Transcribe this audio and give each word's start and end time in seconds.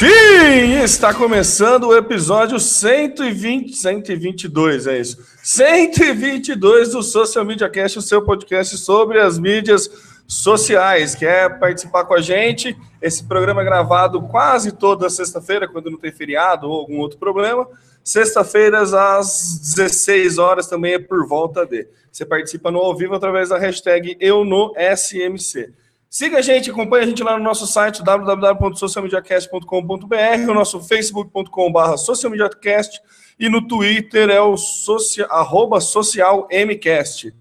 Sim, 0.00 0.82
está 0.82 1.12
começando 1.12 1.88
o 1.88 1.94
episódio 1.94 2.58
120, 2.58 3.76
122, 3.76 4.86
é 4.86 4.98
isso. 4.98 5.22
122 5.42 6.92
do 6.92 7.02
Social 7.02 7.44
Media 7.44 7.68
Cast, 7.68 7.98
o 7.98 8.00
seu 8.00 8.24
podcast 8.24 8.78
sobre 8.78 9.20
as 9.20 9.38
mídias 9.38 9.90
sociais. 10.26 11.14
Quer 11.14 11.58
participar 11.58 12.06
com 12.06 12.14
a 12.14 12.20
gente? 12.22 12.74
Esse 13.02 13.22
programa 13.22 13.60
é 13.60 13.64
gravado 13.66 14.22
quase 14.22 14.72
toda 14.72 15.10
sexta-feira, 15.10 15.68
quando 15.68 15.90
não 15.90 15.98
tem 15.98 16.10
feriado 16.10 16.66
ou 16.66 16.80
algum 16.80 16.96
outro 16.96 17.18
problema. 17.18 17.68
Sexta-feiras, 18.02 18.94
às 18.94 19.74
16 19.76 20.38
horas, 20.38 20.66
também 20.66 20.94
é 20.94 20.98
por 20.98 21.28
volta 21.28 21.66
de. 21.66 21.86
Você 22.10 22.24
participa 22.24 22.70
no 22.70 22.78
ao 22.78 22.96
vivo 22.96 23.14
através 23.14 23.50
da 23.50 23.58
hashtag 23.58 24.16
Eu 24.18 24.46
no 24.46 24.72
SMC. 24.96 25.74
Siga 26.12 26.38
a 26.38 26.42
gente, 26.42 26.72
acompanhe 26.72 27.04
a 27.04 27.06
gente 27.06 27.22
lá 27.22 27.38
no 27.38 27.44
nosso 27.44 27.68
site 27.68 28.02
www.socialmediacast.com.br, 28.02 30.50
o 30.50 30.54
nosso 30.54 30.80
facebook.com.br 30.80 31.96
socialmediacast 31.96 33.00
e 33.38 33.48
no 33.48 33.64
Twitter 33.64 34.28
é 34.28 34.40
o 34.40 34.56
socia, 34.56 35.26
arroba 35.26 35.80
socialmcast. 35.80 37.32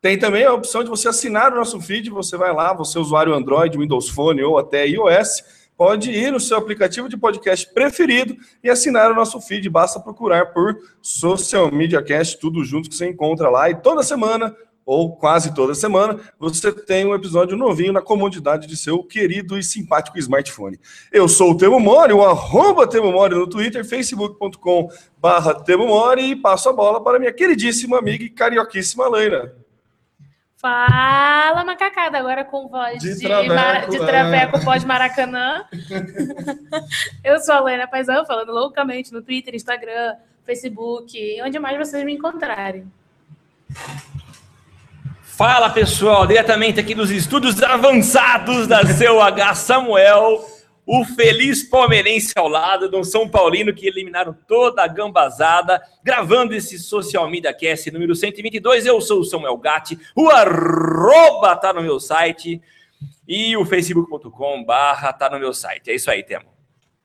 Tem 0.00 0.18
também 0.18 0.42
a 0.42 0.54
opção 0.54 0.82
de 0.82 0.88
você 0.88 1.06
assinar 1.06 1.52
o 1.52 1.56
nosso 1.56 1.78
feed, 1.82 2.08
você 2.08 2.38
vai 2.38 2.50
lá, 2.50 2.72
você 2.72 2.96
é 2.96 3.00
usuário 3.02 3.34
Android, 3.34 3.76
Windows 3.76 4.08
Phone 4.08 4.42
ou 4.42 4.56
até 4.56 4.88
iOS, 4.88 5.44
pode 5.76 6.10
ir 6.10 6.32
no 6.32 6.40
seu 6.40 6.56
aplicativo 6.56 7.10
de 7.10 7.18
podcast 7.18 7.70
preferido 7.74 8.38
e 8.62 8.70
assinar 8.70 9.12
o 9.12 9.14
nosso 9.14 9.38
feed, 9.38 9.68
basta 9.68 10.00
procurar 10.00 10.46
por 10.46 10.78
Social 11.02 11.70
Media 11.70 12.02
Cast, 12.02 12.38
tudo 12.38 12.64
junto 12.64 12.88
que 12.88 12.96
você 12.96 13.06
encontra 13.06 13.50
lá 13.50 13.68
e 13.68 13.74
toda 13.74 14.02
semana 14.02 14.56
ou 14.86 15.16
quase 15.16 15.54
toda 15.54 15.74
semana, 15.74 16.20
você 16.38 16.70
tem 16.72 17.06
um 17.06 17.14
episódio 17.14 17.56
novinho 17.56 17.92
na 17.92 18.02
comodidade 18.02 18.66
de 18.66 18.76
seu 18.76 19.02
querido 19.02 19.58
e 19.58 19.62
simpático 19.62 20.18
smartphone. 20.18 20.78
Eu 21.10 21.26
sou 21.28 21.52
o 21.52 21.56
Temo 21.56 21.80
Mori, 21.80 22.12
o 22.12 22.22
arroba 22.22 22.86
Temo 22.86 23.10
Mori 23.10 23.34
no 23.34 23.46
Twitter, 23.48 23.84
facebook.com 23.84 24.90
barra 25.18 25.54
Temo 25.54 25.86
Mori 25.86 26.32
e 26.32 26.36
passo 26.36 26.68
a 26.68 26.72
bola 26.72 27.02
para 27.02 27.18
minha 27.18 27.32
queridíssima 27.32 27.98
amiga 27.98 28.24
e 28.24 28.28
carioquíssima 28.30 29.08
Leina. 29.08 29.52
Fala, 30.56 31.62
macacada, 31.64 32.18
agora 32.18 32.42
com 32.42 32.68
voz 32.68 33.02
De 33.02 33.14
de, 33.16 33.20
traveco, 33.26 33.54
mara- 33.54 33.86
de 33.86 33.96
é. 33.96 34.06
traveco 34.06 34.64
pós-maracanã. 34.64 35.64
Eu 37.22 37.38
sou 37.40 37.54
a 37.56 37.60
Lena 37.60 37.86
Paisão, 37.86 38.24
falando 38.24 38.50
loucamente 38.50 39.12
no 39.12 39.20
Twitter, 39.20 39.54
Instagram, 39.54 40.14
Facebook, 40.42 41.18
onde 41.42 41.58
mais 41.58 41.76
vocês 41.76 42.02
me 42.04 42.14
encontrarem. 42.14 42.90
Fala 45.36 45.68
pessoal, 45.68 46.26
diretamente 46.28 46.78
aqui 46.78 46.94
dos 46.94 47.10
estúdios 47.10 47.60
avançados 47.60 48.68
da 48.68 48.86
seu 48.86 49.20
H 49.20 49.54
Samuel, 49.56 50.46
o 50.86 51.04
feliz 51.04 51.68
palmeirense 51.68 52.32
ao 52.36 52.46
lado 52.46 52.88
de 52.88 52.94
um 52.94 53.02
São 53.02 53.28
Paulino 53.28 53.74
que 53.74 53.84
eliminaram 53.84 54.32
toda 54.46 54.84
a 54.84 54.86
gambazada, 54.86 55.82
gravando 56.04 56.54
esse 56.54 56.78
Social 56.78 57.28
Media 57.28 57.52
Cast 57.52 57.90
número 57.90 58.14
122. 58.14 58.86
Eu 58.86 59.00
sou 59.00 59.20
o 59.20 59.24
Samuel 59.24 59.56
Gatti, 59.56 59.98
o 60.14 60.30
arroba 60.30 61.56
tá 61.56 61.72
no 61.72 61.82
meu 61.82 61.98
site 61.98 62.62
e 63.26 63.56
o 63.56 63.64
facebook.com 63.64 64.64
barra 64.64 65.12
tá 65.12 65.28
no 65.28 65.40
meu 65.40 65.52
site. 65.52 65.90
É 65.90 65.96
isso 65.96 66.12
aí, 66.12 66.22
Temo. 66.22 66.54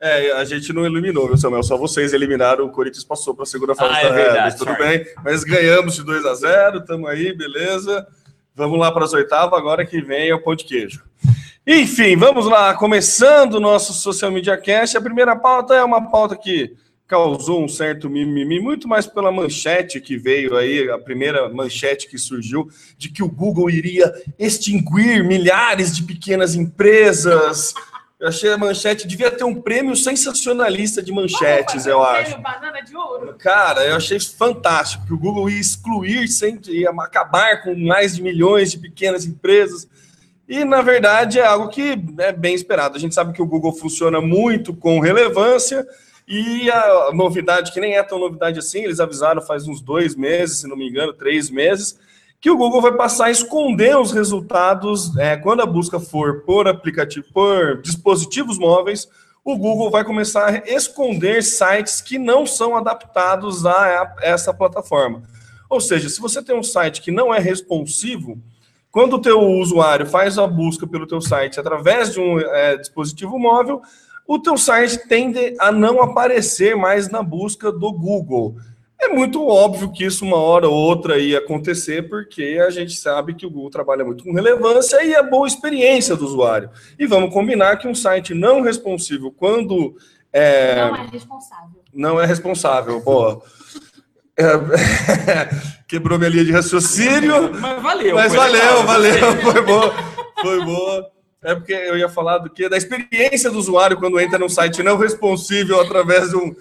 É, 0.01 0.31
a 0.33 0.45
gente 0.45 0.71
não 0.71 0.85
eliminou, 0.85 1.27
viu, 1.27 1.35
Samuel? 1.35 1.63
Só 1.63 1.75
vocês 1.75 2.13
eliminaram, 2.13 2.65
o 2.65 2.71
Corinthians 2.71 3.03
passou 3.03 3.33
para 3.33 3.43
a 3.43 3.47
segunda 3.47 3.75
fase 3.75 3.95
Ah, 3.99 4.03
da 4.03 4.09
é 4.09 4.11
verdade, 4.13 4.39
mas 4.41 4.55
tudo 4.55 4.73
sorry. 4.73 4.97
bem. 4.99 5.13
Mas 5.25 5.43
ganhamos 5.43 5.95
de 5.95 6.03
2 6.03 6.25
a 6.25 6.35
0 6.35 6.77
estamos 6.77 7.09
aí, 7.09 7.33
beleza. 7.33 8.07
Vamos 8.59 8.77
lá 8.77 8.91
para 8.91 9.05
as 9.05 9.13
oitavas, 9.13 9.57
agora 9.57 9.85
que 9.85 10.01
vem 10.01 10.27
é 10.27 10.35
o 10.35 10.43
pão 10.43 10.53
de 10.53 10.65
queijo. 10.65 11.01
Enfim, 11.65 12.17
vamos 12.17 12.45
lá, 12.45 12.73
começando 12.73 13.53
o 13.53 13.59
nosso 13.61 13.93
Social 13.93 14.29
Media 14.29 14.57
Cast. 14.57 14.97
A 14.97 15.01
primeira 15.01 15.33
pauta 15.33 15.75
é 15.75 15.81
uma 15.81 16.11
pauta 16.11 16.35
que 16.35 16.75
causou 17.07 17.63
um 17.63 17.69
certo 17.69 18.09
mimimi, 18.09 18.59
muito 18.59 18.85
mais 18.85 19.07
pela 19.07 19.31
manchete 19.31 20.01
que 20.01 20.17
veio 20.17 20.57
aí, 20.57 20.89
a 20.89 20.99
primeira 20.99 21.47
manchete 21.47 22.09
que 22.09 22.17
surgiu, 22.17 22.67
de 22.97 23.09
que 23.09 23.23
o 23.23 23.29
Google 23.29 23.69
iria 23.69 24.11
extinguir 24.37 25.23
milhares 25.23 25.95
de 25.95 26.03
pequenas 26.03 26.53
empresas. 26.53 27.73
Eu 28.19 28.27
achei 28.27 28.51
a 28.51 28.57
manchete, 28.57 29.07
devia 29.07 29.31
ter 29.31 29.45
um 29.45 29.61
prêmio 29.61 29.95
sensacionalista 29.95 31.01
de 31.01 31.09
manchetes, 31.09 31.85
eu 31.85 32.03
acho. 32.03 32.37
Banana 32.39 32.81
de 32.81 32.93
ouro. 32.93 33.35
Cara, 33.39 33.85
eu 33.85 33.95
achei 33.95 34.17
isso 34.17 34.35
fantástico, 34.35 35.05
que 35.05 35.13
o 35.13 35.17
Google 35.17 35.49
ia 35.49 35.61
excluir, 35.61 36.27
sempre, 36.27 36.81
ia 36.81 36.89
acabar 36.89 37.63
com 37.63 37.73
mais 37.73 38.17
de 38.17 38.21
milhões 38.21 38.71
de 38.71 38.77
pequenas 38.77 39.25
empresas. 39.25 39.87
E, 40.49 40.65
na 40.65 40.81
verdade, 40.81 41.39
é 41.39 41.45
algo 41.45 41.69
que 41.69 41.97
é 42.17 42.33
bem 42.33 42.53
esperado. 42.53 42.97
A 42.97 42.99
gente 42.99 43.15
sabe 43.15 43.31
que 43.31 43.41
o 43.41 43.45
Google 43.45 43.71
funciona 43.71 44.19
muito 44.19 44.73
com 44.73 44.99
relevância, 44.99 45.87
e 46.27 46.69
a 46.69 47.11
novidade, 47.13 47.71
que 47.71 47.79
nem 47.79 47.95
é 47.95 48.03
tão 48.03 48.19
novidade 48.19 48.59
assim, 48.59 48.83
eles 48.83 48.99
avisaram 48.99 49.41
faz 49.41 49.67
uns 49.67 49.81
dois 49.81 50.13
meses, 50.13 50.59
se 50.59 50.67
não 50.67 50.75
me 50.75 50.87
engano, 50.87 51.13
três 51.13 51.49
meses, 51.49 51.97
que 52.41 52.49
o 52.49 52.57
Google 52.57 52.81
vai 52.81 52.93
passar 52.93 53.25
a 53.25 53.31
esconder 53.31 53.97
os 53.97 54.11
resultados 54.11 55.15
é, 55.17 55.35
quando 55.35 55.61
a 55.61 55.65
busca 55.65 55.99
for 55.99 56.41
por 56.41 56.67
aplicativo, 56.67 57.25
por 57.33 57.81
dispositivos 57.81 58.57
móveis, 58.57 59.07
o 59.43 59.57
Google 59.57 59.89
vai 59.89 60.03
começar 60.03 60.47
a 60.47 60.57
esconder 60.69 61.43
sites 61.43 62.01
que 62.01 62.17
não 62.17 62.45
são 62.45 62.77
adaptados 62.77 63.65
a 63.65 64.15
essa 64.21 64.53
plataforma. 64.53 65.23
Ou 65.69 65.81
seja, 65.81 66.09
se 66.09 66.19
você 66.19 66.41
tem 66.41 66.55
um 66.55 66.63
site 66.63 67.01
que 67.01 67.11
não 67.11 67.33
é 67.33 67.39
responsivo, 67.39 68.37
quando 68.91 69.13
o 69.13 69.21
teu 69.21 69.39
usuário 69.39 70.05
faz 70.05 70.37
a 70.37 70.47
busca 70.47 70.87
pelo 70.87 71.05
teu 71.05 71.21
site 71.21 71.59
através 71.59 72.13
de 72.13 72.19
um 72.19 72.39
é, 72.39 72.77
dispositivo 72.77 73.37
móvel, 73.37 73.81
o 74.27 74.39
teu 74.39 74.57
site 74.57 75.07
tende 75.07 75.55
a 75.59 75.71
não 75.71 76.01
aparecer 76.01 76.75
mais 76.75 77.09
na 77.09 77.21
busca 77.21 77.71
do 77.71 77.91
Google. 77.91 78.55
É 79.01 79.07
muito 79.07 79.47
óbvio 79.47 79.91
que 79.91 80.03
isso 80.03 80.25
uma 80.25 80.35
hora 80.37 80.67
ou 80.67 80.73
outra 80.75 81.17
ia 81.17 81.39
acontecer, 81.39 82.09
porque 82.09 82.59
a 82.65 82.69
gente 82.69 82.93
sabe 82.95 83.33
que 83.33 83.45
o 83.45 83.49
Google 83.49 83.69
trabalha 83.69 84.03
muito 84.03 84.23
com 84.25 84.33
relevância 84.33 85.01
e 85.03 85.15
a 85.15 85.23
boa 85.23 85.47
experiência 85.47 86.17
do 86.17 86.25
usuário. 86.25 86.69
E 86.97 87.07
vamos 87.07 87.33
combinar 87.33 87.77
que 87.77 87.87
um 87.87 87.95
site 87.95 88.33
não 88.33 88.61
responsivo, 88.61 89.31
quando 89.31 89.95
é, 90.33 90.75
Não 90.75 90.95
é 90.95 91.07
responsável. 91.11 91.83
não 91.93 92.21
é 92.21 92.25
responsável, 92.25 92.99
boa. 93.01 93.41
É, 94.37 94.43
quebrou 95.87 96.17
minha 96.19 96.29
linha 96.29 96.45
de 96.45 96.51
raciocínio, 96.51 97.53
Mas 97.53 97.81
valeu. 97.81 98.15
mas 98.15 98.33
valeu, 98.33 98.83
valeu, 98.83 99.35
foi 99.41 99.61
boa, 99.61 99.93
foi 100.41 100.65
boa. 100.65 101.11
É 101.41 101.55
porque 101.55 101.71
eu 101.73 101.97
ia 101.97 102.09
falar 102.09 102.39
do 102.39 102.49
que 102.49 102.67
da 102.67 102.75
experiência 102.75 103.49
do 103.49 103.57
usuário 103.59 103.97
quando 103.97 104.19
entra 104.19 104.37
num 104.37 104.49
site 104.49 104.83
não 104.83 104.97
responsível 104.97 105.79
através 105.79 106.29
de 106.31 106.35
um, 106.35 106.53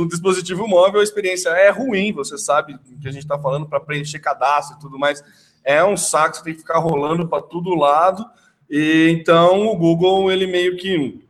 um 0.00 0.08
dispositivo 0.08 0.66
móvel, 0.66 1.00
a 1.00 1.04
experiência 1.04 1.48
é 1.50 1.70
ruim, 1.70 2.12
você 2.12 2.36
sabe 2.38 2.74
o 2.74 2.98
que 2.98 3.08
a 3.08 3.12
gente 3.12 3.22
está 3.22 3.38
falando 3.38 3.66
para 3.66 3.80
preencher 3.80 4.18
cadastro 4.18 4.76
e 4.76 4.80
tudo 4.80 4.98
mais. 4.98 5.22
É 5.64 5.84
um 5.84 5.96
saco, 5.96 6.36
você 6.36 6.44
tem 6.44 6.54
que 6.54 6.60
ficar 6.60 6.78
rolando 6.78 7.28
para 7.28 7.42
todo 7.42 7.74
lado. 7.74 8.24
E 8.70 9.08
então 9.10 9.66
o 9.68 9.76
Google 9.76 10.30
ele 10.30 10.46
meio 10.46 10.76
que 10.76 11.20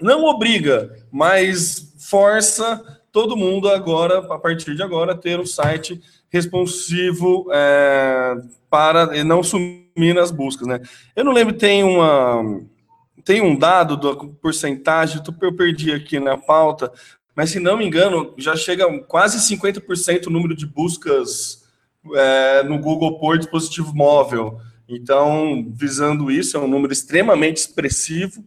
não 0.00 0.24
obriga, 0.24 0.94
mas 1.10 1.94
força 1.98 2.82
todo 3.10 3.36
mundo 3.36 3.68
agora, 3.68 4.18
a 4.18 4.38
partir 4.38 4.74
de 4.74 4.82
agora, 4.82 5.14
ter 5.16 5.40
um 5.40 5.46
site 5.46 6.00
responsivo 6.28 7.46
é, 7.50 8.34
para 8.68 9.24
não 9.24 9.42
sumir 9.42 10.14
nas 10.14 10.30
buscas, 10.30 10.66
né? 10.66 10.80
Eu 11.14 11.24
não 11.24 11.32
lembro, 11.32 11.54
tem 11.54 11.82
uma 11.82 12.60
tem 13.24 13.42
um 13.42 13.58
dado 13.58 13.96
da 13.96 14.14
porcentagem, 14.40 15.20
eu 15.40 15.52
perdi 15.56 15.92
aqui 15.92 16.20
na 16.20 16.38
pauta, 16.38 16.92
mas 17.36 17.50
se 17.50 17.60
não 17.60 17.76
me 17.76 17.84
engano, 17.84 18.32
já 18.38 18.56
chega 18.56 18.88
quase 19.00 19.38
50% 19.54 20.26
o 20.26 20.30
número 20.30 20.56
de 20.56 20.64
buscas 20.64 21.62
é, 22.14 22.62
no 22.62 22.78
Google 22.78 23.18
por 23.18 23.36
dispositivo 23.36 23.94
móvel. 23.94 24.58
Então, 24.88 25.66
visando 25.68 26.30
isso, 26.30 26.56
é 26.56 26.60
um 26.60 26.66
número 26.66 26.94
extremamente 26.94 27.58
expressivo. 27.58 28.42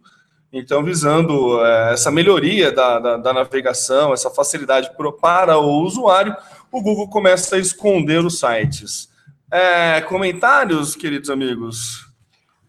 Então, 0.51 0.83
visando 0.83 1.63
é, 1.63 1.93
essa 1.93 2.09
melhoria 2.09 2.71
da, 2.71 2.97
da, 2.97 3.17
da, 3.17 3.31
navegação, 3.31 4.11
essa 4.11 4.31
facilidade 4.31 4.89
pro, 4.97 5.13
para 5.13 5.59
o 5.59 5.83
usuário, 5.83 6.35
o 6.71 6.81
Google 6.81 7.07
começa 7.09 7.57
a 7.57 7.59
esconder 7.59 8.25
os 8.25 8.39
sites. 8.39 9.07
É, 9.51 10.01
comentários, 10.01 10.95
queridos 10.95 11.29
amigos? 11.29 12.07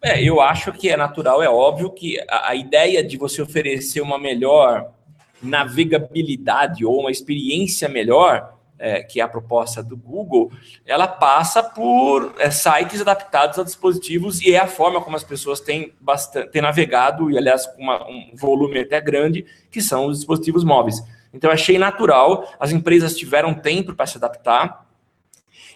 É, 0.03 0.23
eu 0.23 0.43
acho 0.43 0.71
que 0.73 0.91
é 0.91 0.97
natural, 0.99 1.43
é 1.43 1.49
óbvio 1.49 1.91
que 1.91 2.21
a, 2.29 2.51
a 2.51 2.55
ideia 2.55 3.03
de 3.03 3.17
você 3.17 3.41
oferecer 3.41 4.03
uma 4.03 4.19
melhor 4.19 4.91
navegabilidade 5.43 6.85
ou 6.85 7.01
uma 7.01 7.11
experiência 7.11 7.89
melhor 7.89 8.59
é, 8.81 9.03
que 9.03 9.21
é 9.21 9.23
a 9.23 9.29
proposta 9.29 9.83
do 9.83 9.95
Google, 9.95 10.51
ela 10.87 11.07
passa 11.07 11.63
por 11.63 12.35
é, 12.39 12.51
sites 12.51 13.03
adaptados 13.03 13.59
a 13.59 13.63
dispositivos 13.63 14.41
e 14.41 14.55
é 14.55 14.59
a 14.59 14.67
forma 14.67 15.03
como 15.03 15.17
as 15.17 15.23
pessoas 15.23 15.61
têm, 15.61 15.93
bastante, 16.01 16.51
têm 16.51 16.63
navegado, 16.63 17.31
e 17.31 17.37
aliás, 17.37 17.67
com 17.67 17.83
uma, 17.83 18.09
um 18.09 18.31
volume 18.35 18.81
até 18.81 18.99
grande, 18.99 19.45
que 19.71 19.83
são 19.83 20.07
os 20.07 20.19
dispositivos 20.19 20.65
móveis. 20.65 21.03
Então, 21.33 21.51
achei 21.51 21.79
natural, 21.79 22.51
as 22.59 22.73
empresas 22.73 23.15
tiveram 23.15 23.53
tempo 23.53 23.95
para 23.95 24.07
se 24.07 24.17
adaptar, 24.17 24.89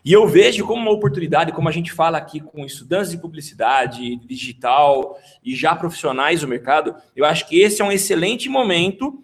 e 0.02 0.12
eu 0.12 0.26
vejo 0.26 0.66
como 0.66 0.82
uma 0.82 0.90
oportunidade, 0.90 1.52
como 1.52 1.68
a 1.68 1.72
gente 1.72 1.90
fala 1.90 2.18
aqui 2.18 2.38
com 2.38 2.64
estudantes 2.64 3.10
de 3.10 3.18
publicidade, 3.18 4.16
digital 4.16 5.18
e 5.42 5.54
já 5.56 5.74
profissionais 5.74 6.42
do 6.42 6.48
mercado, 6.48 6.94
eu 7.16 7.24
acho 7.24 7.48
que 7.48 7.58
esse 7.58 7.80
é 7.80 7.84
um 7.84 7.92
excelente 7.92 8.48
momento 8.48 9.23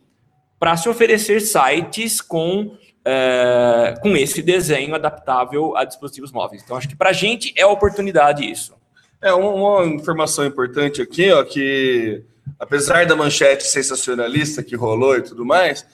para 0.61 0.77
se 0.77 0.89
oferecer 0.89 1.41
sites 1.41 2.21
com 2.21 2.77
é, 3.03 3.95
com 4.03 4.15
esse 4.15 4.43
desenho 4.43 4.95
adaptável 4.95 5.75
a 5.75 5.85
dispositivos 5.85 6.31
móveis. 6.31 6.62
Então, 6.62 6.77
acho 6.77 6.87
que 6.87 6.95
para 6.95 7.09
a 7.11 7.15
gente 7.15 7.51
é 7.57 7.65
oportunidade 7.65 8.49
isso. 8.49 8.75
É 9.23 9.33
uma, 9.33 9.87
informação 9.87 10.45
importante 10.45 11.01
aqui, 11.01 11.31
ó, 11.33 11.43
que 11.43 12.23
apesar 12.59 13.07
da 13.07 13.17
manchete 13.17 13.65
sensacionalista 13.65 14.62
que 14.62 14.77
rolou 14.77 15.17
e 15.17 15.23
tudo 15.23 15.47
mais, 15.47 15.87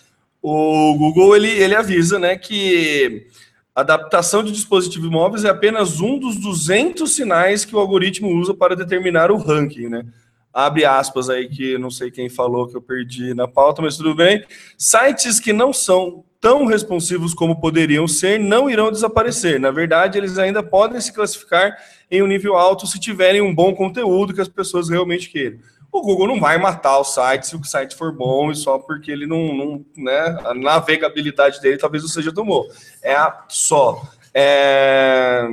o 0.43 0.95
Google 0.99 1.37
ele, 1.37 1.51
ele 1.51 1.75
avisa, 1.75 2.19
né, 2.19 2.37
que 2.37 3.29
adaptação 3.75 4.43
de 4.43 4.51
dispositivos 4.51 5.09
móveis 5.09 5.45
é 5.45 5.49
apenas 5.49 6.01
um 6.01 6.19
dos 6.19 6.37
200 6.37 7.09
sinais 7.09 7.65
que 7.65 7.77
o 7.77 7.79
algoritmo 7.79 8.29
usa 8.31 8.53
para 8.53 8.75
determinar 8.75 9.31
o 9.31 9.37
ranking, 9.37 9.89
né? 9.89 10.05
Abre 10.57 10.87
aspas 10.87 11.29
aí 11.29 11.51
que 11.51 11.77
não 11.77 11.91
sei 11.91 12.11
quem 12.11 12.31
falou 12.31 12.67
que 12.67 12.75
eu 12.75 12.81
perdi 12.81 13.35
na 13.35 13.47
pauta, 13.47 13.83
mas 13.83 13.99
tudo 13.99 14.15
bem. 14.15 14.43
Sites 14.79 15.39
que 15.39 15.53
não 15.53 15.71
são 15.71 16.25
tão 16.41 16.65
responsivos 16.65 17.35
como 17.35 17.61
poderiam 17.61 18.09
ser 18.09 18.41
não 18.41 18.71
irão 18.71 18.91
desaparecer. 18.91 19.61
Na 19.61 19.71
verdade, 19.71 20.17
eles 20.17 20.39
ainda 20.39 20.63
podem 20.63 20.99
se 20.99 21.13
classificar 21.13 21.77
em 22.11 22.23
um 22.23 22.27
nível 22.27 22.57
alto 22.57 22.87
se 22.87 22.99
tiverem 22.99 23.43
um 23.43 23.55
bom 23.55 23.75
conteúdo 23.75 24.33
que 24.33 24.41
as 24.41 24.49
pessoas 24.49 24.89
realmente 24.89 25.29
queiram. 25.29 25.59
O 25.93 26.01
Google 26.01 26.29
não 26.29 26.41
vai 26.41 26.57
matar 26.57 27.01
o 27.01 27.05
site 27.05 27.47
se 27.47 27.55
o 27.55 27.63
site 27.63 27.95
for 27.95 28.11
bom 28.11 28.51
e 28.51 28.57
só 28.57 28.79
porque 28.79 29.11
ele 29.11 29.27
não, 29.27 29.55
não 29.55 29.85
né, 29.95 30.39
a 30.43 30.55
navegabilidade 30.55 31.61
dele 31.61 31.77
talvez 31.77 32.03
não 32.03 32.09
seja 32.09 32.33
tão 32.33 32.47
boa. 32.47 32.67
É 33.03 33.15
a, 33.15 33.45
só. 33.47 34.01
É, 34.33 35.47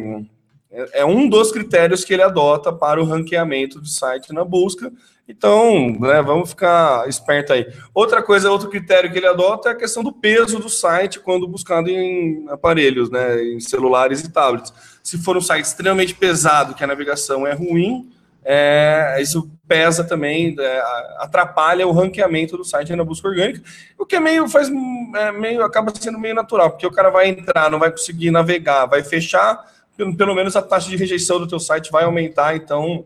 é 0.93 1.05
um 1.05 1.29
dos 1.29 1.51
critérios 1.51 2.03
que 2.03 2.13
ele 2.13 2.23
adota 2.23 2.73
para 2.73 3.01
o 3.01 3.05
ranqueamento 3.05 3.79
do 3.79 3.87
site 3.87 4.33
na 4.33 4.43
busca 4.43 4.91
então, 5.27 5.97
né, 6.01 6.21
vamos 6.21 6.49
ficar 6.49 7.07
esperto 7.07 7.53
aí. 7.53 7.65
Outra 7.93 8.21
coisa, 8.21 8.51
outro 8.51 8.69
critério 8.69 9.11
que 9.11 9.17
ele 9.17 9.27
adota 9.27 9.69
é 9.69 9.71
a 9.71 9.75
questão 9.75 10.03
do 10.03 10.11
peso 10.11 10.59
do 10.59 10.67
site 10.67 11.19
quando 11.19 11.47
buscado 11.47 11.89
em 11.89 12.45
aparelhos, 12.49 13.09
né, 13.09 13.41
em 13.41 13.59
celulares 13.59 14.21
e 14.21 14.31
tablets. 14.31 14.73
Se 15.01 15.17
for 15.17 15.37
um 15.37 15.41
site 15.41 15.63
extremamente 15.63 16.13
pesado, 16.13 16.73
que 16.73 16.83
a 16.83 16.87
navegação 16.87 17.47
é 17.47 17.53
ruim, 17.53 18.11
é, 18.43 19.17
isso 19.21 19.49
pesa 19.65 20.03
também, 20.03 20.53
é, 20.59 20.83
atrapalha 21.19 21.87
o 21.87 21.93
ranqueamento 21.93 22.57
do 22.57 22.65
site 22.65 22.93
na 22.93 23.05
busca 23.05 23.29
orgânica, 23.29 23.61
o 23.97 24.05
que 24.05 24.17
é 24.17 24.19
meio 24.19 24.49
faz 24.49 24.69
é, 25.15 25.31
meio 25.31 25.63
acaba 25.63 25.93
sendo 25.97 26.19
meio 26.19 26.35
natural, 26.35 26.71
porque 26.71 26.85
o 26.85 26.91
cara 26.91 27.09
vai 27.09 27.29
entrar, 27.29 27.71
não 27.71 27.79
vai 27.79 27.89
conseguir 27.89 28.29
navegar, 28.29 28.85
vai 28.87 29.01
fechar, 29.01 29.65
pelo, 29.95 30.35
menos 30.35 30.55
a 30.55 30.61
taxa 30.61 30.89
de 30.89 30.97
rejeição 30.97 31.39
do 31.39 31.47
teu 31.47 31.59
site 31.59 31.91
vai 31.91 32.03
aumentar, 32.03 32.55
então 32.55 33.05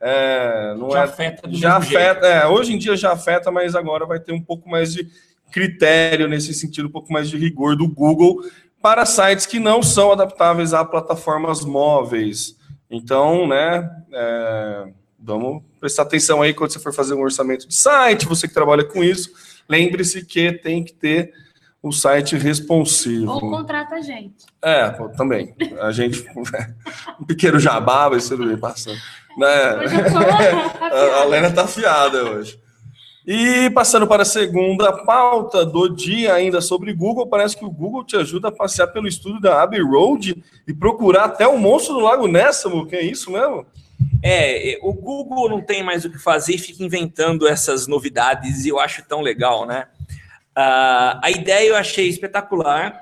é, 0.00 0.74
não 0.76 0.90
já 0.90 0.98
é, 0.98 1.02
afeta 1.02 1.48
já 1.50 1.76
afeta, 1.76 2.26
é, 2.26 2.46
hoje 2.46 2.72
em 2.72 2.78
dia 2.78 2.96
já 2.96 3.12
afeta, 3.12 3.50
mas 3.50 3.74
agora 3.74 4.06
vai 4.06 4.18
ter 4.18 4.32
um 4.32 4.40
pouco 4.40 4.68
mais 4.68 4.92
de 4.92 5.08
critério 5.50 6.26
nesse 6.28 6.54
sentido, 6.54 6.88
um 6.88 6.92
pouco 6.92 7.12
mais 7.12 7.28
de 7.28 7.36
rigor 7.36 7.76
do 7.76 7.86
Google 7.86 8.42
para 8.80 9.06
sites 9.06 9.46
que 9.46 9.60
não 9.60 9.82
são 9.82 10.10
adaptáveis 10.10 10.74
a 10.74 10.84
plataformas 10.84 11.64
móveis. 11.64 12.56
Então, 12.90 13.46
né, 13.46 13.88
é, 14.12 14.88
vamos 15.18 15.62
prestar 15.78 16.02
atenção 16.02 16.42
aí 16.42 16.52
quando 16.52 16.72
você 16.72 16.80
for 16.80 16.92
fazer 16.92 17.14
um 17.14 17.22
orçamento 17.22 17.68
de 17.68 17.74
site, 17.74 18.26
você 18.26 18.48
que 18.48 18.54
trabalha 18.54 18.84
com 18.84 19.04
isso, 19.04 19.30
lembre-se 19.68 20.24
que 20.24 20.52
tem 20.52 20.82
que 20.82 20.92
ter 20.92 21.32
o 21.82 21.90
site 21.90 22.36
responsivo. 22.36 23.30
Ou 23.30 23.40
contrata 23.40 23.96
a 23.96 24.00
gente. 24.00 24.46
É, 24.62 24.90
também. 25.16 25.54
A 25.80 25.90
gente, 25.90 26.24
um 27.20 27.24
pequeno 27.24 27.58
jabá 27.58 28.08
vai 28.08 28.20
ser 28.20 28.36
bem 28.36 28.56
passando. 28.56 28.98
Né? 29.36 29.48
a 31.20 31.24
Lena 31.24 31.50
tá 31.50 31.64
afiada 31.64 32.22
hoje. 32.22 32.60
E 33.26 33.70
passando 33.70 34.06
para 34.06 34.22
a 34.22 34.26
segunda 34.26 34.92
pauta 34.92 35.64
do 35.64 35.88
dia, 35.88 36.34
ainda 36.34 36.60
sobre 36.60 36.92
Google, 36.92 37.26
parece 37.26 37.56
que 37.56 37.64
o 37.64 37.70
Google 37.70 38.04
te 38.04 38.16
ajuda 38.16 38.48
a 38.48 38.52
passear 38.52 38.88
pelo 38.88 39.06
estúdio 39.06 39.40
da 39.40 39.62
Abbey 39.62 39.80
Road 39.80 40.42
e 40.66 40.74
procurar 40.74 41.24
até 41.24 41.46
o 41.46 41.56
monstro 41.56 41.94
do 41.94 42.00
Lago 42.00 42.26
Nessamo, 42.26 42.86
que 42.86 42.96
é 42.96 43.02
isso 43.02 43.30
mesmo? 43.30 43.64
É, 44.20 44.78
o 44.82 44.92
Google 44.92 45.48
não 45.48 45.60
tem 45.60 45.84
mais 45.84 46.04
o 46.04 46.10
que 46.10 46.18
fazer 46.18 46.54
e 46.54 46.58
fica 46.58 46.82
inventando 46.82 47.46
essas 47.46 47.86
novidades 47.86 48.64
e 48.64 48.68
eu 48.68 48.80
acho 48.80 49.04
tão 49.06 49.20
legal, 49.20 49.66
né? 49.66 49.86
Uh, 50.56 51.18
a 51.22 51.30
ideia 51.30 51.68
eu 51.68 51.76
achei 51.76 52.08
espetacular. 52.08 53.00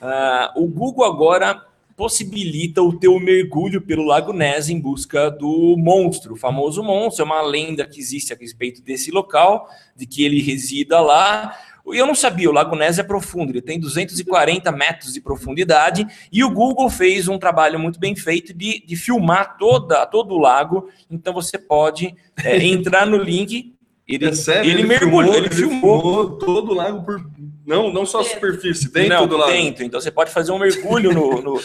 Uh, 0.00 0.62
o 0.62 0.68
Google 0.68 1.04
agora 1.04 1.64
possibilita 1.96 2.82
o 2.82 2.96
teu 2.96 3.18
mergulho 3.20 3.80
pelo 3.80 4.04
Lago 4.04 4.32
Ness 4.32 4.68
em 4.68 4.80
busca 4.80 5.30
do 5.30 5.76
monstro, 5.76 6.34
o 6.34 6.36
famoso 6.36 6.82
monstro. 6.82 7.22
É 7.22 7.26
uma 7.26 7.42
lenda 7.42 7.86
que 7.86 8.00
existe 8.00 8.32
a 8.32 8.36
respeito 8.36 8.82
desse 8.82 9.10
local, 9.10 9.68
de 9.96 10.06
que 10.06 10.24
ele 10.24 10.40
resida 10.42 11.00
lá. 11.00 11.56
Eu 11.86 12.06
não 12.06 12.14
sabia, 12.14 12.48
o 12.48 12.52
Lago 12.52 12.74
Ness 12.74 12.98
é 12.98 13.02
profundo, 13.02 13.50
ele 13.50 13.60
tem 13.60 13.78
240 13.78 14.72
metros 14.72 15.12
de 15.12 15.20
profundidade 15.20 16.06
e 16.32 16.42
o 16.42 16.50
Google 16.50 16.88
fez 16.88 17.28
um 17.28 17.38
trabalho 17.38 17.78
muito 17.78 18.00
bem 18.00 18.16
feito 18.16 18.54
de, 18.54 18.82
de 18.86 18.96
filmar 18.96 19.58
toda, 19.58 20.06
todo 20.06 20.34
o 20.34 20.38
lago. 20.38 20.88
Então 21.10 21.34
você 21.34 21.58
pode 21.58 22.14
é, 22.42 22.56
entrar 22.64 23.06
no 23.06 23.18
link 23.18 23.73
ele, 24.06 24.34
sério, 24.36 24.70
ele, 24.70 24.80
ele 24.80 24.88
mergulhou, 24.88 25.32
filmou, 25.32 25.46
ele, 25.46 25.54
filmou. 25.54 26.00
filmou 26.00 26.38
todo 26.38 26.72
o 26.72 26.74
lago 26.74 27.02
por. 27.04 27.24
Não, 27.66 27.90
não 27.90 28.04
só 28.04 28.20
a 28.20 28.24
superfície, 28.24 28.92
dentro 28.92 29.08
não, 29.08 29.26
do 29.26 29.38
lago. 29.38 29.50
Dentro, 29.50 29.82
então 29.82 29.98
você 29.98 30.10
pode 30.10 30.30
fazer 30.30 30.52
um 30.52 30.58
mergulho 30.58 31.12
no. 31.14 31.40
no... 31.40 31.60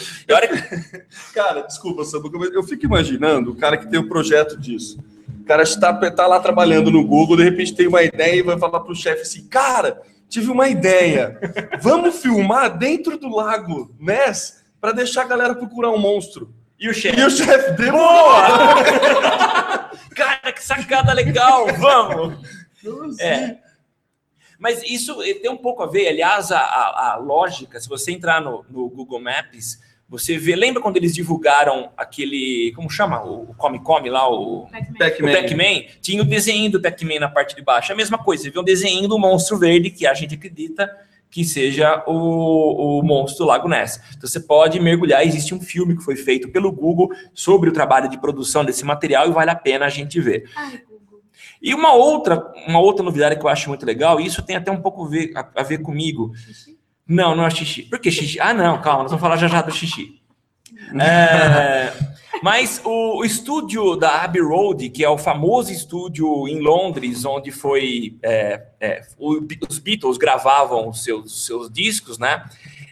cara, 1.36 1.62
desculpa, 1.62 2.05
Sabuca, 2.05 2.38
mas 2.38 2.53
eu 2.53 2.63
fico 2.63 2.86
imaginando 2.86 3.51
o 3.51 3.55
cara 3.55 3.77
que 3.77 3.88
tem 3.88 4.00
o 4.00 4.03
um 4.03 4.08
projeto 4.08 4.58
disso. 4.58 4.98
O 5.41 5.43
cara 5.43 5.63
está, 5.63 5.93
tá 5.93 6.27
lá 6.27 6.39
trabalhando 6.39 6.89
no 6.89 7.05
Google, 7.05 7.36
de 7.36 7.43
repente 7.43 7.75
tem 7.75 7.88
uma 7.88 8.03
ideia 8.03 8.36
e 8.36 8.43
vai 8.43 8.58
falar 8.58 8.79
para 8.79 8.91
o 8.91 8.96
chefe 8.96 9.24
assim: 9.24 9.46
cara, 9.48 10.01
tive 10.29 10.50
uma 10.50 10.69
ideia. 10.69 11.38
Vamos 11.81 12.22
filmar 12.22 12.77
dentro 12.77 13.17
do 13.17 13.27
lago 13.27 13.93
Ness 14.00 14.63
para 14.79 14.93
deixar 14.93 15.24
a 15.24 15.27
galera 15.27 15.55
procurar 15.55 15.91
um 15.91 15.98
monstro. 15.98 16.53
E 16.79 16.89
o 16.89 16.93
chefe? 16.93 17.19
E 17.19 17.24
o 17.24 17.29
chefe 17.29 17.71
deu. 17.74 17.91
Boa! 17.91 19.91
Cara, 20.15 20.51
que 20.51 20.63
sacada 20.63 21.13
legal! 21.13 21.67
Vamos! 21.77 22.39
É. 23.19 23.57
Mas 24.57 24.83
isso 24.83 25.17
tem 25.41 25.50
um 25.50 25.57
pouco 25.57 25.83
a 25.83 25.88
ver, 25.88 26.09
aliás, 26.09 26.51
a, 26.51 26.59
a, 26.59 27.13
a 27.13 27.15
lógica, 27.17 27.79
se 27.79 27.88
você 27.88 28.12
entrar 28.12 28.41
no, 28.41 28.65
no, 28.69 28.89
Google 28.89 29.21
Maps, 29.21 29.79
você 30.07 30.38
vê, 30.38 30.55
lembra 30.55 30.81
quando 30.81 30.98
eles 30.98 31.13
divulgaram 31.13 31.91
aquele, 31.95 32.74
como 32.75 32.89
chama? 32.89 33.24
O 33.24 33.53
Come 33.55 33.79
Come 33.79 34.09
lá, 34.09 34.29
o 34.29 34.67
Pac-Man. 34.98 35.31
Pac 35.31 36.00
Tinha 36.01 36.21
o 36.21 36.25
desenho 36.25 36.71
do 36.71 36.81
Pac-Man 36.81 37.19
na 37.19 37.29
parte 37.29 37.55
de 37.55 37.62
baixo. 37.62 37.93
A 37.93 37.95
mesma 37.95 38.17
coisa, 38.17 38.43
você 38.43 38.50
vê 38.50 38.59
um 38.59 38.63
desenho 38.63 39.07
do 39.07 39.19
monstro 39.19 39.57
verde 39.57 39.91
que 39.91 40.05
a 40.05 40.13
gente 40.13 40.36
acredita 40.36 40.89
que 41.29 41.45
seja 41.45 42.03
o, 42.07 43.00
o 43.00 43.03
monstro 43.03 43.45
do 43.45 43.50
Lago 43.50 43.67
Ness. 43.67 44.01
Então 44.15 44.27
você 44.27 44.39
pode 44.39 44.79
mergulhar, 44.79 45.25
existe 45.25 45.53
um 45.53 45.62
filme 45.62 45.95
que 45.95 46.03
foi 46.03 46.15
feito 46.15 46.50
pelo 46.50 46.71
Google 46.71 47.09
sobre 47.33 47.69
o 47.69 47.74
trabalho 47.74 48.09
de 48.09 48.19
produção 48.19 48.65
desse 48.65 48.83
material 48.83 49.27
e 49.27 49.31
vale 49.31 49.51
a 49.51 49.55
pena 49.55 49.86
a 49.86 49.89
gente 49.89 50.19
ver. 50.19 50.50
Ai, 50.55 50.81
e 51.62 51.74
uma 51.74 51.93
outra, 51.93 52.51
uma 52.67 52.79
outra 52.79 53.03
novidade 53.03 53.36
que 53.38 53.45
eu 53.45 53.50
acho 53.50 53.67
muito 53.67 53.86
legal, 53.86 54.19
e 54.19 54.25
isso 54.25 54.41
tem 54.41 54.55
até 54.55 54.71
um 54.71 54.81
pouco 54.81 55.05
a 55.05 55.09
ver, 55.09 55.31
a, 55.36 55.48
a 55.57 55.63
ver 55.63 55.79
comigo. 55.79 56.33
Xixi? 56.36 56.77
Não, 57.05 57.36
não 57.36 57.45
é 57.45 57.50
xixi. 57.50 57.83
Por 57.83 58.00
que 58.00 58.09
xixi? 58.09 58.39
Ah, 58.39 58.53
não, 58.53 58.81
calma, 58.81 59.03
nós 59.03 59.12
vamos 59.12 59.21
falar 59.21 59.36
já 59.36 59.48
já 59.48 59.62
do 59.62 59.71
xixi. 59.71 60.17
É, 61.00 61.93
Mas 62.41 62.81
o, 62.83 63.24
estúdio 63.24 63.95
da 63.95 64.24
Abbey 64.24 64.41
Road, 64.41 64.89
que 64.89 65.03
é 65.03 65.09
o 65.09 65.17
famoso 65.17 65.71
estúdio 65.71 66.48
em 66.48 66.59
Londres, 66.59 67.25
onde 67.25 67.51
foi 67.51 68.17
é, 68.24 68.62
é, 68.79 69.01
os 69.17 69.79
Beatles 69.79 70.17
gravavam 70.17 70.93
seus, 70.93 71.45
seus 71.45 71.69
discos, 71.69 72.17
né? 72.17 72.45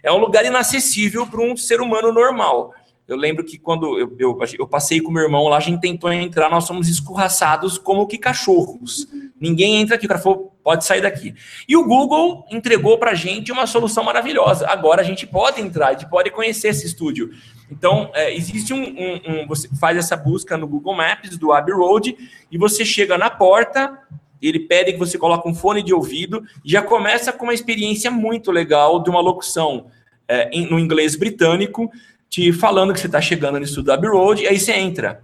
É 0.03 0.11
um 0.11 0.17
lugar 0.17 0.45
inacessível 0.45 1.25
para 1.27 1.41
um 1.41 1.55
ser 1.55 1.81
humano 1.81 2.11
normal. 2.11 2.73
Eu 3.07 3.15
lembro 3.15 3.43
que 3.45 3.57
quando 3.57 3.97
eu, 3.97 4.13
eu, 4.19 4.37
eu 4.59 4.67
passei 4.67 4.99
com 4.99 5.11
meu 5.11 5.23
irmão 5.23 5.47
lá, 5.47 5.57
a 5.57 5.61
gente 5.61 5.79
tentou 5.79 6.11
entrar, 6.11 6.49
nós 6.49 6.67
fomos 6.67 6.89
escorraçados 6.89 7.77
como 7.77 8.05
que 8.05 8.17
cachorros. 8.17 9.07
Ninguém 9.39 9.75
entra 9.77 9.95
aqui, 9.95 10.05
o 10.05 10.09
cara 10.09 10.19
falou, 10.19 10.53
pode 10.61 10.83
sair 10.83 10.99
daqui. 11.01 11.33
E 11.69 11.77
o 11.77 11.85
Google 11.85 12.45
entregou 12.51 12.97
para 12.97 13.11
a 13.11 13.15
gente 13.15 13.49
uma 13.51 13.65
solução 13.65 14.03
maravilhosa. 14.03 14.67
Agora 14.67 15.01
a 15.01 15.05
gente 15.05 15.25
pode 15.25 15.61
entrar, 15.61 15.87
a 15.87 15.91
gente 15.93 16.09
pode 16.09 16.29
conhecer 16.31 16.67
esse 16.69 16.85
estúdio. 16.85 17.29
Então, 17.71 18.11
é, 18.13 18.35
existe 18.35 18.73
um, 18.73 18.81
um- 18.83 19.21
um- 19.43 19.47
Você 19.47 19.69
faz 19.79 19.95
essa 19.97 20.17
busca 20.17 20.57
no 20.57 20.67
Google 20.67 20.95
Maps 20.95 21.37
do 21.37 21.53
Abbey 21.53 21.73
Road 21.73 22.17
e 22.51 22.57
você 22.57 22.83
chega 22.83 23.17
na 23.17 23.29
porta, 23.29 23.97
ele 24.41 24.59
pede 24.59 24.91
que 24.93 24.99
você 24.99 25.17
coloque 25.17 25.47
um 25.47 25.53
fone 25.55 25.81
de 25.81 25.93
ouvido 25.93 26.43
e 26.65 26.69
já 26.71 26.81
começa 26.81 27.31
com 27.31 27.45
uma 27.45 27.53
experiência 27.53 28.11
muito 28.11 28.51
legal 28.51 29.01
de 29.01 29.09
uma 29.09 29.21
locução 29.21 29.87
é, 30.27 30.49
em- 30.51 30.69
no 30.69 30.79
inglês 30.79 31.15
britânico, 31.15 31.91
te 32.29 32.51
falando 32.51 32.93
que 32.93 32.99
você 32.99 33.07
está 33.07 33.21
chegando 33.21 33.57
no 33.57 33.63
estúdio 33.63 33.85
do 33.85 33.91
Abbey 33.93 34.09
Road, 34.09 34.43
e 34.43 34.47
aí 34.47 34.59
você 34.59 34.73
entra. 34.73 35.21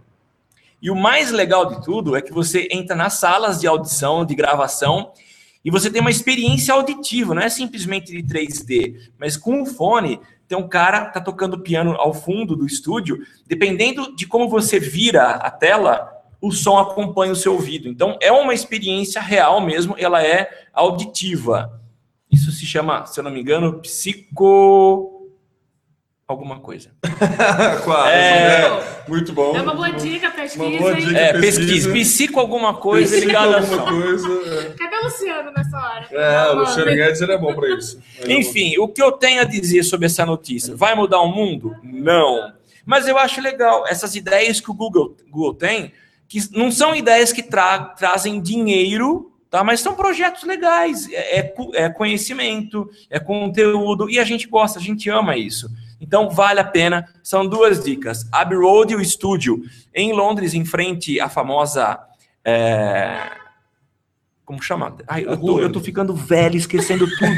E 0.82 0.90
o 0.90 0.96
mais 0.96 1.32
legal 1.32 1.66
de 1.66 1.82
tudo 1.84 2.16
é 2.16 2.22
que 2.22 2.34
você 2.34 2.68
entra 2.72 2.96
nas 2.96 3.14
salas 3.14 3.60
de 3.60 3.68
audição, 3.68 4.26
de 4.26 4.36
gravação, 4.36 5.12
e 5.64 5.72
você 5.72 5.90
tem 5.90 6.02
uma 6.02 6.12
experiência 6.12 6.74
auditiva, 6.74 7.34
não 7.34 7.42
é 7.42 7.50
simplesmente 7.50 8.12
de 8.12 8.22
3D, 8.22 8.96
mas 9.18 9.38
com 9.38 9.62
o 9.62 9.66
fone, 9.66 10.20
tem 10.46 10.58
um 10.58 10.68
cara 10.68 11.06
tá 11.06 11.22
tocando 11.22 11.60
piano 11.60 11.96
ao 11.98 12.14
fundo 12.14 12.56
do 12.56 12.66
estúdio, 12.66 13.20
dependendo 13.48 14.14
de 14.14 14.28
como 14.28 14.50
você 14.50 14.78
vira 14.78 15.32
a 15.32 15.50
tela, 15.50 16.12
o 16.42 16.52
som 16.52 16.78
acompanha 16.78 17.32
o 17.32 17.36
seu 17.36 17.54
ouvido. 17.54 17.88
Então 17.88 18.18
é 18.22 18.30
uma 18.30 18.54
experiência 18.54 19.22
real 19.22 19.62
mesmo, 19.62 19.96
ela 19.98 20.22
é 20.22 20.50
auditiva. 20.74 21.82
Se 22.64 22.70
chama, 22.70 23.06
se 23.06 23.20
eu 23.20 23.26
não 23.26 23.30
me 23.30 23.42
engano, 23.42 23.82
psico 23.82 25.30
alguma 26.26 26.60
coisa. 26.62 26.92
Quase, 27.84 28.10
É. 28.10 28.70
né? 28.70 28.84
Muito 29.06 29.34
bom. 29.34 29.54
É 29.54 29.62
uma 29.62 29.76
boa 29.76 29.92
dica, 29.92 30.32
pesquisa, 30.32 30.64
Uma 30.64 30.80
boa 30.80 30.96
dica. 30.96 31.20
É, 31.20 31.34
pesquisa. 31.42 31.92
psico 31.92 32.40
alguma 32.40 32.74
coisa 32.76 33.10
Precisa 33.10 33.26
ligada 33.26 33.58
alguma 33.58 33.86
coisa. 33.92 34.28
é. 34.30 34.64
Cadê 34.78 34.96
o 34.96 35.04
Luciano 35.04 35.52
nessa 35.52 35.78
hora? 35.78 36.08
É, 36.10 36.52
o 36.52 36.60
Luciano 36.60 36.92
Guedes 36.92 37.20
ele 37.20 37.32
é 37.34 37.38
bom 37.38 37.54
para 37.54 37.68
isso. 37.76 38.02
Ele 38.20 38.32
é 38.34 38.38
Enfim, 38.40 38.78
o 38.78 38.88
que 38.88 39.04
eu 39.04 39.12
tenho 39.12 39.42
a 39.42 39.44
dizer 39.44 39.84
sobre 39.84 40.06
essa 40.06 40.26
notícia? 40.26 40.74
Vai 40.74 40.96
mudar 40.96 41.20
o 41.20 41.28
mundo? 41.28 41.76
Não. 41.84 42.54
Mas 42.86 43.10
eu 43.10 43.18
acho 43.18 43.42
legal 43.42 43.86
essas 43.88 44.16
ideias 44.16 44.62
que 44.62 44.72
o 44.72 44.74
Google, 44.74 45.18
Google 45.30 45.54
tem, 45.54 45.92
que 46.30 46.40
não 46.54 46.72
são 46.72 46.96
ideias 46.96 47.34
que 47.34 47.44
tra- 47.44 47.80
trazem 47.98 48.42
dinheiro, 48.42 49.33
tá? 49.54 49.64
mas 49.64 49.80
são 49.82 49.94
projetos 49.96 50.44
legais. 50.44 51.08
É, 51.12 51.40
é 51.40 51.54
é 51.76 51.90
conhecimento, 51.90 52.90
é 53.10 53.20
conteúdo, 53.20 54.10
e 54.10 54.18
a 54.20 54.24
gente 54.24 54.48
gosta, 54.48 54.80
a 54.80 54.82
gente 54.82 55.10
ama 55.10 55.38
isso. 55.38 55.70
Então 56.02 56.30
vale 56.30 56.60
a 56.60 56.64
pena. 56.64 57.08
São 57.24 57.48
duas 57.48 57.84
dicas. 57.84 58.28
Abbey 58.32 58.58
Road 58.58 58.94
e 58.94 58.96
o 58.96 59.02
estúdio 59.02 59.62
em 59.94 60.12
Londres, 60.12 60.54
em 60.54 60.66
frente 60.66 61.20
à 61.20 61.30
famosa. 61.30 62.00
é, 62.44 63.30
Como 64.44 64.62
chama? 64.62 64.98
Ai, 65.08 65.24
eu, 65.26 65.38
tô, 65.38 65.60
eu 65.60 65.72
tô 65.72 65.80
ficando 65.80 66.14
velho, 66.14 66.58
esquecendo 66.58 67.06
tudo. 67.08 67.32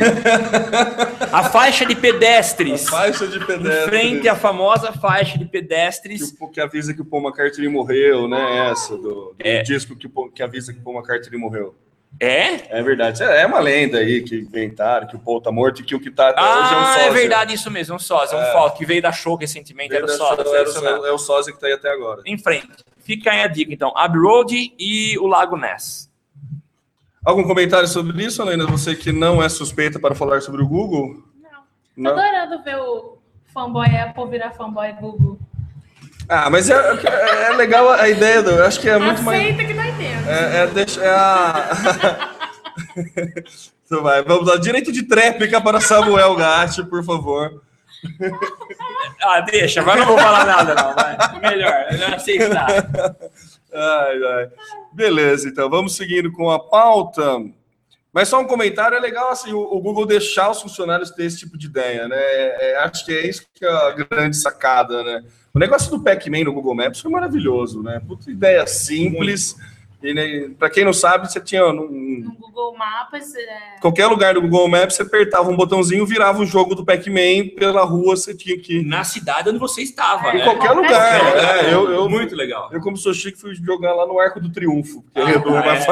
a 1.32 1.44
faixa 1.50 1.86
de 1.86 1.96
pedestres. 1.96 2.90
Faixa 2.90 3.28
de 3.28 3.38
Em 3.38 3.46
pedestre. 3.46 3.86
frente 3.86 4.28
à 4.28 4.36
famosa 4.36 4.92
faixa 4.94 5.38
de 5.38 5.46
que, 5.46 5.52
pedestres. 5.52 6.34
o- 6.40 6.48
que 6.50 6.60
avisa 6.60 6.94
que 6.94 7.02
o 7.02 7.06
Paul 7.06 7.24
McCartney 7.24 7.68
morreu, 7.70 8.28
né? 8.28 8.70
Essa, 8.72 8.96
do, 8.98 9.04
do 9.04 9.36
É. 9.40 9.62
disco 9.62 9.96
que, 9.96 10.10
que 10.34 10.42
avisa 10.42 10.74
que 10.74 10.80
o 10.80 10.82
Paul 10.84 10.96
McCartney 10.98 11.40
morreu. 11.40 11.76
É? 12.20 12.78
É 12.80 12.82
verdade. 12.82 13.22
É 13.24 13.42
é 13.42 13.46
uma 13.46 13.60
lenda 13.60 13.98
aí 13.98 14.22
que 14.24 14.38
inventaram 14.38 15.06
que 15.08 15.16
o 15.16 15.20
Paul 15.20 15.42
tá 15.42 15.52
morto 15.52 15.82
e 15.82 15.84
que 15.84 15.94
o 15.96 16.00
que 16.00 16.10
tá 16.10 16.30
até 16.30 16.42
hoje 16.42 16.74
é 16.74 16.78
um 16.78 16.80
Ah, 16.80 16.86
sósia. 16.94 17.02
é 17.08 17.12
verdade, 17.12 17.54
isso 17.54 17.70
mesmo, 17.70 17.96
um 17.96 18.00
sósia, 18.00 18.38
um 18.38 18.46
foco 18.54 18.78
que 18.78 18.86
veio 18.86 19.02
da 19.02 19.12
show 19.12 19.36
recentemente, 19.36 19.94
era 19.94 20.06
o 20.06 20.10
sósia. 20.10 20.42
era 20.42 20.60
é 20.60 20.64
isso 20.64 20.82
o- 20.82 21.06
é 21.08 21.12
o 21.12 21.18
sósia 21.18 21.54
que 21.54 21.60
tá 21.60 21.68
aí 21.68 21.74
até 21.74 21.90
agora. 21.92 22.22
Em 22.26 22.38
frente. 22.38 22.68
Fica 23.00 23.32
aí 23.32 23.42
a 23.42 23.48
dica, 23.48 23.74
então. 23.74 23.92
Abbey 23.96 24.20
Road 24.22 24.74
e 24.80 25.18
o 25.20 25.28
Lago 25.28 25.58
Ness. 25.58 26.10
Algum 27.24 27.44
comentário 27.44 27.88
sobre 27.88 28.24
isso, 28.24 28.42
Helena? 28.42 28.66
Você 28.68 28.96
que 28.96 29.12
não 29.12 29.44
é 29.44 29.50
suspeita 29.50 30.00
para 30.00 30.16
falar 30.16 30.42
sobre 30.42 30.62
o 30.62 30.68
Google? 30.68 31.22
Não. 31.98 32.14
Tô 32.14 32.20
adorando 32.22 32.64
ver 32.64 32.78
o 32.78 33.18
fanboy 33.54 33.88
Apple 33.98 34.28
virar 34.30 34.52
fanboy 34.52 34.92
Google. 34.94 35.40
Ah, 36.28 36.50
mas 36.50 36.70
é, 36.70 36.76
é- 36.76 37.54
legal 37.54 37.90
a 37.90 38.10
ideia, 38.10 38.42
do, 38.42 38.52
eu 38.52 38.66
acho 38.66 38.80
que 38.80 38.90
é 38.90 38.98
muito 38.98 39.22
mais... 39.22 39.40
Aceita 39.40 39.64
que 39.64 39.74
não 39.74 39.86
entendo. 39.86 40.30
É, 40.30 40.58
é, 40.64 40.68
deixa, 40.68 41.04
é 41.04 41.10
a... 41.10 42.32
Então 43.86 44.02
vai, 44.02 44.24
vamos 44.24 44.48
lá. 44.48 44.58
Direito 44.58 44.92
de 44.92 45.04
tréplica 45.04 45.62
para 45.62 45.80
Samuel 45.80 46.36
Gatti, 46.36 46.84
por 46.84 47.04
favor. 47.04 47.62
Ah, 49.22 49.42
deixa, 49.42 49.82
agora 49.82 50.00
não 50.00 50.06
vou 50.08 50.18
falar 50.18 50.46
nada, 50.46 50.76
não. 50.76 50.94
Vai. 50.94 51.18
Melhor, 51.40 51.88
melhor 51.92 52.14
aceitar. 52.14 52.68
Ai, 53.74 54.24
ai. 54.24 54.50
Beleza, 54.94 55.50
então 55.50 55.70
vamos 55.70 55.96
seguindo 55.96 56.32
com 56.32 56.52
a 56.52 56.60
pauta. 56.60 57.42
Mas 58.14 58.30
só 58.30 58.40
um 58.40 58.48
comentário, 58.48 58.96
é 58.96 59.00
legal 59.00 59.32
assim, 59.32 59.52
o, 59.54 59.60
o 59.60 59.82
Google 59.82 60.06
deixar 60.06 60.50
os 60.52 60.62
funcionários 60.62 61.12
ter 61.12 61.26
esse 61.26 61.40
tipo 61.40 61.58
de 61.58 61.68
ideia, 61.68 62.08
né? 62.08 62.18
É, 62.18 62.72
é, 62.72 62.78
acho 62.78 63.06
que 63.06 63.12
é 63.12 63.28
isso 63.28 63.46
que 63.54 63.66
é 63.66 63.70
a 63.70 63.92
grande 63.92 64.38
sacada, 64.38 65.04
né? 65.04 65.24
O 65.56 65.60
negócio 65.60 65.90
do 65.90 66.04
Pac-Man 66.04 66.44
no 66.44 66.52
Google 66.54 66.76
Maps 66.76 67.00
foi 67.00 67.10
maravilhoso, 67.10 67.82
né? 67.82 68.02
Puta 68.06 68.30
ideia 68.30 68.68
simples. 68.68 69.56
E, 70.04 70.14
né, 70.14 70.50
para 70.60 70.70
quem 70.70 70.84
não 70.84 70.92
sabe, 70.94 71.32
você 71.32 71.40
tinha 71.40 71.62
No 71.72 71.88
Google 72.38 72.78
Maps, 72.78 73.34
é... 73.34 73.80
qualquer 73.80 74.06
lugar 74.08 74.34
do 74.34 74.42
Google 74.42 74.68
Maps, 74.68 74.96
você 74.96 75.02
apertava 75.04 75.50
um 75.50 75.56
botãozinho, 75.56 76.06
virava 76.06 76.42
o 76.42 76.46
jogo 76.46 76.76
do 76.76 76.84
Pac-Man 76.86 77.48
pela 77.58 77.84
rua, 77.86 78.16
você 78.18 78.36
tinha 78.36 78.60
que. 78.60 78.84
Na 78.84 79.04
cidade 79.06 79.50
onde 79.50 79.58
você 79.58 79.82
estava, 79.82 80.30
Em 80.32 80.40
né? 80.40 80.44
qualquer 80.44 80.72
lugar. 80.72 81.24
né? 81.24 81.74
Eu, 81.74 81.90
eu, 81.90 82.10
Muito 82.10 82.36
legal. 82.36 82.70
eu, 82.72 82.82
como 82.82 82.98
sou 82.98 83.14
chique, 83.14 83.40
fui 83.40 83.56
jogar 83.56 83.96
lá 83.96 84.06
no 84.06 84.20
Arco 84.20 84.40
do 84.42 84.52
Triunfo. 84.52 85.04
que 85.14 85.20
é 85.22 85.24
Ah, 85.24 85.26
redondo, 85.26 85.58
é. 85.58 85.66
mas- 85.66 85.86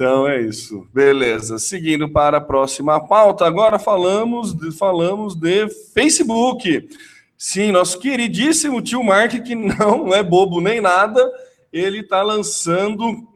então 0.00 0.26
é 0.26 0.40
isso. 0.40 0.88
Beleza. 0.94 1.58
Seguindo 1.58 2.08
para 2.08 2.38
a 2.38 2.40
próxima 2.40 3.06
pauta, 3.06 3.44
agora 3.44 3.78
falamos 3.78 4.54
de, 4.54 4.72
falamos 4.72 5.34
de 5.34 5.68
Facebook. 5.92 6.88
Sim, 7.36 7.70
nosso 7.70 7.98
queridíssimo 7.98 8.80
tio 8.80 9.04
Mark, 9.04 9.32
que 9.42 9.54
não 9.54 10.08
é 10.16 10.22
bobo 10.22 10.58
nem 10.58 10.80
nada, 10.80 11.30
ele 11.70 11.98
está 12.00 12.22
lançando 12.22 13.28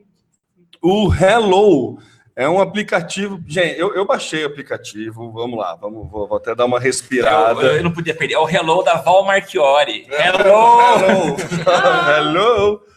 o 0.80 1.12
Hello. 1.12 1.98
É 2.34 2.48
um 2.48 2.58
aplicativo. 2.58 3.38
Gente, 3.46 3.78
eu, 3.78 3.94
eu 3.94 4.06
baixei 4.06 4.44
o 4.44 4.46
aplicativo. 4.46 5.30
Vamos 5.32 5.58
lá, 5.58 5.74
vamos, 5.74 6.10
vou, 6.10 6.26
vou 6.26 6.38
até 6.38 6.54
dar 6.54 6.64
uma 6.64 6.80
respirada. 6.80 7.60
Eu, 7.60 7.76
eu 7.76 7.84
não 7.84 7.92
podia 7.92 8.14
perder. 8.14 8.36
É 8.36 8.38
o 8.38 8.48
Hello 8.48 8.82
da 8.82 8.94
Val 8.94 9.22
Marchiori. 9.22 10.06
Hello! 10.08 11.36
Hello! 11.68 12.16
Hello! 12.16 12.93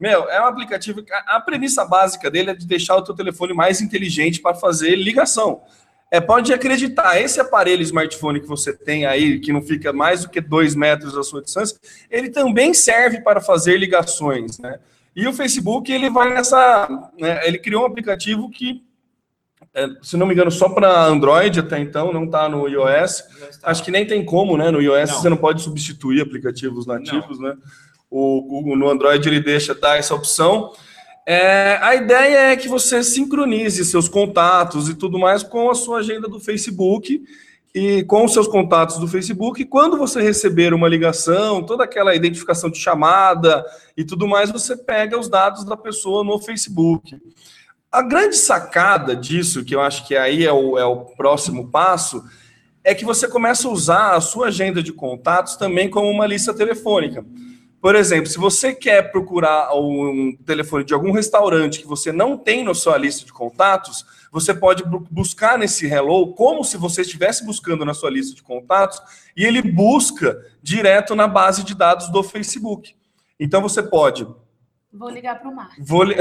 Meu, 0.00 0.28
é 0.30 0.40
um 0.40 0.46
aplicativo. 0.46 1.02
que 1.02 1.12
a- 1.12 1.40
premissa 1.40 1.84
básica 1.84 2.30
dele 2.30 2.50
é 2.50 2.54
de 2.54 2.66
deixar 2.66 2.96
o 2.96 3.02
teu 3.02 3.14
telefone 3.14 3.52
mais 3.52 3.80
inteligente 3.80 4.40
para 4.40 4.54
fazer 4.54 4.94
ligação. 4.94 5.62
É, 6.10 6.20
pode 6.20 6.52
acreditar, 6.54 7.20
esse 7.20 7.38
aparelho 7.40 7.82
smartphone 7.82 8.40
que 8.40 8.46
você 8.46 8.72
tem 8.72 9.04
aí, 9.04 9.38
que 9.40 9.52
não 9.52 9.60
fica 9.60 9.92
mais 9.92 10.22
do 10.22 10.30
que 10.30 10.40
dois 10.40 10.74
metros 10.74 11.12
da 11.12 11.22
sua 11.22 11.42
distância, 11.42 11.76
ele 12.10 12.30
também 12.30 12.72
serve 12.72 13.20
para 13.20 13.40
fazer 13.40 13.76
ligações, 13.76 14.58
né? 14.58 14.78
E 15.14 15.26
o 15.26 15.32
Facebook, 15.34 15.92
ele 15.92 16.08
vai 16.08 16.32
nessa. 16.32 16.88
né, 17.18 17.46
ele 17.46 17.58
criou 17.58 17.82
um 17.82 17.86
aplicativo 17.86 18.48
que, 18.48 18.82
é, 19.74 19.86
se 20.00 20.16
não 20.16 20.26
me 20.26 20.32
engano, 20.32 20.50
só 20.50 20.68
para 20.68 21.04
Android 21.04 21.58
até 21.60 21.78
então, 21.78 22.12
não 22.12 22.24
está 22.24 22.48
no 22.48 22.66
iOS. 22.68 23.24
Acho 23.64 23.82
que 23.84 23.90
nem 23.90 24.06
tem 24.06 24.24
como, 24.24 24.56
né? 24.56 24.70
No 24.70 24.80
iOS 24.80 25.10
Não. 25.10 25.18
você 25.20 25.28
não 25.28 25.36
pode 25.36 25.60
substituir 25.60 26.22
aplicativos 26.22 26.86
nativos, 26.86 27.38
né? 27.40 27.54
O 28.10 28.42
Google 28.42 28.76
no 28.76 28.88
Android 28.88 29.28
ele 29.28 29.40
deixa 29.40 29.74
dar 29.74 29.98
essa 29.98 30.14
opção. 30.14 30.72
É, 31.26 31.78
a 31.82 31.94
ideia 31.94 32.52
é 32.52 32.56
que 32.56 32.68
você 32.68 33.02
sincronize 33.02 33.84
seus 33.84 34.08
contatos 34.08 34.88
e 34.88 34.94
tudo 34.94 35.18
mais 35.18 35.42
com 35.42 35.70
a 35.70 35.74
sua 35.74 35.98
agenda 35.98 36.26
do 36.26 36.40
Facebook 36.40 37.22
e 37.74 38.02
com 38.04 38.24
os 38.24 38.32
seus 38.32 38.48
contatos 38.48 38.98
do 38.98 39.06
Facebook. 39.06 39.60
E 39.60 39.66
quando 39.66 39.98
você 39.98 40.22
receber 40.22 40.72
uma 40.72 40.88
ligação, 40.88 41.62
toda 41.62 41.84
aquela 41.84 42.14
identificação 42.14 42.70
de 42.70 42.78
chamada 42.78 43.64
e 43.96 44.04
tudo 44.04 44.26
mais, 44.26 44.50
você 44.50 44.74
pega 44.74 45.18
os 45.18 45.28
dados 45.28 45.64
da 45.64 45.76
pessoa 45.76 46.24
no 46.24 46.38
Facebook. 46.38 47.18
A 47.92 48.02
grande 48.02 48.36
sacada 48.36 49.14
disso, 49.14 49.64
que 49.64 49.74
eu 49.74 49.80
acho 49.80 50.06
que 50.06 50.16
aí 50.16 50.46
é 50.46 50.52
o, 50.52 50.78
é 50.78 50.84
o 50.84 50.96
próximo 50.96 51.68
passo, 51.68 52.24
é 52.82 52.94
que 52.94 53.04
você 53.04 53.28
começa 53.28 53.68
a 53.68 53.70
usar 53.70 54.14
a 54.14 54.20
sua 54.20 54.46
agenda 54.48 54.82
de 54.82 54.92
contatos 54.92 55.56
também 55.56 55.90
como 55.90 56.08
uma 56.08 56.26
lista 56.26 56.54
telefônica. 56.54 57.24
Por 57.80 57.94
exemplo, 57.94 58.26
se 58.26 58.38
você 58.38 58.74
quer 58.74 59.12
procurar 59.12 59.72
um 59.74 60.36
telefone 60.44 60.84
de 60.84 60.92
algum 60.92 61.12
restaurante 61.12 61.78
que 61.78 61.86
você 61.86 62.10
não 62.10 62.36
tem 62.36 62.64
na 62.64 62.74
sua 62.74 62.98
lista 62.98 63.24
de 63.24 63.32
contatos, 63.32 64.04
você 64.32 64.52
pode 64.52 64.82
bu- 64.84 65.06
buscar 65.10 65.56
nesse 65.56 65.86
Hello 65.86 66.34
como 66.34 66.64
se 66.64 66.76
você 66.76 67.02
estivesse 67.02 67.46
buscando 67.46 67.84
na 67.84 67.94
sua 67.94 68.10
lista 68.10 68.34
de 68.34 68.42
contatos 68.42 69.00
e 69.36 69.44
ele 69.44 69.62
busca 69.62 70.44
direto 70.60 71.14
na 71.14 71.28
base 71.28 71.62
de 71.62 71.74
dados 71.74 72.10
do 72.10 72.22
Facebook. 72.22 72.96
Então 73.38 73.62
você 73.62 73.80
pode. 73.80 74.26
Vou 74.90 75.10
ligar 75.10 75.38
pro 75.38 75.54
Marcos. 75.54 75.86
Vou 75.86 76.02
li... 76.02 76.14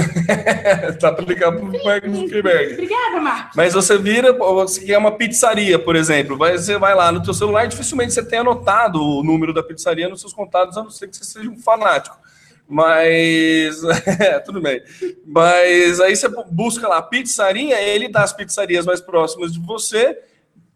tá 0.99 1.13
para 1.13 1.25
ligar 1.25 1.53
para 1.53 1.61
o 1.61 1.83
Mark 1.85 2.05
Zuckerberg. 2.05 2.73
Obrigada, 2.73 3.21
Marcos. 3.21 3.55
Mas 3.55 3.73
você 3.73 3.97
vira, 3.97 4.33
você 4.33 4.85
quer 4.85 4.97
uma 4.97 5.11
pizzaria, 5.11 5.79
por 5.79 5.95
exemplo, 5.95 6.37
você 6.37 6.77
vai 6.77 6.93
lá 6.93 7.09
no 7.11 7.23
teu 7.23 7.33
celular, 7.33 7.67
dificilmente 7.67 8.13
você 8.13 8.23
tem 8.23 8.39
anotado 8.39 9.01
o 9.01 9.23
número 9.23 9.53
da 9.53 9.63
pizzaria 9.63 10.09
nos 10.09 10.19
seus 10.19 10.33
contatos, 10.33 10.77
a 10.77 10.83
não 10.83 10.89
ser 10.89 11.07
que 11.07 11.15
você 11.15 11.23
seja 11.23 11.49
um 11.49 11.57
fanático. 11.57 12.17
Mas, 12.67 13.81
é, 14.19 14.39
tudo 14.39 14.61
bem. 14.61 14.83
Mas 15.25 16.01
aí 16.01 16.13
você 16.13 16.27
busca 16.51 16.89
lá 16.89 17.01
pizzaria, 17.01 17.81
ele 17.81 18.09
dá 18.09 18.23
as 18.23 18.33
pizzarias 18.33 18.85
mais 18.85 18.99
próximas 18.99 19.53
de 19.53 19.59
você, 19.59 20.19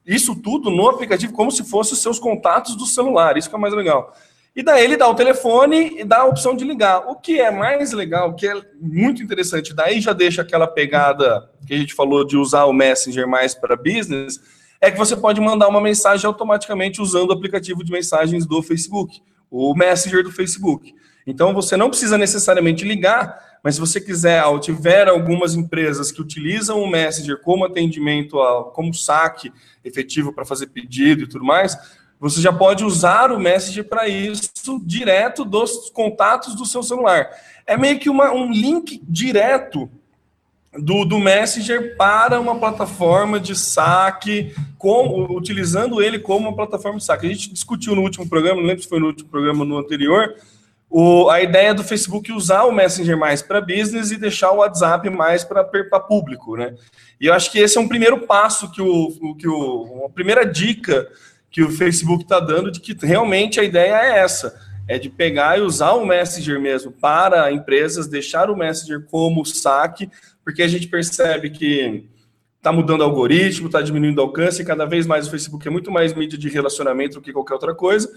isso 0.05 0.33
tudo 0.33 0.69
no 0.69 0.89
aplicativo, 0.89 1.33
como 1.33 1.51
se 1.51 1.63
fossem 1.65 1.93
os 1.93 2.01
seus 2.01 2.17
contatos 2.17 2.77
do 2.77 2.85
celular, 2.85 3.37
isso 3.37 3.49
que 3.49 3.55
é 3.55 3.59
mais 3.59 3.73
legal. 3.73 4.15
E 4.53 4.61
daí 4.61 4.83
ele 4.83 4.97
dá 4.97 5.07
o 5.07 5.15
telefone 5.15 5.99
e 5.99 6.03
dá 6.03 6.19
a 6.19 6.25
opção 6.25 6.55
de 6.55 6.65
ligar. 6.65 7.07
O 7.07 7.15
que 7.15 7.39
é 7.39 7.49
mais 7.49 7.93
legal, 7.93 8.29
o 8.31 8.35
que 8.35 8.47
é 8.47 8.53
muito 8.81 9.23
interessante, 9.23 9.73
daí 9.73 10.01
já 10.01 10.11
deixa 10.11 10.41
aquela 10.41 10.67
pegada 10.67 11.49
que 11.65 11.73
a 11.73 11.77
gente 11.77 11.93
falou 11.93 12.25
de 12.25 12.35
usar 12.35 12.65
o 12.65 12.73
Messenger 12.73 13.25
mais 13.27 13.55
para 13.55 13.77
business, 13.77 14.41
é 14.81 14.91
que 14.91 14.97
você 14.97 15.15
pode 15.15 15.39
mandar 15.39 15.69
uma 15.69 15.79
mensagem 15.79 16.25
automaticamente 16.25 17.01
usando 17.01 17.29
o 17.29 17.33
aplicativo 17.33 17.83
de 17.83 17.91
mensagens 17.91 18.45
do 18.45 18.61
Facebook, 18.61 19.21
o 19.49 19.73
Messenger 19.73 20.23
do 20.23 20.31
Facebook. 20.31 20.93
Então 21.25 21.53
você 21.53 21.77
não 21.77 21.89
precisa 21.89 22.17
necessariamente 22.17 22.83
ligar, 22.83 23.59
mas 23.63 23.75
se 23.75 23.79
você 23.81 24.01
quiser, 24.01 24.43
ou 24.45 24.59
tiver 24.59 25.07
algumas 25.07 25.53
empresas 25.53 26.11
que 26.11 26.19
utilizam 26.19 26.81
o 26.81 26.89
Messenger 26.89 27.39
como 27.41 27.63
atendimento, 27.63 28.37
como 28.73 28.93
saque 28.93 29.53
efetivo 29.85 30.33
para 30.33 30.43
fazer 30.43 30.67
pedido 30.67 31.23
e 31.23 31.27
tudo 31.27 31.45
mais, 31.45 31.77
você 32.21 32.39
já 32.39 32.53
pode 32.53 32.85
usar 32.85 33.31
o 33.31 33.39
Messenger 33.39 33.83
para 33.83 34.07
isso 34.07 34.79
direto 34.85 35.43
dos 35.43 35.89
contatos 35.89 36.53
do 36.55 36.67
seu 36.67 36.83
celular. 36.83 37.27
É 37.65 37.75
meio 37.75 37.97
que 37.97 38.11
uma, 38.11 38.31
um 38.31 38.51
link 38.51 39.01
direto 39.03 39.89
do, 40.71 41.03
do 41.03 41.17
Messenger 41.17 41.97
para 41.97 42.39
uma 42.39 42.59
plataforma 42.59 43.39
de 43.39 43.55
saque, 43.55 44.53
com, 44.77 45.35
utilizando 45.35 45.99
ele 45.99 46.19
como 46.19 46.47
uma 46.47 46.55
plataforma 46.55 46.99
de 46.99 47.03
saque. 47.03 47.25
A 47.25 47.29
gente 47.29 47.51
discutiu 47.51 47.95
no 47.95 48.03
último 48.03 48.29
programa, 48.29 48.61
não 48.61 48.67
lembro 48.67 48.83
se 48.83 48.89
foi 48.89 48.99
no 48.99 49.07
último 49.07 49.27
programa 49.27 49.65
no 49.65 49.79
anterior, 49.79 50.35
o, 50.91 51.27
a 51.27 51.41
ideia 51.41 51.73
do 51.73 51.83
Facebook 51.83 52.31
usar 52.31 52.65
o 52.65 52.71
Messenger 52.71 53.17
mais 53.17 53.41
para 53.41 53.59
business 53.59 54.11
e 54.11 54.17
deixar 54.17 54.51
o 54.51 54.57
WhatsApp 54.57 55.09
mais 55.09 55.43
para 55.43 55.63
público, 55.99 56.55
né? 56.55 56.75
E 57.19 57.25
eu 57.25 57.33
acho 57.33 57.51
que 57.51 57.57
esse 57.57 57.79
é 57.79 57.81
um 57.81 57.87
primeiro 57.87 58.27
passo 58.27 58.69
que 58.69 58.81
o, 58.81 59.35
que 59.35 59.47
o 59.47 59.83
uma 60.01 60.09
primeira 60.09 60.45
dica 60.45 61.07
que 61.51 61.61
o 61.61 61.69
Facebook 61.69 62.23
está 62.23 62.39
dando 62.39 62.71
de 62.71 62.79
que 62.79 62.95
realmente 63.05 63.59
a 63.59 63.63
ideia 63.63 63.93
é 63.93 64.19
essa, 64.19 64.57
é 64.87 64.97
de 64.97 65.09
pegar 65.09 65.59
e 65.59 65.61
usar 65.61 65.91
o 65.91 66.05
Messenger 66.05 66.59
mesmo 66.59 66.91
para 66.91 67.51
empresas, 67.51 68.07
deixar 68.07 68.49
o 68.49 68.55
Messenger 68.55 69.05
como 69.05 69.45
saque, 69.45 70.09
porque 70.43 70.63
a 70.63 70.67
gente 70.67 70.87
percebe 70.87 71.49
que 71.49 72.09
está 72.57 72.71
mudando 72.71 73.01
o 73.01 73.03
algoritmo, 73.03 73.67
está 73.67 73.81
diminuindo 73.81 74.19
o 74.19 74.21
alcance, 74.21 74.61
e 74.61 74.65
cada 74.65 74.85
vez 74.85 75.05
mais 75.05 75.27
o 75.27 75.31
Facebook 75.31 75.67
é 75.67 75.71
muito 75.71 75.91
mais 75.91 76.13
mídia 76.13 76.37
de 76.37 76.47
relacionamento 76.47 77.15
do 77.15 77.21
que 77.21 77.33
qualquer 77.33 77.55
outra 77.55 77.75
coisa, 77.75 78.09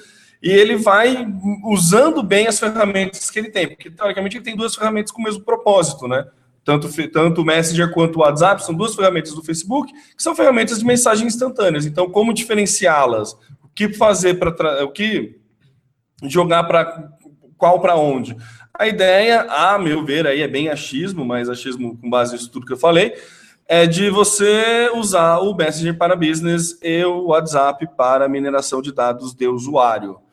e 0.42 0.50
ele 0.50 0.76
vai 0.76 1.26
usando 1.64 2.22
bem 2.22 2.46
as 2.46 2.60
ferramentas 2.60 3.30
que 3.30 3.38
ele 3.38 3.50
tem, 3.50 3.68
porque 3.68 3.90
teoricamente 3.90 4.36
ele 4.36 4.44
tem 4.44 4.56
duas 4.56 4.74
ferramentas 4.74 5.10
com 5.10 5.20
o 5.20 5.24
mesmo 5.24 5.42
propósito, 5.42 6.06
né? 6.06 6.26
Tanto, 6.64 6.88
tanto 7.10 7.42
o 7.42 7.44
Messenger 7.44 7.92
quanto 7.92 8.16
o 8.16 8.22
WhatsApp 8.22 8.64
são 8.64 8.74
duas 8.74 8.94
ferramentas 8.94 9.34
do 9.34 9.44
Facebook, 9.44 9.92
que 9.92 10.22
são 10.22 10.34
ferramentas 10.34 10.78
de 10.78 10.84
mensagem 10.84 11.26
instantâneas. 11.26 11.84
Então, 11.84 12.08
como 12.08 12.32
diferenciá-las? 12.32 13.34
O 13.62 13.68
que 13.74 13.92
fazer 13.92 14.34
para 14.34 14.84
o 14.84 14.90
que 14.90 15.38
jogar 16.22 16.64
para 16.64 17.10
qual 17.58 17.80
para 17.80 17.96
onde? 17.96 18.36
A 18.72 18.88
ideia, 18.88 19.42
a 19.42 19.78
meu 19.78 20.04
ver, 20.04 20.26
aí 20.26 20.40
é 20.40 20.48
bem 20.48 20.68
achismo, 20.68 21.24
mas 21.24 21.48
achismo 21.48 21.96
com 21.96 22.10
base 22.10 22.32
nisso 22.32 22.50
tudo 22.50 22.66
que 22.66 22.72
eu 22.72 22.78
falei, 22.78 23.14
é 23.68 23.86
de 23.86 24.10
você 24.10 24.90
usar 24.94 25.38
o 25.38 25.54
Messenger 25.54 25.96
para 25.96 26.16
business 26.16 26.78
e 26.82 27.04
o 27.04 27.26
WhatsApp 27.26 27.86
para 27.96 28.28
mineração 28.28 28.82
de 28.82 28.92
dados 28.92 29.34
de 29.34 29.46
usuário. 29.46 30.23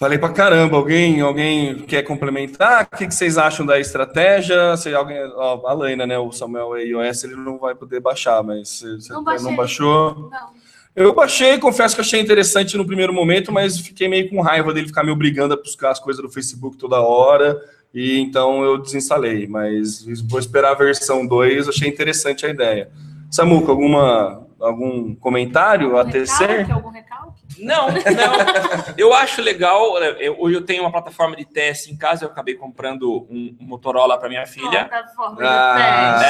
Falei 0.00 0.16
para 0.16 0.32
caramba, 0.32 0.78
alguém, 0.78 1.20
alguém 1.20 1.76
quer 1.80 2.02
complementar? 2.02 2.88
O 2.90 2.96
que, 2.96 3.06
que 3.06 3.14
vocês 3.14 3.36
acham 3.36 3.66
da 3.66 3.78
estratégia? 3.78 4.74
Se 4.78 4.94
alguém, 4.94 5.18
ó, 5.34 5.60
a 5.66 5.74
Laina, 5.74 6.06
né, 6.06 6.18
o 6.18 6.32
Samuel 6.32 6.78
iOS, 6.78 7.24
ele 7.24 7.36
não 7.36 7.58
vai 7.58 7.74
poder 7.74 8.00
baixar, 8.00 8.42
mas 8.42 8.80
você 8.80 9.12
Não 9.12 9.16
não, 9.18 9.24
baixei. 9.24 9.56
baixou? 9.56 10.30
Não. 10.30 10.48
Eu 10.96 11.14
baixei, 11.14 11.58
confesso 11.58 11.94
que 11.94 12.00
achei 12.00 12.18
interessante 12.18 12.78
no 12.78 12.86
primeiro 12.86 13.12
momento, 13.12 13.52
mas 13.52 13.78
fiquei 13.78 14.08
meio 14.08 14.30
com 14.30 14.40
raiva 14.40 14.72
dele 14.72 14.86
ficar 14.86 15.04
me 15.04 15.10
obrigando 15.10 15.52
a 15.52 15.56
buscar 15.58 15.90
as 15.90 16.00
coisas 16.00 16.22
do 16.22 16.30
Facebook 16.30 16.78
toda 16.78 16.98
hora, 17.02 17.60
e 17.92 18.18
então 18.20 18.64
eu 18.64 18.78
desinstalei, 18.78 19.46
mas 19.46 20.02
vou 20.26 20.40
esperar 20.40 20.70
a 20.70 20.74
versão 20.74 21.26
2, 21.26 21.68
achei 21.68 21.86
interessante 21.86 22.46
a 22.46 22.48
ideia. 22.48 22.90
Samuca, 23.30 23.70
alguma, 23.70 24.46
algum 24.58 25.14
comentário 25.14 25.98
a 25.98 26.06
tecer? 26.06 26.48
Recalque, 26.48 26.72
algum 26.72 26.88
recalque? 26.88 27.29
Não, 27.62 27.88
não. 27.88 28.94
Eu 28.96 29.12
acho 29.14 29.40
legal. 29.42 29.98
né, 30.00 30.16
eu- 30.18 30.36
Hoje 30.40 30.56
eu 30.56 30.62
tenho 30.64 30.82
uma 30.82 30.90
plataforma 30.92 31.36
de 31.36 31.44
teste 31.44 31.92
em 31.92 31.96
casa. 31.96 32.24
Eu 32.24 32.30
acabei 32.30 32.54
comprando 32.54 33.26
um 33.30 33.50
um 33.60 33.66
Motorola 33.66 34.18
para 34.18 34.28
minha 34.28 34.46
filha. 34.46 34.84
Plataforma 34.86 35.36
de 35.36 35.42
Ah. 35.44 36.22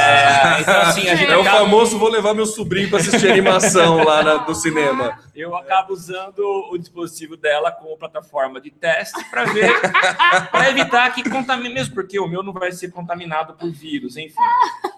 É, 0.57 0.61
então, 0.61 0.81
assim, 0.83 1.09
a 1.09 1.14
gente 1.14 1.31
É 1.33 1.37
o 1.37 1.45
famoso 1.45 1.99
vou 1.99 2.09
levar 2.09 2.35
meu 2.35 2.47
sobrinho 2.47 2.88
para 2.90 2.99
assistir 2.99 3.31
animação 3.31 4.03
lá 4.05 4.23
na- 4.23 4.47
no 4.47 4.55
cinema. 4.55 5.19
eu 5.35 5.55
acabo 5.57 5.93
usando 5.93 6.38
o 6.71 6.77
dispositivo 6.79 7.37
dela 7.37 7.71
como 7.73 7.97
plataforma 7.97 8.61
de 8.61 8.71
teste 8.71 9.23
para 9.31 9.45
ver, 9.45 9.73
para 10.51 10.71
evitar 10.71 11.12
que 11.14 11.29
contamine 11.29 11.73
mesmo, 11.75 11.95
porque 11.95 12.19
o 12.21 12.27
meu 12.29 12.43
não 12.43 12.53
vai 12.53 12.73
ser 12.73 12.90
contaminado 12.90 13.55
por 13.55 13.71
vírus, 13.71 14.16
enfim. 14.16 14.35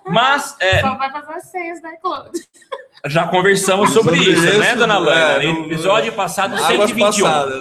Mas 0.06 0.56
é, 0.60 0.80
Só 0.80 0.96
vai 0.96 1.10
fazer 1.10 1.32
as 1.34 1.44
senhas 1.50 1.80
da 1.82 1.92
iCloud. 1.94 2.30
Já 3.06 3.26
conversamos 3.26 3.90
sobre, 3.90 4.16
Sobre 4.16 4.32
isso, 4.32 4.46
isso, 4.46 4.58
né, 4.58 4.76
dona 4.76 4.98
Laina? 4.98 5.42
é, 5.42 5.46
No 5.46 5.52
não- 5.60 5.64
episódio 5.66 6.12
passado, 6.12 6.54
Águas 6.54 6.90
121. 6.90 7.24
passadas, 7.26 7.60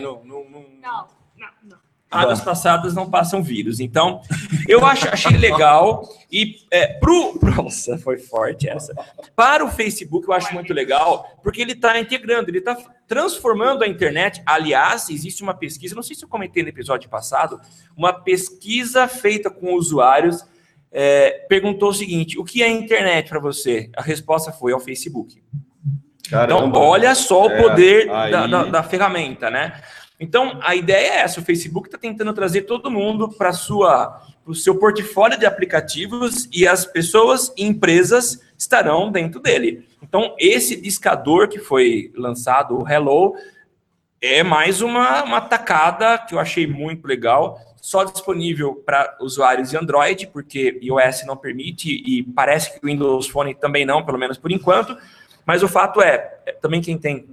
não, 0.00 0.22
não, 0.24 0.24
não... 0.24 0.44
Não, 0.80 1.06
não, 1.36 1.48
não. 1.64 1.78
Águas 2.10 2.40
passadas 2.40 2.94
não 2.94 3.10
passam 3.10 3.42
vírus. 3.42 3.80
Então, 3.80 4.22
eu 4.66 4.86
acho, 4.86 5.06
achei 5.10 5.36
legal. 5.36 6.08
E 6.32 6.56
é, 6.70 6.86
pro. 6.86 7.38
Nossa, 7.42 7.98
foi 7.98 8.16
forte 8.16 8.66
essa. 8.66 8.94
Para 9.36 9.62
o 9.62 9.70
Facebook, 9.70 10.26
eu 10.26 10.32
acho 10.32 10.54
muito 10.54 10.72
legal, 10.72 11.26
porque 11.42 11.60
ele 11.60 11.72
está 11.72 11.98
integrando, 12.00 12.48
ele 12.48 12.58
está 12.58 12.74
transformando 13.06 13.82
a 13.84 13.86
internet. 13.86 14.42
Aliás, 14.46 15.10
existe 15.10 15.42
uma 15.42 15.52
pesquisa, 15.52 15.94
não 15.94 16.02
sei 16.02 16.16
se 16.16 16.24
eu 16.24 16.28
comentei 16.28 16.62
no 16.62 16.70
episódio 16.70 17.10
passado, 17.10 17.60
uma 17.94 18.12
pesquisa 18.12 19.06
feita 19.06 19.50
com 19.50 19.74
usuários. 19.74 20.42
É, 20.92 21.44
perguntou 21.48 21.90
o 21.90 21.94
seguinte: 21.94 22.38
o 22.38 22.44
que 22.44 22.62
é 22.62 22.66
a 22.66 22.70
internet 22.70 23.28
para 23.28 23.40
você? 23.40 23.90
A 23.96 24.02
resposta 24.02 24.52
foi 24.52 24.72
ao 24.72 24.80
Facebook. 24.80 25.42
Então, 26.44 26.58
olha 26.82 27.14
só 27.14 27.46
o 27.46 27.50
É, 27.50 27.62
poder 27.62 28.06
da, 28.30 28.46
da- 28.46 28.64
da 28.64 28.82
ferramenta, 28.82 29.50
né? 29.50 29.80
Então, 30.20 30.58
a 30.62 30.74
ideia 30.74 31.06
é 31.12 31.16
essa: 31.20 31.40
o 31.40 31.44
Facebook 31.44 31.88
está 31.88 31.96
tentando 31.96 32.32
trazer 32.32 32.62
todo 32.62 32.90
mundo 32.90 33.28
para 33.30 33.50
o 34.46 34.54
seu 34.54 34.74
portfólio 34.78 35.38
de 35.38 35.46
aplicativos 35.46 36.48
e 36.52 36.66
as 36.66 36.84
pessoas 36.84 37.52
e 37.56 37.64
empresas 37.64 38.40
estarão 38.58 39.10
dentro 39.12 39.40
dele. 39.40 39.86
Então, 40.02 40.34
esse 40.38 40.80
discador 40.80 41.48
que 41.48 41.58
foi 41.58 42.10
lançado, 42.16 42.78
o 42.82 42.88
Hello, 42.88 43.34
é 44.20 44.42
mais 44.42 44.80
uma, 44.82 45.22
uma 45.22 45.40
tacada 45.40 46.18
que 46.18 46.34
eu 46.34 46.38
achei 46.40 46.66
muito 46.66 47.06
legal. 47.06 47.58
Só 47.80 48.04
disponível 48.04 48.74
para 48.84 49.16
usuários 49.20 49.70
de 49.70 49.76
Android, 49.76 50.26
porque 50.28 50.78
iOS 50.82 51.24
não 51.26 51.36
permite 51.36 51.90
e 51.90 52.22
parece 52.22 52.72
que 52.72 52.84
o 52.84 52.88
Windows 52.88 53.28
Phone 53.28 53.54
também 53.54 53.86
não, 53.86 54.04
pelo 54.04 54.18
menos 54.18 54.36
por 54.36 54.50
enquanto. 54.50 54.96
Mas 55.46 55.62
o 55.62 55.68
fato 55.68 56.02
é, 56.02 56.40
é, 56.44 56.52
também 56.52 56.82
quem 56.82 56.98
tem. 56.98 57.26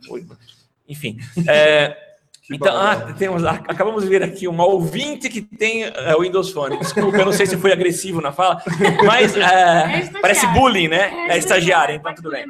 Enfim. 0.88 1.18
é, 1.48 1.98
então, 2.50 2.74
ah, 2.74 3.14
temos, 3.18 3.44
acabamos 3.44 4.04
de 4.04 4.10
ver 4.10 4.24
aqui 4.24 4.48
uma 4.48 4.66
ouvinte 4.66 5.28
que 5.28 5.42
tem 5.42 5.84
é, 5.84 6.16
o 6.16 6.22
Windows 6.22 6.52
Phone. 6.52 6.78
Desculpa, 6.78 7.18
eu 7.18 7.26
não 7.26 7.34
sei 7.34 7.46
se 7.46 7.58
foi 7.58 7.74
agressivo 7.74 8.22
na 8.22 8.32
fala, 8.32 8.64
mas 9.06 9.36
é, 9.36 9.42
É 9.42 10.00
estagiário. 10.00 10.22
parece 10.22 10.48
bullying, 10.48 10.88
né? 10.88 11.28
É 11.30 11.38
estagiário, 11.38 11.96
então 11.96 12.16
tudo 12.16 12.32
bem. 12.32 12.46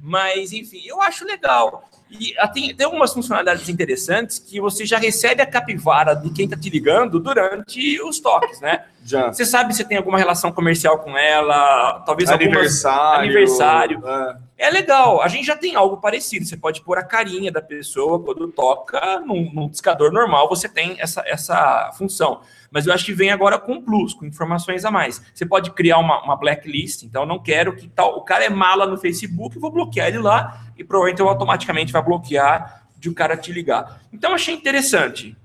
Mas, 0.00 0.52
enfim, 0.52 0.82
eu 0.86 1.02
acho 1.02 1.24
legal. 1.24 1.88
E 2.10 2.34
tem, 2.52 2.74
tem 2.74 2.86
algumas 2.86 3.12
funcionalidades 3.12 3.68
interessantes 3.68 4.38
que 4.38 4.60
você 4.60 4.86
já 4.86 4.98
recebe 4.98 5.42
a 5.42 5.46
capivara 5.46 6.14
de 6.14 6.30
quem 6.30 6.46
está 6.46 6.56
te 6.56 6.70
ligando 6.70 7.20
durante 7.20 8.00
os 8.02 8.18
toques, 8.18 8.60
né? 8.60 8.84
Já. 9.04 9.32
Você 9.32 9.44
sabe 9.44 9.74
se 9.74 9.84
tem 9.84 9.98
alguma 9.98 10.18
relação 10.18 10.50
comercial 10.50 10.98
com 10.98 11.16
ela, 11.16 12.02
talvez 12.06 12.30
algumas 12.30 12.54
Aniversário. 12.54 13.20
aniversário. 13.20 14.02
é. 14.06 14.47
É 14.58 14.68
legal. 14.70 15.22
A 15.22 15.28
gente 15.28 15.46
já 15.46 15.56
tem 15.56 15.76
algo 15.76 15.98
parecido. 15.98 16.44
Você 16.44 16.56
pode 16.56 16.82
pôr 16.82 16.98
a 16.98 17.04
carinha 17.04 17.52
da 17.52 17.62
pessoa 17.62 18.20
quando 18.20 18.48
toca 18.48 19.20
num, 19.20 19.50
num 19.52 19.68
discador 19.68 20.12
normal, 20.12 20.48
você 20.48 20.68
tem 20.68 20.96
essa, 20.98 21.22
essa 21.24 21.92
função. 21.96 22.40
Mas 22.70 22.86
eu 22.86 22.92
acho 22.92 23.04
que 23.04 23.12
vem 23.12 23.30
agora 23.30 23.58
com 23.58 23.80
plus, 23.80 24.12
com 24.12 24.26
informações 24.26 24.84
a 24.84 24.90
mais. 24.90 25.22
Você 25.32 25.46
pode 25.46 25.70
criar 25.70 25.98
uma, 25.98 26.22
uma 26.24 26.36
blacklist, 26.36 27.04
então 27.04 27.24
não 27.24 27.38
quero 27.38 27.76
que 27.76 27.88
tal. 27.88 28.18
O 28.18 28.22
cara 28.22 28.44
é 28.44 28.50
mala 28.50 28.86
no 28.86 28.98
Facebook, 28.98 29.58
vou 29.58 29.70
bloquear 29.70 30.08
ele 30.08 30.18
lá 30.18 30.60
e 30.76 30.82
provavelmente 30.82 31.20
eu 31.20 31.28
automaticamente 31.28 31.92
vai 31.92 32.02
bloquear 32.02 32.84
de 32.98 33.08
o 33.08 33.14
cara 33.14 33.36
te 33.36 33.52
ligar. 33.52 34.02
Então 34.12 34.34
achei 34.34 34.54
interessante. 34.54 35.36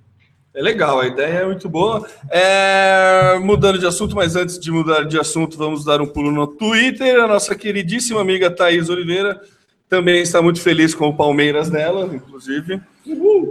É 0.55 0.61
legal, 0.61 0.99
a 0.99 1.07
ideia 1.07 1.39
é 1.39 1.45
muito 1.45 1.67
boa. 1.67 2.07
É, 2.29 3.39
mudando 3.39 3.79
de 3.79 3.87
assunto, 3.87 4.15
mas 4.15 4.35
antes 4.35 4.59
de 4.59 4.71
mudar 4.71 5.03
de 5.03 5.19
assunto, 5.19 5.57
vamos 5.57 5.83
dar 5.83 5.99
um 5.99 6.05
pulo 6.05 6.31
no 6.31 6.45
Twitter. 6.45 7.23
A 7.23 7.27
nossa 7.27 7.55
queridíssima 7.55 8.21
amiga 8.21 8.51
Thaís 8.51 8.87
Oliveira 8.87 9.41
também 9.89 10.21
está 10.21 10.43
muito 10.43 10.61
feliz 10.61 10.93
com 10.93 11.07
o 11.07 11.15
Palmeiras 11.15 11.71
dela, 11.71 12.07
inclusive. 12.13 12.79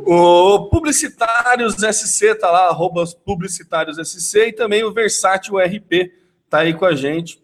O 0.06 0.68
Publicitários 0.70 1.74
SC 1.74 2.36
tá 2.36 2.50
lá, 2.50 2.68
arroba 2.68 3.04
Publicitários 3.24 3.96
SC, 3.96 4.48
e 4.48 4.52
também 4.52 4.84
o 4.84 4.92
Versátil 4.92 5.58
RP 5.58 6.12
tá 6.48 6.58
aí 6.58 6.72
com 6.72 6.84
a 6.84 6.94
gente. 6.94 7.42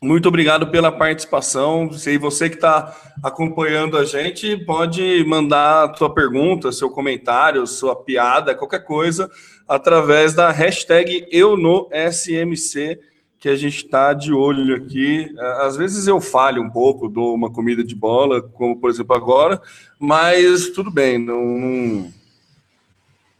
Muito 0.00 0.28
obrigado 0.28 0.68
pela 0.68 0.92
participação. 0.92 1.92
Se 1.92 2.16
você 2.18 2.48
que 2.48 2.54
está 2.54 2.96
acompanhando 3.20 3.98
a 3.98 4.04
gente, 4.04 4.56
pode 4.64 5.24
mandar 5.24 5.92
sua 5.96 6.14
pergunta, 6.14 6.70
seu 6.70 6.88
comentário, 6.88 7.66
sua 7.66 7.96
piada, 7.96 8.54
qualquer 8.54 8.84
coisa, 8.84 9.28
através 9.66 10.34
da 10.34 10.52
hashtag 10.52 11.26
EuNoSMC, 11.32 13.00
que 13.40 13.48
a 13.48 13.56
gente 13.56 13.84
está 13.84 14.12
de 14.12 14.32
olho 14.32 14.76
aqui. 14.76 15.34
Às 15.62 15.76
vezes 15.76 16.06
eu 16.06 16.20
falho 16.20 16.62
um 16.62 16.70
pouco, 16.70 17.08
dou 17.08 17.34
uma 17.34 17.50
comida 17.50 17.82
de 17.82 17.96
bola, 17.96 18.40
como 18.40 18.76
por 18.76 18.90
exemplo 18.90 19.16
agora, 19.16 19.60
mas 19.98 20.70
tudo 20.70 20.92
bem, 20.92 21.18
não, 21.18 22.08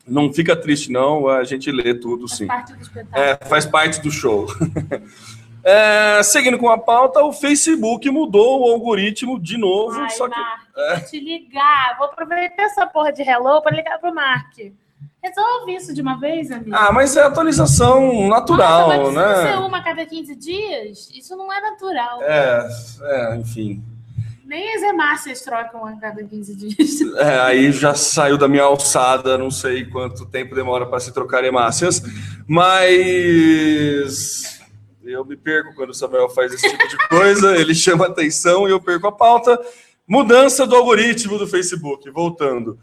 não, 0.04 0.32
fica 0.32 0.56
triste 0.56 0.90
não, 0.90 1.28
a 1.28 1.44
gente 1.44 1.70
lê 1.70 1.94
tudo 1.94 2.26
sim. 2.26 2.48
Parte 2.48 2.72
do 2.72 2.82
espetáculo. 2.82 3.24
É, 3.24 3.36
faz 3.46 3.64
parte 3.64 4.00
do 4.00 4.10
show. 4.10 4.48
É, 5.64 6.22
seguindo 6.22 6.58
com 6.58 6.68
a 6.68 6.78
pauta, 6.78 7.22
o 7.22 7.32
Facebook 7.32 8.08
mudou 8.10 8.60
o 8.60 8.72
algoritmo 8.72 9.40
de 9.40 9.58
novo. 9.58 9.98
Ai, 10.00 10.10
só 10.10 10.28
que, 10.28 10.38
Mark, 10.38 10.60
vou 10.74 11.00
te 11.08 11.20
ligar. 11.20 11.96
Vou 11.98 12.06
aproveitar 12.06 12.62
essa 12.62 12.86
porra 12.86 13.12
de 13.12 13.22
hello 13.22 13.60
para 13.62 13.76
ligar 13.76 13.98
pro 13.98 14.14
Mark. 14.14 14.52
Resolve 15.22 15.74
isso 15.74 15.92
de 15.92 16.00
uma 16.00 16.18
vez, 16.18 16.50
amigo. 16.50 16.74
ah, 16.74 16.92
mas 16.92 17.16
é 17.16 17.22
atualização 17.22 18.28
natural, 18.28 18.88
Nossa, 18.88 19.12
mas 19.12 19.28
se 19.28 19.34
você 19.42 19.50
né? 19.50 19.56
uma 19.56 19.78
a 19.78 19.82
cada 19.82 20.06
15 20.06 20.36
dias, 20.36 21.10
isso 21.12 21.36
não 21.36 21.52
é 21.52 21.60
natural. 21.60 22.22
É, 22.22 22.68
é, 23.02 23.36
enfim. 23.36 23.82
Nem 24.46 24.74
as 24.76 24.82
hemácias 24.82 25.42
trocam 25.42 25.84
a 25.84 25.92
cada 25.96 26.22
15 26.24 26.54
dias. 26.54 27.00
É, 27.18 27.40
aí 27.40 27.72
já 27.72 27.94
saiu 27.94 28.38
da 28.38 28.48
minha 28.48 28.62
alçada, 28.62 29.36
não 29.36 29.50
sei 29.50 29.84
quanto 29.84 30.24
tempo 30.24 30.54
demora 30.54 30.86
para 30.86 31.00
se 31.00 31.12
trocar 31.12 31.44
hemácias, 31.44 32.00
mas 32.46 34.37
eu 35.04 35.24
me 35.24 35.36
perco 35.36 35.74
quando 35.74 35.90
o 35.90 35.94
Samuel 35.94 36.28
faz 36.28 36.52
esse 36.52 36.68
tipo 36.68 36.88
de 36.88 37.08
coisa, 37.08 37.56
ele 37.56 37.74
chama 37.74 38.06
atenção 38.06 38.68
e 38.68 38.70
eu 38.70 38.80
perco 38.80 39.06
a 39.06 39.12
pauta. 39.12 39.58
Mudança 40.06 40.66
do 40.66 40.74
algoritmo 40.74 41.38
do 41.38 41.46
Facebook, 41.46 42.10
voltando. 42.10 42.78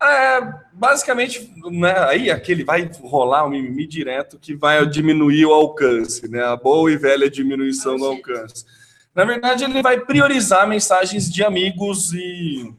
É, 0.00 0.40
basicamente, 0.72 1.52
né, 1.72 1.98
aí 2.04 2.30
aquele 2.30 2.62
vai 2.62 2.88
rolar 3.02 3.44
um 3.44 3.50
mimimi 3.50 3.84
direto 3.84 4.38
que 4.38 4.54
vai 4.54 4.86
diminuir 4.86 5.44
o 5.46 5.52
alcance, 5.52 6.28
né? 6.28 6.44
A 6.44 6.56
boa 6.56 6.90
e 6.90 6.96
velha 6.96 7.28
diminuição 7.28 7.96
do 7.96 8.06
alcance. 8.06 8.64
Na 9.12 9.24
verdade, 9.24 9.64
ele 9.64 9.82
vai 9.82 9.98
priorizar 9.98 10.68
mensagens 10.68 11.28
de 11.28 11.42
amigos 11.42 12.12
e, 12.12 12.72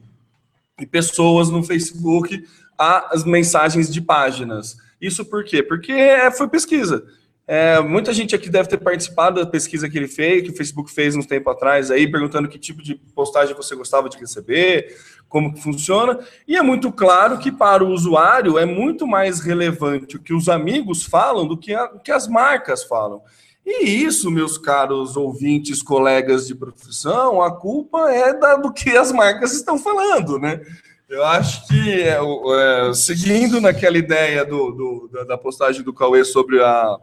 e 0.80 0.86
pessoas 0.86 1.50
no 1.50 1.62
Facebook 1.62 2.42
às 2.78 3.24
mensagens 3.24 3.92
de 3.92 4.00
páginas. 4.00 4.78
Isso 4.98 5.22
por 5.22 5.44
quê? 5.44 5.62
Porque 5.62 5.92
é, 5.92 6.30
foi 6.30 6.48
pesquisa. 6.48 7.04
É, 7.52 7.80
muita 7.80 8.14
gente 8.14 8.32
aqui 8.32 8.48
deve 8.48 8.68
ter 8.68 8.78
participado 8.78 9.40
da 9.40 9.44
pesquisa 9.50 9.90
que 9.90 9.98
ele 9.98 10.06
fez, 10.06 10.44
que 10.44 10.50
o 10.50 10.56
Facebook 10.56 10.88
fez 10.88 11.16
uns 11.16 11.26
tempo 11.26 11.50
atrás 11.50 11.90
aí, 11.90 12.08
perguntando 12.08 12.46
que 12.46 12.56
tipo 12.56 12.80
de 12.80 12.94
postagem 12.94 13.56
você 13.56 13.74
gostava 13.74 14.08
de 14.08 14.16
receber, 14.16 14.96
como 15.28 15.52
que 15.52 15.60
funciona. 15.60 16.16
E 16.46 16.56
é 16.56 16.62
muito 16.62 16.92
claro 16.92 17.38
que 17.38 17.50
para 17.50 17.82
o 17.82 17.88
usuário 17.88 18.56
é 18.56 18.64
muito 18.64 19.04
mais 19.04 19.40
relevante 19.40 20.14
o 20.14 20.22
que 20.22 20.32
os 20.32 20.48
amigos 20.48 21.02
falam 21.02 21.44
do 21.44 21.56
que, 21.56 21.74
a, 21.74 21.88
que 21.88 22.12
as 22.12 22.28
marcas 22.28 22.84
falam. 22.84 23.20
E 23.66 23.84
isso, 23.84 24.30
meus 24.30 24.56
caros 24.56 25.16
ouvintes, 25.16 25.82
colegas 25.82 26.46
de 26.46 26.54
profissão, 26.54 27.42
a 27.42 27.50
culpa 27.50 28.12
é 28.12 28.32
da, 28.32 28.54
do 28.54 28.72
que 28.72 28.96
as 28.96 29.10
marcas 29.10 29.54
estão 29.54 29.76
falando, 29.76 30.38
né? 30.38 30.60
Eu 31.08 31.24
acho 31.24 31.66
que, 31.66 32.00
é, 32.00 32.16
é, 32.16 32.94
seguindo 32.94 33.60
naquela 33.60 33.98
ideia 33.98 34.44
do, 34.44 34.70
do, 34.70 35.10
da, 35.12 35.24
da 35.24 35.36
postagem 35.36 35.82
do 35.82 35.92
Cauê 35.92 36.24
sobre 36.24 36.62
a, 36.62 36.96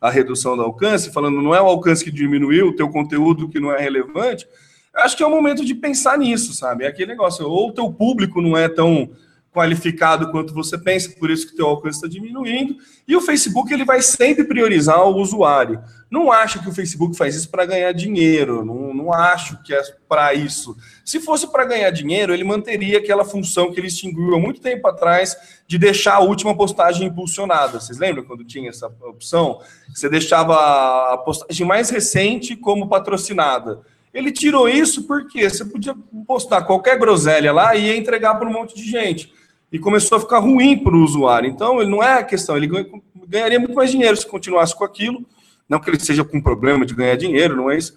a 0.00 0.10
redução 0.10 0.56
do 0.56 0.62
alcance, 0.62 1.12
falando 1.12 1.42
não 1.42 1.54
é 1.54 1.60
o 1.60 1.66
alcance 1.66 2.04
que 2.04 2.10
diminuiu, 2.10 2.68
o 2.68 2.76
teu 2.76 2.88
conteúdo 2.88 3.48
que 3.48 3.58
não 3.58 3.72
é 3.72 3.80
relevante, 3.80 4.46
acho 4.94 5.16
que 5.16 5.22
é 5.22 5.26
o 5.26 5.30
momento 5.30 5.64
de 5.64 5.74
pensar 5.74 6.18
nisso, 6.18 6.52
sabe? 6.52 6.84
É 6.84 6.88
aquele 6.88 7.12
negócio, 7.12 7.48
ou 7.48 7.68
o 7.68 7.72
teu 7.72 7.92
público 7.92 8.40
não 8.40 8.56
é 8.56 8.68
tão 8.68 9.10
qualificado 9.52 10.30
quanto 10.30 10.54
você 10.54 10.76
pensa, 10.76 11.10
por 11.18 11.30
isso 11.30 11.46
que 11.46 11.54
o 11.54 11.56
teu 11.56 11.66
alcance 11.66 11.96
está 11.96 12.08
diminuindo, 12.08 12.76
e 13.06 13.16
o 13.16 13.20
Facebook 13.20 13.72
ele 13.72 13.84
vai 13.84 14.02
sempre 14.02 14.44
priorizar 14.44 15.02
o 15.02 15.16
usuário. 15.16 15.80
Não 16.10 16.32
acho 16.32 16.62
que 16.62 16.68
o 16.68 16.72
Facebook 16.72 17.16
faz 17.16 17.34
isso 17.34 17.50
para 17.50 17.66
ganhar 17.66 17.92
dinheiro, 17.92 18.64
não, 18.64 18.94
não 18.94 19.12
acho 19.12 19.62
que 19.62 19.74
é 19.74 19.82
para 20.08 20.32
isso. 20.32 20.76
Se 21.04 21.20
fosse 21.20 21.50
para 21.50 21.64
ganhar 21.64 21.90
dinheiro, 21.90 22.32
ele 22.32 22.44
manteria 22.44 22.98
aquela 22.98 23.24
função 23.24 23.72
que 23.72 23.80
ele 23.80 23.88
extinguiu 23.88 24.34
há 24.34 24.38
muito 24.38 24.60
tempo 24.60 24.86
atrás 24.86 25.36
de 25.66 25.76
deixar 25.76 26.14
a 26.14 26.20
última 26.20 26.56
postagem 26.56 27.08
impulsionada. 27.08 27.80
Vocês 27.80 27.98
lembram 27.98 28.24
quando 28.24 28.44
tinha 28.44 28.70
essa 28.70 28.86
opção? 29.02 29.60
Você 29.94 30.08
deixava 30.08 30.54
a 31.12 31.18
postagem 31.18 31.66
mais 31.66 31.90
recente 31.90 32.56
como 32.56 32.88
patrocinada. 32.88 33.80
Ele 34.12 34.32
tirou 34.32 34.68
isso 34.68 35.06
porque 35.06 35.48
você 35.48 35.64
podia 35.64 35.94
postar 36.26 36.62
qualquer 36.62 36.98
groselha 36.98 37.52
lá 37.52 37.74
e 37.76 37.86
ia 37.86 37.96
entregar 37.96 38.34
para 38.34 38.48
um 38.48 38.52
monte 38.52 38.74
de 38.74 38.82
gente. 38.82 39.32
E 39.70 39.78
começou 39.78 40.16
a 40.16 40.20
ficar 40.20 40.38
ruim 40.38 40.78
para 40.78 40.94
o 40.94 41.02
usuário. 41.02 41.48
Então, 41.48 41.80
ele 41.80 41.90
não 41.90 42.02
é 42.02 42.14
a 42.14 42.22
questão, 42.22 42.56
ele 42.56 42.68
ganharia 43.26 43.58
muito 43.58 43.74
mais 43.74 43.90
dinheiro 43.90 44.16
se 44.16 44.26
continuasse 44.26 44.74
com 44.74 44.84
aquilo. 44.84 45.24
Não 45.68 45.78
que 45.78 45.90
ele 45.90 46.00
seja 46.00 46.24
com 46.24 46.40
problema 46.40 46.86
de 46.86 46.94
ganhar 46.94 47.16
dinheiro, 47.16 47.54
não 47.54 47.70
é 47.70 47.76
isso. 47.76 47.94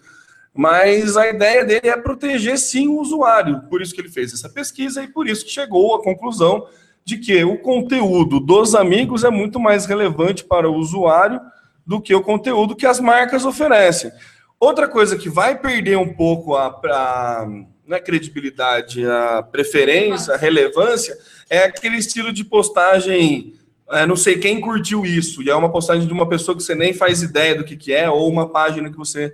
Mas 0.54 1.16
a 1.16 1.30
ideia 1.30 1.64
dele 1.64 1.88
é 1.88 1.96
proteger 1.96 2.58
sim 2.58 2.88
o 2.88 3.00
usuário. 3.00 3.62
Por 3.70 3.82
isso 3.82 3.94
que 3.94 4.02
ele 4.02 4.10
fez 4.10 4.34
essa 4.34 4.50
pesquisa 4.50 5.02
e 5.02 5.08
por 5.08 5.28
isso 5.28 5.46
que 5.46 5.52
chegou 5.52 5.96
à 5.96 6.04
conclusão 6.04 6.68
de 7.06 7.18
que 7.18 7.44
o 7.44 7.58
conteúdo 7.58 8.40
dos 8.40 8.76
amigos 8.76 9.24
é 9.24 9.30
muito 9.30 9.60
mais 9.60 9.86
relevante 9.86 10.44
para 10.44 10.70
o 10.70 10.76
usuário 10.76 11.40
do 11.86 12.02
que 12.02 12.14
o 12.14 12.22
conteúdo 12.22 12.76
que 12.76 12.86
as 12.86 13.00
marcas 13.00 13.46
oferecem. 13.46 14.12
Outra 14.60 14.88
coisa 14.88 15.18
que 15.18 15.30
vai 15.30 15.58
perder 15.58 15.98
um 15.98 16.14
pouco 16.14 16.56
a, 16.56 16.68
a, 16.68 17.48
a 17.94 18.00
credibilidade, 18.00 19.06
a 19.06 19.44
preferência, 19.44 20.34
a 20.34 20.38
relevância, 20.38 21.18
é 21.50 21.60
aquele 21.60 21.98
estilo 21.98 22.32
de 22.32 22.44
postagem. 22.44 23.54
É, 23.90 24.06
não 24.06 24.16
sei 24.16 24.38
quem 24.38 24.62
curtiu 24.62 25.06
isso, 25.06 25.44
e 25.44 25.50
é 25.50 25.56
uma 25.56 25.72
postagem 25.72 26.08
de 26.08 26.14
uma 26.14 26.28
pessoa 26.28 26.56
que 26.56 26.64
você 26.64 26.74
nem 26.74 26.94
faz 26.94 27.22
ideia 27.22 27.56
do 27.56 27.64
que, 27.64 27.76
que 27.76 27.94
é, 27.94 28.10
ou 28.10 28.30
uma 28.30 28.50
página 28.50 28.90
que 28.90 28.98
você 28.98 29.34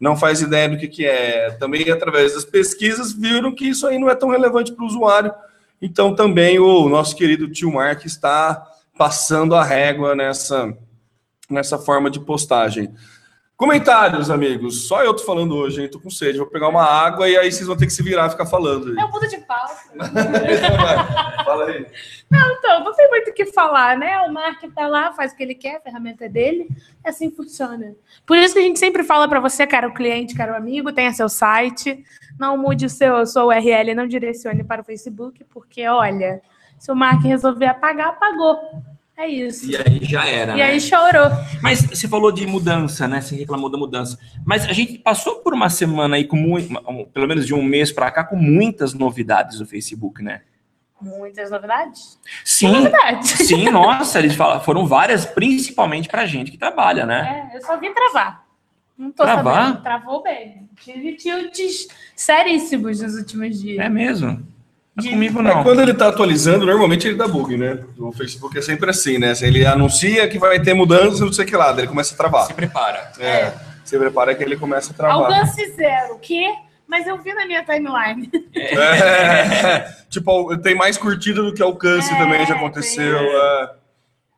não 0.00 0.16
faz 0.16 0.40
ideia 0.40 0.68
do 0.68 0.78
que, 0.78 0.88
que 0.88 1.04
é. 1.04 1.50
Também, 1.52 1.90
através 1.90 2.34
das 2.34 2.44
pesquisas, 2.44 3.12
viram 3.12 3.54
que 3.54 3.68
isso 3.68 3.86
aí 3.86 3.98
não 3.98 4.08
é 4.08 4.14
tão 4.14 4.30
relevante 4.30 4.72
para 4.72 4.84
o 4.84 4.86
usuário. 4.86 5.32
Então, 5.80 6.14
também 6.14 6.58
o 6.58 6.88
nosso 6.88 7.16
querido 7.16 7.50
tio 7.50 7.72
Mark 7.72 8.04
está 8.04 8.66
passando 8.96 9.54
a 9.54 9.62
régua 9.62 10.14
nessa, 10.14 10.76
nessa 11.48 11.78
forma 11.78 12.10
de 12.10 12.20
postagem. 12.20 12.92
Comentários, 13.58 14.30
amigos. 14.30 14.86
Só 14.86 15.02
eu 15.02 15.12
tô 15.12 15.24
falando 15.24 15.56
hoje, 15.56 15.82
hein? 15.82 15.90
Tô 15.90 15.98
com 15.98 16.08
sede. 16.08 16.38
Vou 16.38 16.46
pegar 16.46 16.68
uma 16.68 16.84
água 16.84 17.28
e 17.28 17.36
aí 17.36 17.50
vocês 17.50 17.66
vão 17.66 17.76
ter 17.76 17.86
que 17.86 17.92
se 17.92 18.04
virar 18.04 18.28
e 18.28 18.30
ficar 18.30 18.46
falando. 18.46 18.96
É 18.96 19.04
um 19.04 19.10
puta 19.10 19.26
de 19.26 19.36
pauta. 19.38 19.74
Fala 21.44 21.64
aí. 21.64 21.84
Não, 22.30 22.52
então, 22.52 22.84
não 22.84 22.94
tem 22.94 23.10
muito 23.10 23.30
o 23.30 23.34
que 23.34 23.46
falar, 23.46 23.98
né? 23.98 24.20
O 24.20 24.32
Mark 24.32 24.62
tá 24.72 24.86
lá, 24.86 25.12
faz 25.12 25.32
o 25.32 25.36
que 25.36 25.42
ele 25.42 25.56
quer, 25.56 25.78
a 25.78 25.80
ferramenta 25.80 26.26
é 26.26 26.28
dele, 26.28 26.68
é 27.04 27.10
assim 27.10 27.32
funciona. 27.32 27.96
Por 28.24 28.38
isso 28.38 28.54
que 28.54 28.60
a 28.60 28.62
gente 28.62 28.78
sempre 28.78 29.02
fala 29.02 29.26
para 29.26 29.40
você, 29.40 29.66
cara, 29.66 29.88
o 29.88 29.94
cliente, 29.94 30.36
cara, 30.36 30.52
o 30.52 30.56
amigo, 30.56 30.92
tenha 30.92 31.12
seu 31.12 31.28
site, 31.28 32.04
não 32.38 32.56
mude 32.56 32.86
o 32.86 32.90
seu, 32.90 33.26
sua 33.26 33.44
URL, 33.46 33.92
não 33.92 34.06
direcione 34.06 34.62
para 34.62 34.82
o 34.82 34.84
Facebook, 34.84 35.42
porque, 35.52 35.84
olha, 35.88 36.40
se 36.78 36.92
o 36.92 36.94
Mark 36.94 37.24
resolver 37.24 37.66
apagar, 37.66 38.10
apagou. 38.10 38.56
É 39.18 39.26
isso. 39.26 39.68
E 39.68 39.76
aí 39.76 39.98
já 40.04 40.24
era. 40.24 40.52
E 40.52 40.58
né? 40.58 40.62
aí 40.62 40.80
chorou. 40.80 41.28
Mas 41.60 41.82
você 41.82 42.06
falou 42.06 42.30
de 42.30 42.46
mudança, 42.46 43.08
né? 43.08 43.20
Você 43.20 43.34
reclamou 43.34 43.68
da 43.68 43.76
mudança. 43.76 44.16
Mas 44.46 44.64
a 44.64 44.72
gente 44.72 44.96
passou 44.96 45.40
por 45.40 45.52
uma 45.52 45.68
semana 45.68 46.14
aí 46.14 46.24
com 46.24 46.36
muito, 46.36 46.72
pelo 47.12 47.26
menos 47.26 47.44
de 47.44 47.52
um 47.52 47.60
mês 47.60 47.90
para 47.90 48.12
cá, 48.12 48.22
com 48.22 48.36
muitas 48.36 48.94
novidades 48.94 49.58
no 49.58 49.66
Facebook, 49.66 50.22
né? 50.22 50.42
Muitas 51.02 51.50
novidades? 51.50 52.16
Sim. 52.44 52.70
Novidades. 52.70 53.30
Sim, 53.30 53.64
nossa, 53.70 54.20
eles 54.20 54.36
falam, 54.36 54.60
foram 54.60 54.86
várias, 54.86 55.26
principalmente 55.26 56.08
pra 56.08 56.24
gente 56.24 56.52
que 56.52 56.58
trabalha, 56.58 57.04
né? 57.04 57.50
É, 57.52 57.56
eu 57.56 57.62
só 57.62 57.76
vim 57.76 57.92
travar. 57.92 58.46
Não 58.96 59.10
tô 59.10 59.24
Travar? 59.24 59.66
sabendo. 59.66 59.82
Travou 59.82 60.22
bem. 60.22 60.68
Tive 60.80 61.14
tilts 61.14 61.88
seríssimos 62.14 63.00
nos 63.00 63.14
últimos 63.14 63.60
dias. 63.60 63.84
É 63.84 63.88
mesmo? 63.88 64.46
Não 64.98 65.04
De- 65.04 65.10
comigo 65.10 65.38
É, 65.38 65.42
não. 65.42 65.62
quando 65.62 65.80
ele 65.80 65.94
tá 65.94 66.08
atualizando, 66.08 66.66
normalmente 66.66 67.06
ele 67.06 67.16
dá 67.16 67.28
bug, 67.28 67.56
né? 67.56 67.78
O 67.96 68.10
Facebook 68.12 68.58
é 68.58 68.62
sempre 68.62 68.90
assim, 68.90 69.16
né? 69.16 69.32
Ele 69.42 69.64
anuncia 69.64 70.26
que 70.28 70.38
vai 70.38 70.60
ter 70.60 70.74
mudança, 70.74 71.24
não 71.24 71.32
sei 71.32 71.44
o 71.44 71.48
que 71.48 71.56
lá, 71.56 71.70
daí 71.70 71.82
ele 71.82 71.88
começa 71.88 72.14
a 72.14 72.16
travar. 72.16 72.46
Se 72.46 72.54
prepara. 72.54 73.12
É. 73.20 73.52
Você 73.84 73.96
prepara 73.98 74.34
que 74.34 74.42
ele 74.42 74.56
começa 74.56 74.90
a 74.92 74.94
travar. 74.94 75.16
Alcance 75.32 75.72
zero. 75.76 76.14
O 76.14 76.18
quê? 76.18 76.52
Mas 76.86 77.06
eu 77.06 77.16
vi 77.18 77.32
na 77.32 77.46
minha 77.46 77.62
timeline. 77.64 78.28
É. 78.56 79.92
tipo, 80.10 80.56
tem 80.58 80.74
mais 80.74 80.96
curtida 80.98 81.42
do 81.42 81.52
que 81.54 81.62
alcance 81.62 82.12
É, 82.12 82.16
também, 82.18 82.44
já 82.46 82.54
aconteceu. 82.56 83.18
É. 83.18 83.70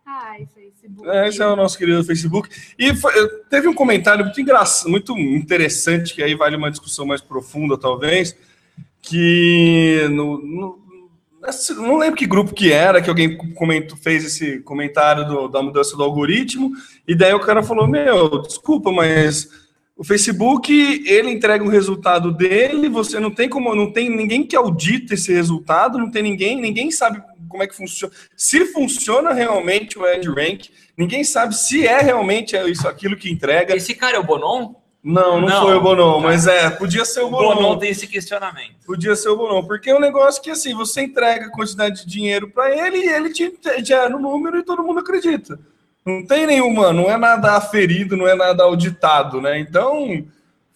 Ai, 0.07 0.47
Facebook. 0.55 1.09
É, 1.09 1.29
esse 1.29 1.41
é 1.41 1.47
o 1.47 1.57
nosso 1.57 1.79
querido 1.79 2.05
Facebook. 2.05 2.49
E 2.79 2.95
foi- 2.95 3.13
teve 3.49 3.67
um 3.69 3.75
comentário 3.75 4.25
muito 4.25 4.41
engraçado, 4.41 4.91
muito 4.91 5.17
interessante, 5.17 6.13
que 6.15 6.23
aí 6.23 6.35
vale 6.35 6.57
uma 6.57 6.71
discussão 6.71 7.07
mais 7.07 7.21
profunda, 7.21 7.79
talvez, 7.79 8.37
que 9.03 10.07
no, 10.11 10.39
no- 10.39 10.81
não 11.79 11.97
lembro 11.97 12.17
que 12.17 12.27
grupo 12.27 12.55
que 12.55 12.71
era, 12.71 13.01
que 13.01 13.09
alguém 13.09 13.37
comentou, 13.55 13.97
fez 13.97 14.25
esse 14.25 14.61
comentário 14.61 15.27
do- 15.27 15.49
da 15.49 15.63
mudança 15.63 15.97
do 15.97 16.03
algoritmo, 16.03 16.71
e 17.09 17.15
daí 17.15 17.33
o 17.33 17.41
cara 17.41 17.63
falou, 17.63 17.87
meu, 17.87 18.43
desculpa, 18.43 18.93
mas 18.93 19.49
o 19.97 20.05
Facebook, 20.05 20.73
ele 21.07 21.31
entrega 21.31 21.65
o 21.65 21.69
resultado 21.69 22.31
dele, 22.33 22.89
você 22.89 23.19
não 23.19 23.31
tem 23.31 23.49
como, 23.49 23.75
não 23.75 23.91
tem 23.93 24.09
ninguém 24.09 24.47
que 24.47 24.55
audita 24.57 25.15
esse 25.15 25.33
resultado, 25.33 25.99
não 25.99 26.11
tem 26.11 26.23
ninguém, 26.23 26.61
ninguém 26.61 26.91
sabe 26.91 27.23
como 27.49 27.63
é 27.63 27.67
que 27.67 27.75
funciona, 27.77 28.13
se 28.37 28.67
funciona 28.67 29.33
realmente 29.33 29.99
o 29.99 30.07
EdRank, 30.07 30.71
ninguém 30.97 31.25
sabe 31.25 31.55
se 31.57 31.87
é 31.87 32.01
realmente 32.01 32.55
isso 32.71 32.87
aquilo 32.87 33.17
que 33.17 33.31
entrega. 33.31 33.75
Esse 33.75 33.95
cara 33.95 34.17
é 34.17 34.21
o 34.21 34.25
Bonon? 34.25 34.75
Não, 35.03 35.41
não, 35.41 35.49
Não. 35.49 35.63
foi 35.63 35.75
o 35.77 35.81
Bonon, 35.81 36.21
Tá. 36.21 36.27
mas 36.29 36.47
é, 36.47 36.69
podia 36.69 37.05
ser 37.07 37.21
o 37.21 37.29
O 37.29 37.31
Bonon 37.31 37.55
Bonon. 37.55 37.79
tem 37.79 37.91
esse 37.91 38.07
questionamento. 38.07 38.75
Podia 38.85 39.17
ser 39.17 39.31
o 39.31 39.37
Bonon, 39.37 39.63
porque 39.65 39.89
é 39.91 39.97
um 39.97 40.01
negócio 40.01 40.43
que 40.43 40.51
assim, 40.51 40.75
você 40.75 41.01
entrega 41.03 41.47
a 41.47 41.51
quantidade 41.51 42.05
de 42.05 42.11
dinheiro 42.11 42.51
para 42.51 42.71
ele 42.77 42.99
e 42.99 43.09
ele 43.09 43.31
te 43.31 43.51
gera 43.83 44.15
o 44.15 44.21
número 44.21 44.59
e 44.59 44.63
todo 44.63 44.83
mundo 44.83 45.01
acredita. 45.01 45.59
Não 46.05 46.25
tem 46.27 46.47
nenhuma, 46.47 46.93
não 46.93 47.11
é 47.11 47.17
nada 47.17 47.53
aferido, 47.57 48.15
não 48.17 48.29
é 48.29 48.35
nada 48.35 48.63
auditado, 48.65 49.41
né? 49.41 49.59
Então 49.59 50.25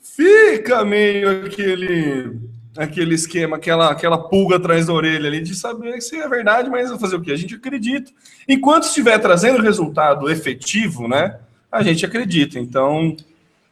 fica 0.02 0.84
meio 0.84 1.46
aquele 1.46 2.38
aquele 2.76 3.14
esquema, 3.14 3.56
aquela, 3.56 3.90
aquela 3.92 4.18
pulga 4.18 4.56
atrás 4.56 4.86
da 4.86 4.92
orelha 4.92 5.28
ali 5.28 5.40
de 5.40 5.54
saber 5.54 6.00
se 6.02 6.16
é 6.16 6.28
verdade, 6.28 6.68
mas 6.68 6.90
vai 6.90 6.98
fazer 6.98 7.14
o 7.16 7.20
quê? 7.20 7.30
A 7.30 7.36
gente 7.36 7.54
acredita. 7.54 8.10
Enquanto 8.48 8.82
estiver 8.84 9.16
trazendo 9.18 9.62
resultado 9.62 10.28
efetivo, 10.28 11.06
né? 11.06 11.38
A 11.70 11.82
gente 11.84 12.04
acredita. 12.04 12.58
Então, 12.58 13.16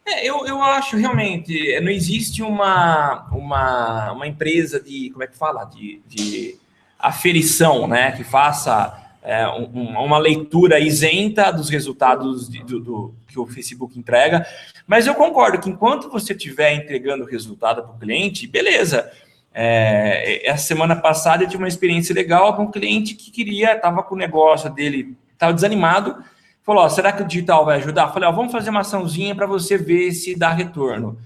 É, 0.05 0.25
eu, 0.27 0.45
eu 0.45 0.61
acho 0.61 0.97
realmente, 0.97 1.71
é, 1.71 1.79
não 1.79 1.89
existe 1.89 2.41
uma, 2.43 3.25
uma, 3.31 4.11
uma 4.11 4.27
empresa 4.27 4.79
de, 4.79 5.09
como 5.11 5.23
é 5.23 5.27
que 5.27 5.37
fala, 5.37 5.63
de, 5.65 6.01
de 6.07 6.55
aferição, 6.99 7.87
né, 7.87 8.11
que 8.11 8.23
faça 8.23 8.99
é, 9.21 9.47
um- 9.47 9.97
uma 9.97 10.17
leitura 10.17 10.77
isenta 10.79 11.51
dos 11.51 11.69
resultados 11.69 12.49
de- 12.49 12.63
do, 12.63 12.79
do- 12.81 13.15
que 13.29 13.39
o 13.39 13.47
Facebook 13.47 13.97
entrega, 13.97 14.45
mas 14.85 15.07
eu 15.07 15.15
concordo 15.15 15.59
que 15.59 15.69
enquanto 15.69 16.09
você 16.09 16.33
estiver 16.33 16.73
entregando 16.73 17.23
o 17.23 17.27
resultado 17.27 17.81
para 17.83 17.91
o 17.93 17.97
cliente, 17.97 18.45
beleza. 18.45 19.09
É, 19.55 20.49
essa 20.49 20.65
semana 20.65 20.95
passada 20.95 21.43
eu 21.43 21.47
tive 21.47 21.61
uma 21.63 21.67
experiência 21.69 22.13
legal 22.13 22.55
com 22.55 22.63
um 22.63 22.71
cliente 22.71 23.13
que 23.15 23.31
queria, 23.31 23.73
estava 23.75 24.03
com 24.03 24.15
o 24.15 24.17
negócio 24.17 24.69
dele, 24.69 25.15
estava 25.31 25.53
desanimado, 25.53 26.17
falou: 26.63 26.83
ó, 26.83 26.89
será 26.89 27.11
que 27.11 27.21
o 27.21 27.27
digital 27.27 27.65
vai 27.65 27.77
ajudar? 27.77 28.11
Falei: 28.11 28.27
ó, 28.27 28.31
vamos 28.31 28.51
fazer 28.51 28.69
uma 28.69 28.81
açãozinha 28.81 29.35
para 29.35 29.45
você 29.45 29.77
ver 29.77 30.11
se 30.11 30.35
dá 30.35 30.49
retorno. 30.49 31.17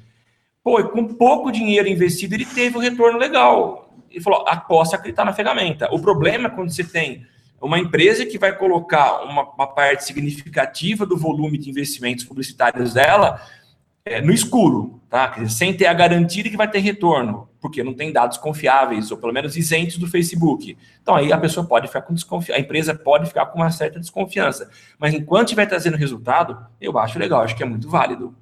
Pô, 0.64 0.84
com 0.90 1.06
pouco 1.06 1.52
dinheiro 1.52 1.88
investido, 1.88 2.36
ele 2.36 2.46
teve 2.46 2.78
um 2.78 2.82
retorno 2.82 3.18
legal. 3.18 3.94
Ele 4.10 4.22
falou: 4.22 4.46
aposta 4.48 4.96
acreditar 4.96 5.24
na 5.24 5.34
ferramenta. 5.34 5.88
O 5.94 6.00
problema 6.00 6.48
é 6.48 6.52
quando 6.52 6.72
você 6.72 6.84
tem 6.84 7.26
uma 7.62 7.80
empresa 7.80 8.26
que 8.26 8.38
vai 8.38 8.56
colocar 8.56 9.24
uma, 9.24 9.44
uma 9.52 9.68
parte 9.68 10.04
significativa 10.04 11.06
do 11.06 11.18
volume 11.18 11.58
de 11.58 11.70
investimentos 11.70 12.24
publicitários 12.24 12.94
dela 12.94 13.42
é, 14.08 14.22
no 14.22 14.32
escuro, 14.32 15.00
tá? 15.10 15.34
Sem 15.48 15.74
ter 15.76 15.86
a 15.86 15.94
garantia 15.94 16.44
de 16.44 16.50
que 16.50 16.58
vai 16.58 16.70
ter 16.70 16.80
retorno, 16.80 17.50
porque 17.60 17.84
não 17.84 17.94
tem 17.94 18.12
dados 18.12 18.38
confiáveis, 18.38 19.12
ou 19.12 19.18
pelo 19.18 19.34
menos 19.34 19.56
isentos 19.56 19.98
do 19.98 20.08
Facebook. 20.08 20.78
Então 21.02 21.16
aí 21.16 21.32
a 21.32 21.38
pessoa 21.38 21.66
pode 21.66 21.88
ficar 21.88 22.02
com 22.02 22.14
desconfiança, 22.14 22.60
a 22.60 22.62
empresa 22.62 22.96
pode 22.96 23.28
ficar 23.28 23.46
com 23.48 23.60
uma 23.60 23.70
certa 23.70 24.00
desconfiança. 24.00 24.70
Mas 24.98 25.14
enquanto 25.14 25.48
estiver 25.48 25.66
trazendo 25.66 25.98
resultado, 25.98 26.58
eu 26.80 26.98
acho 26.98 27.20
legal, 27.20 27.42
acho 27.42 27.56
que 27.56 27.64
é 27.64 27.66
muito 27.66 27.90
válido. 27.90 28.36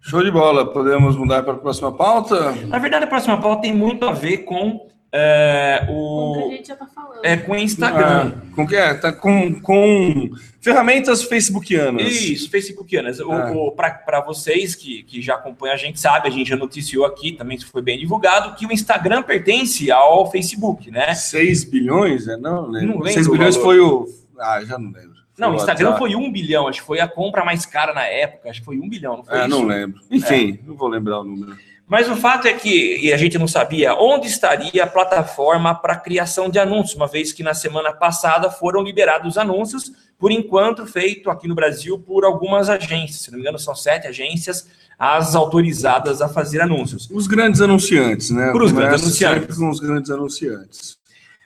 show 0.00 0.22
de 0.22 0.30
bola. 0.30 0.72
Podemos 0.72 1.16
mudar 1.16 1.42
para 1.42 1.54
a 1.54 1.58
próxima 1.58 1.92
pauta? 1.92 2.52
Na 2.66 2.78
verdade, 2.78 3.04
a 3.04 3.08
próxima 3.08 3.40
pauta 3.40 3.62
tem 3.62 3.74
muito 3.74 4.04
a 4.04 4.12
ver 4.12 4.38
com 4.38 4.90
é, 5.12 5.84
Como 5.86 6.32
que 6.34 6.38
a 6.42 6.46
o 6.46 6.50
gente 6.50 6.68
já 6.68 6.76
tá 6.76 6.86
falando. 6.86 7.24
é, 7.24 7.36
com 7.36 7.52
o 7.52 7.56
Instagram. 7.56 8.32
Ah, 8.34 8.54
com 8.54 8.66
que 8.66 8.74
é? 8.76 8.94
Tá 8.94 9.12
com, 9.12 9.60
com 9.60 10.30
ferramentas 10.60 11.22
facebookianas. 11.22 12.06
Isso, 12.10 12.50
Facebookianas. 12.50 13.20
O- 13.20 13.30
Ah. 13.30 13.52
o- 13.52 13.72
Para 13.72 14.20
vocês 14.24 14.74
que, 14.74 15.02
que 15.02 15.20
já 15.20 15.34
acompanham 15.34 15.74
a 15.74 15.76
gente, 15.78 16.00
sabe, 16.00 16.28
a 16.28 16.30
gente 16.30 16.48
já 16.48 16.56
noticiou 16.56 17.04
aqui, 17.04 17.32
também 17.32 17.58
foi 17.60 17.82
bem 17.82 17.98
divulgado, 17.98 18.54
que 18.54 18.66
o 18.66 18.72
Instagram 18.72 19.22
pertence 19.22 19.90
ao 19.90 20.30
Facebook, 20.30 20.90
né? 20.90 21.14
6 21.14 21.64
bilhões? 21.64 22.26
É, 22.28 22.36
não, 22.36 22.68
lembro. 22.68 22.88
Não 22.88 22.94
lembro 22.96 23.12
6 23.12 23.26
o 23.26 23.32
bilhões 23.32 23.56
foi 23.56 23.80
o. 23.80 24.06
Ah, 24.38 24.62
já 24.64 24.78
não 24.78 24.90
lembro. 24.90 25.12
Não, 25.38 25.52
o 25.52 25.56
Instagram 25.56 25.96
foi 25.96 26.14
um 26.14 26.30
bilhão, 26.30 26.68
acho 26.68 26.80
que 26.80 26.86
foi 26.86 27.00
a 27.00 27.08
compra 27.08 27.44
mais 27.44 27.64
cara 27.66 27.92
na 27.94 28.06
época, 28.06 28.48
acho 28.50 28.60
que 28.60 28.64
foi 28.66 28.78
um 28.78 28.88
bilhão, 28.88 29.16
não 29.16 29.24
foi 29.24 29.34
É, 29.38 29.40
isso? 29.40 29.48
não 29.48 29.64
lembro. 29.64 30.00
Enfim, 30.10 30.58
não 30.66 30.74
vou 30.76 30.88
lembrar 30.88 31.20
o 31.20 31.24
número. 31.24 31.56
Mas 31.92 32.08
o 32.08 32.16
fato 32.16 32.48
é 32.48 32.54
que, 32.54 32.96
e 33.02 33.12
a 33.12 33.18
gente 33.18 33.36
não 33.36 33.46
sabia, 33.46 33.94
onde 33.94 34.26
estaria 34.26 34.82
a 34.82 34.86
plataforma 34.86 35.74
para 35.74 35.94
criação 35.94 36.48
de 36.48 36.58
anúncios, 36.58 36.96
uma 36.96 37.06
vez 37.06 37.34
que 37.34 37.42
na 37.42 37.52
semana 37.52 37.92
passada 37.92 38.50
foram 38.50 38.82
liberados 38.82 39.36
anúncios, 39.36 39.92
por 40.18 40.32
enquanto 40.32 40.86
feito 40.86 41.28
aqui 41.28 41.46
no 41.46 41.54
Brasil 41.54 41.98
por 41.98 42.24
algumas 42.24 42.70
agências, 42.70 43.20
se 43.20 43.30
não 43.30 43.36
me 43.36 43.42
engano 43.42 43.58
são 43.58 43.74
sete 43.74 44.06
agências 44.06 44.66
as 44.98 45.34
autorizadas 45.34 46.22
a 46.22 46.30
fazer 46.30 46.62
anúncios. 46.62 47.10
Os 47.10 47.26
grandes 47.26 47.60
anunciantes, 47.60 48.30
né? 48.30 48.52
Por 48.52 48.62
os 48.62 48.72
grandes 48.72 49.02
anunciantes. 49.02 49.58
com 49.58 49.68
os 49.68 49.78
grandes 49.78 50.10
anunciantes. 50.10 50.96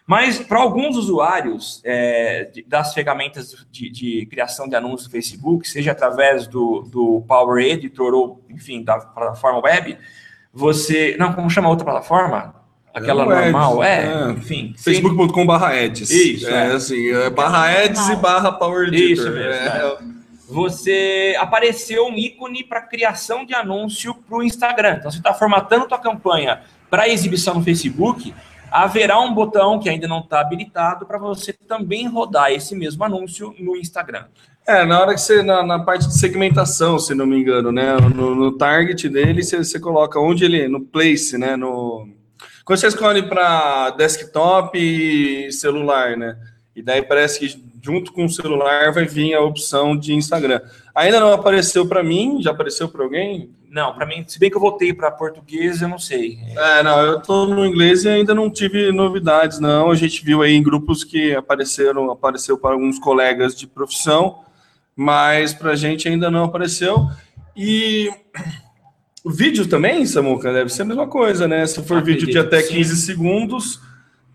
Mas 0.07 0.39
para 0.39 0.61
alguns 0.61 0.97
usuários 0.97 1.83
é, 1.85 2.53
das 2.69 2.95
ferramentas 2.95 3.67
de, 3.69 3.91
de 3.91 4.27
criação 4.27 4.69
de 4.69 4.77
anúncios 4.77 5.09
do 5.09 5.11
Facebook, 5.11 5.69
seja 5.69 5.91
através 5.91 6.47
do, 6.47 6.83
do 6.83 7.25
Power 7.27 7.61
Editor 7.67 8.15
ou, 8.15 8.45
enfim, 8.49 8.85
da 8.85 8.97
plataforma 9.01 9.61
web, 9.65 9.99
você. 10.57 11.15
Não, 11.19 11.35
como 11.35 11.51
chama 11.51 11.69
a 11.69 11.71
outra 11.71 11.85
plataforma? 11.85 12.55
Aquela 12.95 13.25
É 13.25 13.27
o 13.27 13.31
Ads, 13.31 13.53
normal? 13.53 13.85
É, 13.85 14.05
é. 14.07 14.31
enfim. 14.31 14.75
facebook.com 14.79 15.47
barra 15.47 15.69
ads. 15.69 16.11
Isso, 16.11 16.49
É, 16.49 16.69
é. 16.69 16.73
assim, 16.73 17.11
é 17.11 17.29
barra 17.29 17.67
ads 17.69 18.09
e 18.09 18.17
barra 18.17 18.51
power 18.53 18.89
editor. 18.89 19.27
Isso 19.27 19.31
mesmo, 19.31 19.53
É, 19.53 19.99
você 20.49 21.37
apareceu 21.39 22.07
um 22.07 22.17
ícone 22.17 22.65
para 22.65 22.81
criação 22.81 23.45
de 23.45 23.55
anúncio 23.55 24.15
para 24.15 24.39
o 24.39 24.43
Instagram. 24.43 24.97
Então, 24.99 25.11
você 25.11 25.19
está 25.19 25.35
formatando 25.35 25.87
tua 25.87 25.99
campanha 25.99 26.63
para 26.89 27.07
exibição 27.07 27.55
no 27.55 27.63
Facebook, 27.63 28.33
haverá 28.83 29.19
um 29.21 29.33
botão 29.33 29.79
que 29.79 29.89
ainda 29.89 30.07
não 30.07 30.21
está 30.21 30.41
habilitado 30.41 31.07
para 31.07 31.19
você 31.19 31.53
também 31.53 32.07
rodar 32.07 32.53
esse 32.53 32.75
mesmo 32.75 33.03
anúncio 33.05 33.55
no 33.59 33.77
Instagram. 33.77 34.25
É, 34.67 34.85
na 34.85 35.01
hora 35.01 35.15
que 35.15 35.21
você, 35.21 35.43
na, 35.43 35.63
na 35.63 35.79
parte 35.79 36.09
de 36.09 36.19
segmentação, 36.19 36.99
se 36.99 37.15
não 37.15 37.25
me 37.25 37.39
engano, 37.39 37.73
né? 37.73 37.97
No, 38.15 38.35
no 38.35 38.53
target 38.53 39.09
dele, 39.09 39.43
você, 39.43 39.59
você 39.59 39.81
coloca 39.81 40.21
onde 40.21 40.45
ele, 40.45 40.69
no 40.69 40.81
place, 40.81 41.39
né? 41.39 41.57
No, 41.57 42.09
quando 42.65 42.79
você 42.79 42.89
escolhe 42.89 43.23
para 43.23 43.91
desktop 43.91 44.77
e 44.77 45.51
celular, 45.53 46.17
né? 46.17 46.37
E 46.75 46.83
daí 46.83 47.01
parece 47.01 47.41
que 47.41 47.65
junto 47.87 48.13
com 48.13 48.25
o 48.25 48.29
celular 48.29 48.93
vai 48.93 49.05
vir 49.05 49.33
a 49.33 49.41
opção 49.41 49.97
de 49.97 50.13
Instagram. 50.13 50.61
Ainda 50.93 51.21
não 51.21 51.33
apareceu 51.33 51.87
para 51.87 52.03
mim, 52.03 52.43
já 52.43 52.51
apareceu 52.51 52.89
para 52.89 53.05
alguém? 53.05 53.55
Não, 53.71 53.95
para 53.95 54.05
mim, 54.05 54.25
se 54.27 54.41
bem 54.41 54.51
que 54.51 54.57
eu 54.57 54.61
voltei 54.61 54.93
para 54.93 55.09
português, 55.09 55.81
eu 55.81 55.89
não 55.89 55.99
sei. 55.99 56.37
É, 56.57 56.83
não, 56.83 57.01
eu 57.01 57.23
tô 57.23 57.47
no 57.47 57.65
inglês 57.65 58.03
e 58.03 58.09
ainda 58.09 58.35
não 58.35 58.51
tive 58.51 58.91
novidades, 58.91 59.61
não. 59.61 59.93
A 59.93 59.95
gente 59.95 60.25
viu 60.25 60.43
aí 60.43 60.55
em 60.55 60.63
grupos 60.65 61.05
que 61.05 61.33
apareceram, 61.33 62.11
apareceu 62.11 62.59
para 62.59 62.73
alguns 62.73 62.99
colegas 62.99 63.55
de 63.55 63.69
profissão, 63.69 64.41
mas 64.97 65.55
para 65.55 65.71
a 65.71 65.77
gente 65.77 66.09
ainda 66.09 66.29
não 66.29 66.43
apareceu. 66.43 67.07
E 67.57 68.11
o 69.23 69.31
vídeo 69.31 69.69
também, 69.69 70.05
Samuca, 70.07 70.53
deve 70.53 70.71
ser 70.73 70.83
a 70.83 70.87
mesma 70.87 71.07
coisa, 71.07 71.47
né? 71.47 71.65
Se 71.69 71.81
for 71.85 72.03
vídeo 72.03 72.27
de 72.27 72.39
até 72.39 72.63
que 72.63 72.69
sim. 72.69 72.75
15 72.79 72.97
segundos, 72.97 73.81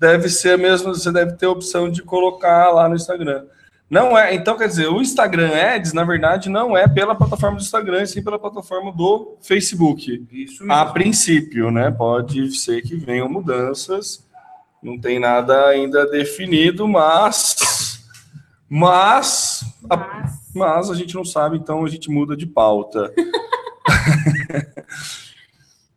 deve 0.02 0.28
ser 0.30 0.56
a 0.56 0.58
mesma, 0.58 0.94
você 0.94 1.12
deve 1.12 1.34
ter 1.34 1.46
a 1.46 1.52
opção 1.52 1.90
de 1.90 2.02
colocar 2.02 2.72
lá 2.72 2.90
no 2.90 2.96
Instagram. 2.96 3.46
Não 3.88 4.18
é, 4.18 4.34
então 4.34 4.58
quer 4.58 4.68
dizer, 4.68 4.88
o 4.88 5.02
Instagram 5.02 5.52
Ads, 5.54 5.94
na 5.94 6.04
verdade, 6.04 6.50
não 6.50 6.76
é 6.76 6.88
pela 6.88 7.14
plataforma 7.14 7.58
do 7.58 7.62
Instagram, 7.62 8.06
sim 8.08 8.24
pela 8.24 8.40
plataforma 8.40 8.92
do 8.92 9.38
Facebook. 9.42 10.26
Isso 10.32 10.64
A 10.72 10.86
princípio, 10.88 11.70
né? 11.70 11.92
Pode 11.92 12.52
ser 12.58 12.82
que 12.82 12.96
venham 12.96 13.30
mudanças. 13.30 14.26
Não 14.82 14.98
tem 15.00 15.20
nada 15.20 15.68
ainda 15.68 16.10
definido, 16.10 16.88
mas. 16.88 18.02
Mas. 18.68 19.64
a- 19.90 19.98
Mas 19.98 20.42
Mas 20.54 20.90
a 20.90 20.96
gente 20.96 21.14
não 21.16 21.24
sabe, 21.24 21.58
então 21.58 21.86
a 21.86 21.88
gente 21.90 22.10
muda 22.10 22.36
de 22.36 22.46
pauta. 22.48 23.14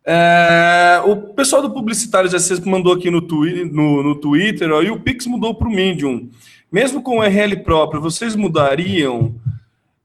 É, 0.05 1.01
o 1.05 1.15
pessoal 1.33 1.61
do 1.61 1.71
Publicitário 1.71 2.29
já 2.29 2.37
se 2.39 2.59
mandou 2.67 2.93
aqui 2.93 3.09
no, 3.09 3.21
twi 3.21 3.65
no, 3.65 4.03
no 4.03 4.15
Twitter, 4.15 4.71
ó, 4.71 4.81
e 4.81 4.91
o 4.91 4.99
Pix 4.99 5.25
mudou 5.25 5.55
para 5.55 5.67
o 5.67 5.71
Medium. 5.71 6.29
Mesmo 6.71 7.01
com 7.01 7.17
o 7.19 7.23
RL 7.23 7.55
próprio, 7.63 8.01
vocês 8.01 8.35
mudariam? 8.35 9.33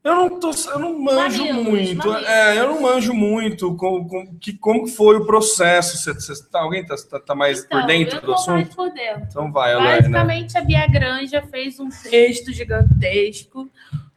Eu 0.03 0.15
não, 0.15 0.39
tô, 0.39 0.49
eu 0.71 0.79
não 0.79 0.97
manjo 0.99 1.45
Mamilos, 1.45 1.63
muito. 1.67 2.07
mamilos. 2.07 2.27
É, 2.27 2.59
eu 2.59 2.69
não 2.69 2.81
manjo 2.81 3.13
muito 3.13 3.75
com, 3.75 4.07
com, 4.07 4.35
que, 4.39 4.53
como 4.53 4.87
foi 4.87 5.17
o 5.17 5.25
processo. 5.27 5.95
Cê, 5.97 6.19
cê- 6.19 6.43
tá- 6.51 6.61
alguém 6.61 6.83
tá, 6.83 6.95
tá, 7.07 7.19
tá 7.19 7.35
mais 7.35 7.61
por 7.65 7.77
Então, 7.77 7.85
dentro 7.87 8.15
eu 8.17 8.21
do 8.21 8.27
mais 8.31 8.41
assunto? 8.41 8.75
por 8.75 8.91
dentro. 8.91 9.27
Então 9.29 9.51
vai. 9.51 9.75
Basicamente, 9.75 10.57
a 10.57 10.61
Bia 10.61 10.87
Granja 10.87 11.43
fez 11.43 11.79
um 11.79 11.89
texto 11.89 12.51
gigantesco 12.51 13.69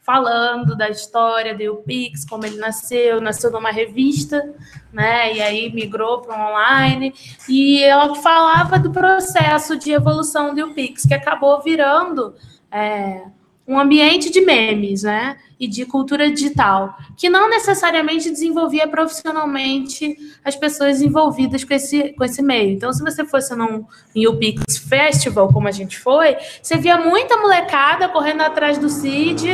falando 0.05 0.77
da 0.77 0.90
história 0.90 1.57
do 1.57 1.77
Pix, 1.77 2.27
como 2.27 2.45
ele 2.45 2.57
nasceu, 2.57 3.21
nasceu 3.23 3.51
numa 3.51 3.71
revista, 3.71 4.55
né? 4.93 5.35
E 5.35 5.40
aí 5.40 5.73
migrou 5.73 6.21
para 6.21 6.51
online. 6.51 7.14
E 7.49 7.83
ela 7.83 8.14
falava 8.17 8.79
do 8.79 8.93
processo 8.93 9.79
de 9.79 9.93
evolução 9.93 10.55
do 10.55 10.75
Pix, 10.75 11.07
que 11.07 11.14
acabou 11.14 11.62
virando 11.62 12.35
é, 12.71 13.23
um 13.66 13.79
ambiente 13.79 14.31
de 14.31 14.42
memes, 14.42 15.03
né? 15.03 15.38
E 15.59 15.66
de 15.66 15.87
cultura 15.87 16.31
digital, 16.31 16.98
que 17.16 17.31
não 17.31 17.48
necessariamente 17.48 18.29
desenvolvia 18.29 18.87
profissionalmente 18.87 20.16
as 20.44 20.55
pessoas 20.55 21.00
envolvidas 21.00 21.64
com 21.64 21.72
esse, 21.72 22.12
com 22.12 22.24
esse 22.24 22.42
meio. 22.42 22.72
Então, 22.72 22.92
se 22.92 23.03
você 23.03 23.24
fosse 23.24 23.55
num 23.55 23.87
UPix 24.14 24.77
Festival, 24.77 25.50
como 25.50 25.68
a 25.68 25.72
gente 25.72 25.98
foi, 25.98 26.37
você 26.61 26.77
via 26.77 26.98
muita 26.98 27.38
molecada 27.38 28.09
correndo 28.09 28.42
atrás 28.42 28.77
do 28.77 28.90
Cid, 28.90 29.46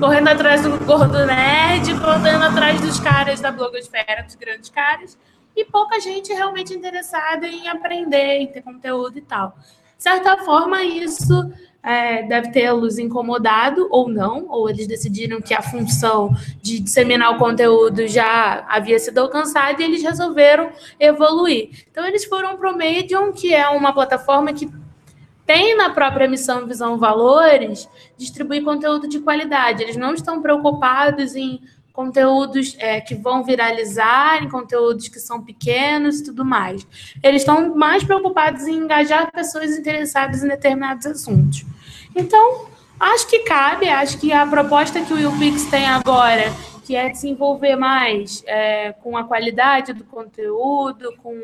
correndo 0.00 0.28
atrás 0.28 0.62
do 0.62 0.78
Gordo 0.86 1.26
Nerd, 1.26 1.92
correndo 2.00 2.44
atrás 2.44 2.80
dos 2.80 2.98
caras 3.00 3.40
da 3.40 3.50
blogosfera, 3.50 4.22
dos 4.22 4.36
grandes 4.36 4.70
caras, 4.70 5.18
e 5.54 5.64
pouca 5.64 6.00
gente 6.00 6.32
realmente 6.32 6.72
interessada 6.72 7.46
em 7.46 7.68
aprender, 7.68 8.38
em 8.38 8.46
ter 8.46 8.62
conteúdo 8.62 9.18
e 9.18 9.22
tal. 9.22 9.58
De 9.96 10.04
certa 10.04 10.38
forma, 10.38 10.82
isso 10.84 11.52
é, 11.88 12.22
deve 12.22 12.50
tê-los 12.50 12.98
incomodado 12.98 13.88
ou 13.90 14.10
não, 14.10 14.46
ou 14.50 14.68
eles 14.68 14.86
decidiram 14.86 15.40
que 15.40 15.54
a 15.54 15.62
função 15.62 16.36
de 16.60 16.80
disseminar 16.80 17.34
o 17.34 17.38
conteúdo 17.38 18.06
já 18.06 18.66
havia 18.68 18.98
sido 18.98 19.16
alcançada 19.16 19.80
e 19.80 19.86
eles 19.86 20.02
resolveram 20.02 20.70
evoluir. 21.00 21.86
Então, 21.90 22.04
eles 22.04 22.26
foram 22.26 22.58
para 22.58 22.70
o 22.70 22.76
Medium, 22.76 23.32
que 23.32 23.54
é 23.54 23.66
uma 23.70 23.90
plataforma 23.90 24.52
que 24.52 24.70
tem 25.46 25.74
na 25.78 25.88
própria 25.88 26.28
missão 26.28 26.66
Visão 26.66 26.98
Valores 26.98 27.88
distribuir 28.18 28.62
conteúdo 28.62 29.08
de 29.08 29.20
qualidade. 29.20 29.82
Eles 29.82 29.96
não 29.96 30.12
estão 30.12 30.42
preocupados 30.42 31.34
em 31.34 31.58
conteúdos 31.94 32.76
é, 32.78 33.00
que 33.00 33.14
vão 33.14 33.42
viralizar, 33.42 34.44
em 34.44 34.48
conteúdos 34.50 35.08
que 35.08 35.18
são 35.18 35.42
pequenos 35.42 36.20
e 36.20 36.24
tudo 36.24 36.44
mais. 36.44 36.86
Eles 37.22 37.40
estão 37.40 37.74
mais 37.74 38.04
preocupados 38.04 38.66
em 38.66 38.74
engajar 38.74 39.32
pessoas 39.32 39.70
interessadas 39.76 40.44
em 40.44 40.48
determinados 40.48 41.06
assuntos. 41.06 41.64
Então, 42.18 42.66
acho 42.98 43.28
que 43.28 43.38
cabe, 43.40 43.88
acho 43.88 44.18
que 44.18 44.32
a 44.32 44.44
proposta 44.46 45.00
que 45.00 45.12
o 45.14 45.18
YouPix 45.18 45.66
tem 45.66 45.86
agora, 45.86 46.52
que 46.84 46.96
é 46.96 47.08
desenvolver 47.08 47.76
mais 47.76 48.42
é, 48.46 48.92
com 48.92 49.16
a 49.16 49.24
qualidade 49.24 49.92
do 49.92 50.04
conteúdo, 50.04 51.14
com 51.22 51.38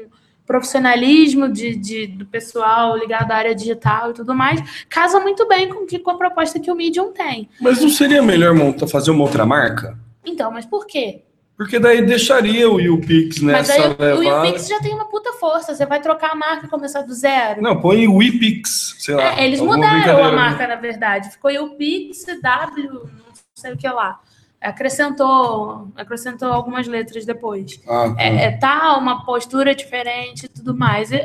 profissionalismo 0.47 1.49
de, 1.49 1.75
de- 1.77 2.07
do 2.07 2.27
pessoal 2.27 2.97
ligado 2.99 3.31
à 3.31 3.37
área 3.37 3.55
digital 3.55 4.11
e 4.11 4.15
tudo 4.15 4.35
mais, 4.35 4.61
casa 4.91 5.19
muito 5.21 5.47
bem 5.49 5.69
com, 5.69 5.87
que, 5.87 5.99
com 5.99 6.11
a 6.11 6.19
proposta 6.19 6.61
que 6.61 6.71
o 6.71 6.75
Medium 6.75 7.13
tem. 7.13 7.49
Mas 7.61 7.81
não 7.81 7.89
seria 7.89 8.23
melhor 8.23 8.53
montar, 8.55 8.87
fazer 8.87 9.11
uma 9.11 9.23
outra 9.25 9.47
marca? 9.47 9.97
Então, 10.25 10.51
mas 10.51 10.67
por 10.67 10.87
quê? 10.87 11.23
Porque 11.57 11.79
daí 11.79 12.05
deixaria 12.05 12.69
o 12.69 12.81
YouPix 12.81 13.39
mas 13.39 13.69
nessa 13.69 13.75
aí 13.75 14.13
o- 14.13 14.17
o 14.17 14.19
levada. 14.19 14.47
YouPix 14.49 14.69
já 14.69 14.81
tem 14.81 14.93
uma 14.93 15.05
puta 15.09 15.33
força, 15.35 15.75
você 15.75 15.87
vai 15.87 16.01
trocar 16.01 16.33
a 16.33 16.35
marca 16.35 16.67
e 16.67 16.69
começar 16.69 17.03
do 17.03 17.15
zero. 17.15 17.63
Não, 17.63 17.81
põe 17.81 18.09
o 18.09 18.17
WePix, 18.17 18.97
sei 18.99 19.15
lá. 19.15 19.39
É, 19.39 19.45
eles 19.47 19.61
mudaram 19.61 20.25
a 20.25 20.31
né? 20.31 20.37
marca, 20.37 20.67
na 20.67 20.75
verdade. 20.77 21.31
Ficou 21.31 21.51
YouPix, 21.51 22.25
W, 22.43 22.91
não 22.93 23.09
sei 23.55 23.73
o 23.73 23.77
que 23.77 23.89
lá. 23.89 24.19
Acrescentou, 24.65 25.89
acrescentou 25.97 26.53
algumas 26.53 26.87
letras 26.87 27.25
depois. 27.27 27.81
Ah, 27.87 28.13
tá. 28.17 28.23
É, 28.23 28.45
é, 28.45 28.51
tá 28.57 28.97
uma 28.97 29.25
postura 29.25 29.75
diferente 29.75 30.47
e 30.47 30.49
tudo 30.49 30.77
mais. 30.77 31.13
Eu, 31.13 31.21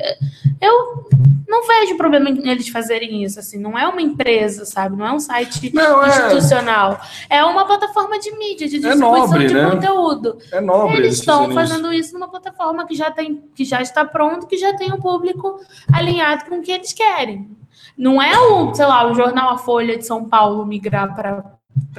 eu 0.61 1.09
não 1.47 1.65
vejo 1.67 1.97
problema 1.97 2.29
em 2.29 2.49
eles 2.49 2.69
fazerem 2.69 3.23
isso, 3.23 3.39
assim. 3.39 3.57
Não 3.57 3.77
é 3.77 3.87
uma 3.87 4.01
empresa, 4.01 4.65
sabe? 4.65 4.95
Não 4.95 5.05
é 5.05 5.11
um 5.11 5.19
site 5.19 5.73
Não, 5.73 6.03
é- 6.03 6.09
institucional. 6.09 6.99
É 7.29 7.43
uma 7.43 7.65
plataforma 7.65 8.19
de 8.19 8.31
mídia, 8.37 8.67
de 8.67 8.75
É 8.75 8.79
distribuição 8.79 9.27
nobre, 9.27 9.47
de 9.47 9.53
né? 9.53 9.69
conteúdo. 9.71 10.37
É 10.51 10.59
nobre 10.61 10.93
Eles 10.97 11.05
eles 11.05 11.19
estão 11.19 11.45
isso. 11.45 11.53
fazendo 11.53 11.93
isso 11.93 12.13
numa 12.13 12.27
plataforma 12.27 12.85
que 12.85 12.93
já, 12.95 13.09
tem, 13.09 13.41
que 13.55 13.63
já 13.65 13.81
está 13.81 14.03
pronto, 14.05 14.45
que 14.47 14.57
já 14.57 14.75
tem 14.75 14.91
um 14.93 14.99
público 14.99 15.59
alinhado 15.93 16.45
com 16.45 16.55
o 16.57 16.61
que 16.61 16.71
eles 16.71 16.93
querem. 16.93 17.49
Não 17.97 18.21
é 18.21 18.37
o, 18.37 18.73
sei 18.73 18.85
lá, 18.85 19.09
o 19.09 19.13
jornal 19.13 19.49
A 19.51 19.57
Folha 19.57 19.97
de 19.97 20.05
São 20.05 20.23
Paulo 20.25 20.65
migrar 20.65 21.15
para 21.15 21.43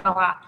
lá. 0.04 0.40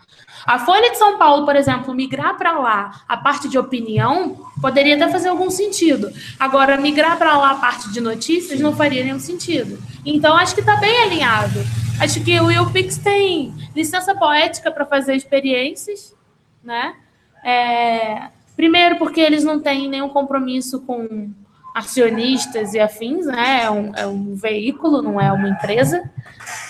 A 0.47 0.59
Folha 0.59 0.91
de 0.91 0.99
São 0.99 1.19
Paulo, 1.19 1.45
por 1.45 1.55
exemplo, 1.55 1.95
migrar 1.95 2.37
para 2.37 2.59
lá 2.59 3.03
a 3.09 3.17
parte 3.17 3.49
de 3.49 3.59
opinião 3.59 4.51
poderia 4.61 4.97
até 4.97 5.09
fazer 5.09 5.29
algum 5.29 5.51
sentido. 5.51 6.11
Agora, 6.39 6.77
migrar 6.77 7.17
para 7.17 7.37
lá 7.37 7.53
a 7.53 7.57
parte 7.57 7.91
de 7.93 8.01
notícias 8.01 8.61
não 8.61 8.75
faria 8.75 9.05
nenhum 9.05 9.21
sentido. 9.21 9.79
Então, 10.05 10.37
acho 10.37 10.55
que 10.55 10.61
está 10.61 10.77
bem 10.77 11.03
alinhado. 11.03 11.61
Acho 12.01 12.23
que 12.25 12.41
o 12.41 12.51
YouPix 12.51 12.99
tem 12.99 13.55
licença 13.75 14.15
poética 14.15 14.71
para 14.71 14.85
fazer 14.85 15.15
experiências, 15.15 16.15
né? 16.63 16.97
É, 17.45 18.29
primeiro, 18.57 18.97
porque 18.97 19.21
eles 19.21 19.45
não 19.45 19.61
têm 19.61 19.89
nenhum 19.89 20.09
compromisso 20.09 20.81
com 20.81 21.33
acionistas 21.75 22.75
e 22.75 22.81
afins, 22.81 23.27
né? 23.27 23.65
É 23.65 23.71
um, 23.71 23.93
é 23.95 24.07
um 24.07 24.35
veículo, 24.35 25.03
não 25.03 25.21
é 25.21 25.33
uma 25.33 25.49
empresa. 25.49 26.03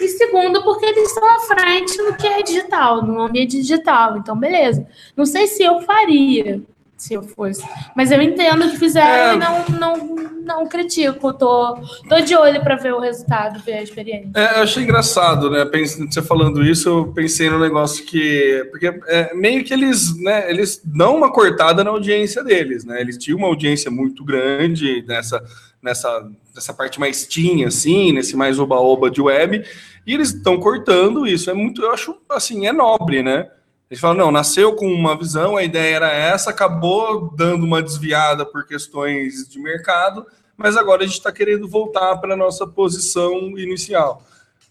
E 0.01 0.09
segundo, 0.09 0.63
porque 0.63 0.87
eles 0.87 1.09
estão 1.09 1.29
à 1.29 1.41
frente 1.41 1.97
no 2.03 2.15
que 2.15 2.27
é 2.27 2.43
digital, 2.43 3.03
no 3.03 3.21
ambiente 3.23 3.61
digital. 3.61 4.19
Então, 4.19 4.37
beleza. 4.37 4.87
Não 5.17 5.27
sei 5.27 5.47
se 5.47 5.63
eu 5.63 5.81
faria, 5.83 6.63
se 7.03 7.15
eu 7.15 7.23
fosse. 7.23 7.65
Mas 7.97 8.13
eu 8.13 8.23
entendo 8.23 8.71
que 8.71 8.79
fizeram 8.79 9.33
É. 9.33 9.35
e 9.35 9.39
não, 9.39 9.79
não, 9.81 10.15
não 10.45 10.67
critico. 10.69 11.33
Tô, 11.33 11.77
tô 12.09 12.21
de 12.21 12.37
olho 12.37 12.63
para 12.63 12.77
ver 12.77 12.95
o 12.95 13.01
resultado, 13.01 13.61
ver 13.61 13.75
a 13.75 13.83
experiência. 13.83 14.31
É, 14.37 14.59
eu 14.59 14.63
achei 14.63 14.85
engraçado, 14.85 15.51
né? 15.51 15.65
Pens- 15.65 15.97
Você 15.99 16.23
falando 16.23 16.65
isso, 16.65 16.89
eu 16.89 17.13
pensei 17.13 17.51
no 17.51 17.59
negócio 17.59 18.05
que. 18.07 18.67
Porque 18.71 18.87
é, 19.09 19.35
meio 19.35 19.65
que 19.65 19.75
eles, 19.75 20.17
né? 20.23 20.49
Eles 20.49 20.81
dão 20.85 21.17
uma 21.17 21.33
cortada 21.33 21.83
na 21.83 21.91
audiência 21.91 22.45
deles, 22.45 22.85
né? 22.85 23.01
Eles 23.01 23.19
tinham 23.19 23.39
uma 23.39 23.49
audiência 23.49 23.91
muito 23.91 24.25
grande 24.25 25.05
nessa, 25.09 25.43
nessa, 25.83 26.31
nessa 26.55 26.73
parte 26.73 27.01
mais 27.01 27.27
teen, 27.27 27.65
assim, 27.65 28.13
nesse 28.13 28.37
mais 28.37 28.61
oba-oba 28.61 29.11
de 29.11 29.21
web, 29.21 29.65
e 30.07 30.15
eles 30.15 30.33
estão 30.33 30.57
cortando 30.59 31.27
isso. 31.27 31.51
É 31.51 31.55
muito, 31.55 31.83
eu 31.83 31.91
acho 31.93 32.17
assim, 32.31 32.67
é 32.67 32.73
nobre, 32.73 33.23
né? 33.25 33.49
Eles 33.93 34.01
falam, 34.01 34.17
não, 34.17 34.33
nasceu 34.33 34.75
com 34.75 34.91
uma 34.91 35.15
visão, 35.15 35.55
a 35.55 35.63
ideia 35.63 35.97
era 35.97 36.11
essa, 36.11 36.49
acabou 36.49 37.31
dando 37.37 37.67
uma 37.67 37.83
desviada 37.83 38.47
por 38.47 38.65
questões 38.67 39.47
de 39.47 39.61
mercado, 39.61 40.25
mas 40.57 40.79
agora 40.79 41.03
a 41.03 41.07
gente 41.07 41.19
está 41.19 41.31
querendo 41.31 41.69
voltar 41.69 42.17
para 42.17 42.33
a 42.33 42.37
nossa 42.37 42.67
posição 42.67 43.35
inicial. 43.59 44.23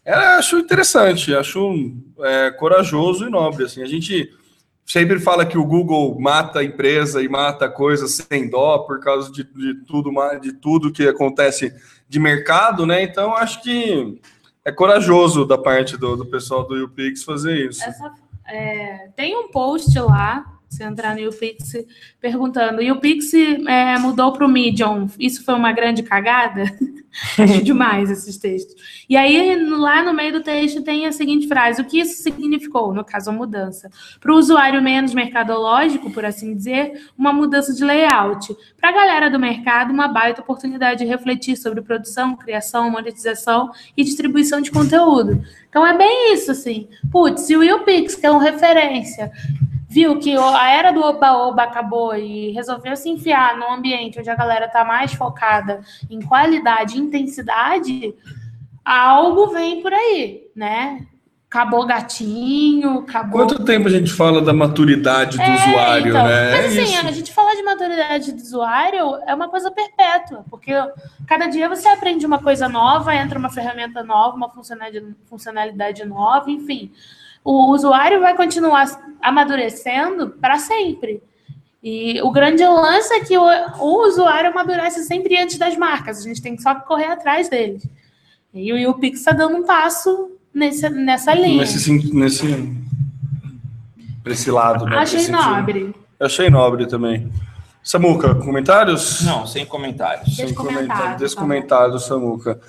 É, 0.03 0.15
acho 0.15 0.57
interessante, 0.57 1.35
acho 1.35 1.93
é, 2.21 2.49
corajoso 2.49 3.27
e 3.27 3.29
nobre. 3.29 3.65
Assim, 3.65 3.83
a 3.83 3.85
gente 3.85 4.27
sempre 4.87 5.19
fala 5.19 5.45
que 5.45 5.55
o 5.55 5.65
Google 5.67 6.19
mata 6.19 6.57
a 6.57 6.63
empresa 6.63 7.21
e 7.21 7.29
mata 7.29 7.69
coisas 7.69 8.25
sem 8.27 8.49
dó 8.49 8.79
por 8.79 9.01
causa 9.01 9.31
de, 9.31 9.43
de 9.43 9.85
tudo 9.85 10.11
de 10.41 10.53
tudo 10.53 10.91
que 10.91 11.07
acontece 11.07 11.71
de 12.09 12.19
mercado, 12.19 12.87
né? 12.87 13.03
Então 13.03 13.35
acho 13.35 13.61
que 13.61 14.19
é 14.65 14.71
corajoso 14.71 15.45
da 15.45 15.59
parte 15.59 15.95
do, 15.95 16.17
do 16.17 16.25
pessoal 16.25 16.63
do 16.67 16.85
UPix 16.85 17.23
fazer 17.23 17.69
isso. 17.69 17.83
Essa- 17.83 18.30
é, 18.51 19.09
tem 19.15 19.35
um 19.35 19.49
post 19.49 19.97
lá, 19.99 20.45
se 20.71 20.83
entrar 20.83 21.13
no 21.13 21.19
YouPix, 21.19 21.85
perguntando: 22.19 22.81
e 22.81 22.89
o 22.91 22.99
Pix 22.99 23.33
é, 23.33 23.99
mudou 23.99 24.31
para 24.31 24.45
o 24.45 24.49
Medium? 24.49 25.07
Isso 25.19 25.43
foi 25.43 25.53
uma 25.53 25.73
grande 25.73 26.01
cagada? 26.01 26.63
Acho 27.37 27.59
demais 27.63 28.09
esses 28.09 28.37
textos. 28.37 28.73
E 29.09 29.17
aí, 29.17 29.61
lá 29.65 30.01
no 30.01 30.13
meio 30.13 30.31
do 30.31 30.41
texto, 30.41 30.81
tem 30.81 31.05
a 31.05 31.11
seguinte 31.11 31.45
frase: 31.45 31.81
o 31.81 31.85
que 31.85 31.99
isso 31.99 32.23
significou, 32.23 32.93
no 32.93 33.03
caso, 33.03 33.29
a 33.29 33.33
mudança? 33.33 33.89
Para 34.19 34.31
o 34.31 34.37
usuário 34.37 34.81
menos 34.81 35.13
mercadológico, 35.13 36.09
por 36.09 36.23
assim 36.23 36.55
dizer, 36.55 37.09
uma 37.17 37.33
mudança 37.33 37.73
de 37.73 37.83
layout. 37.83 38.55
Para 38.79 38.89
a 38.89 38.93
galera 38.93 39.29
do 39.29 39.37
mercado, 39.37 39.91
uma 39.91 40.07
baita 40.07 40.41
oportunidade 40.41 41.03
de 41.03 41.05
refletir 41.05 41.57
sobre 41.57 41.81
produção, 41.81 42.35
criação, 42.37 42.89
monetização 42.89 43.71
e 43.95 44.05
distribuição 44.05 44.61
de 44.61 44.71
conteúdo. 44.71 45.43
Então 45.69 45.85
é 45.85 45.97
bem 45.97 46.33
isso, 46.33 46.51
assim. 46.51 46.87
Putz, 47.11 47.41
se 47.41 47.57
o 47.57 47.63
YouPix, 47.63 48.15
que 48.15 48.25
é 48.25 48.31
uma 48.31 48.41
referência, 48.41 49.31
viu 49.91 50.19
que 50.19 50.33
a 50.37 50.69
era 50.71 50.91
do 50.93 51.01
Oba-Oba 51.01 51.63
acabou 51.63 52.15
e 52.15 52.51
resolveu 52.51 52.95
se 52.95 53.09
enfiar 53.09 53.57
num 53.57 53.73
ambiente 53.73 54.17
onde 54.17 54.29
a 54.29 54.35
galera 54.35 54.69
tá 54.69 54.85
mais 54.85 55.11
focada 55.13 55.81
em 56.09 56.21
qualidade 56.21 56.95
e 56.95 57.01
intensidade, 57.01 58.15
algo 58.85 59.47
vem 59.47 59.81
por 59.81 59.93
aí, 59.93 60.43
né? 60.55 61.05
acabou 61.51 61.85
gatinho, 61.85 62.99
acabou. 62.99 63.45
Quanto 63.45 63.65
tempo 63.65 63.89
a 63.89 63.91
gente 63.91 64.09
fala 64.13 64.41
da 64.41 64.53
maturidade 64.53 65.35
do 65.35 65.43
É, 65.43 65.53
usuário, 65.53 66.07
então, 66.07 66.25
né? 66.25 66.51
Mas 66.51 66.77
É 66.77 66.81
assim, 66.81 66.95
a 66.95 67.11
gente 67.11 67.33
falar 67.33 67.53
de 67.55 67.61
maturidade 67.61 68.31
do 68.31 68.41
usuário 68.41 69.17
é 69.27 69.35
uma 69.35 69.49
coisa 69.49 69.69
perpétua, 69.69 70.45
porque 70.49 70.71
cada 71.27 71.47
dia 71.47 71.67
você 71.67 71.89
aprende 71.89 72.25
uma 72.25 72.39
coisa 72.39 72.69
nova, 72.69 73.13
entra 73.13 73.37
uma 73.37 73.49
ferramenta 73.49 74.01
nova, 74.01 74.37
uma 74.37 74.49
funcionalidade 75.25 76.05
nova, 76.05 76.49
enfim. 76.49 76.89
O 77.43 77.71
usuário 77.71 78.19
vai 78.19 78.35
continuar 78.35 78.85
amadurecendo 79.21 80.29
para 80.29 80.57
sempre. 80.57 81.21
E 81.83 82.21
o 82.21 82.31
grande 82.31 82.63
lance 82.63 83.11
é 83.13 83.21
que 83.21 83.35
o, 83.37 83.43
o 83.79 84.07
usuário 84.07 84.51
amadurece 84.51 85.03
sempre 85.03 85.37
antes 85.37 85.57
das 85.57 85.75
marcas. 85.75 86.19
A 86.19 86.21
gente 86.21 86.41
tem 86.41 86.55
que 86.55 86.61
só 86.61 86.75
correr 86.75 87.05
atrás 87.05 87.49
deles. 87.49 87.87
E 88.53 88.71
o, 88.71 88.77
e 88.77 88.85
o 88.85 88.93
Pix 88.93 89.19
está 89.19 89.31
dando 89.31 89.57
um 89.57 89.63
passo 89.63 90.31
nesse, 90.53 90.87
nessa 90.89 91.33
linha. 91.33 91.57
Nesse, 91.57 92.13
nesse, 92.13 92.77
pra 94.23 94.33
esse 94.33 94.51
lado, 94.51 94.85
né? 94.85 94.97
Achei 94.97 95.27
nobre. 95.27 95.95
Eu 96.19 96.25
achei 96.25 96.49
nobre 96.49 96.85
também. 96.85 97.31
Samuca, 97.83 98.35
comentários? 98.35 99.21
Não, 99.21 99.47
sem 99.47 99.65
comentários. 99.65 100.35
Sem 100.35 100.45
Descomentado, 100.45 100.87
comentário. 100.87 101.11
tá 101.13 101.17
Descomentado, 101.17 101.99
Samuca. 101.99 102.61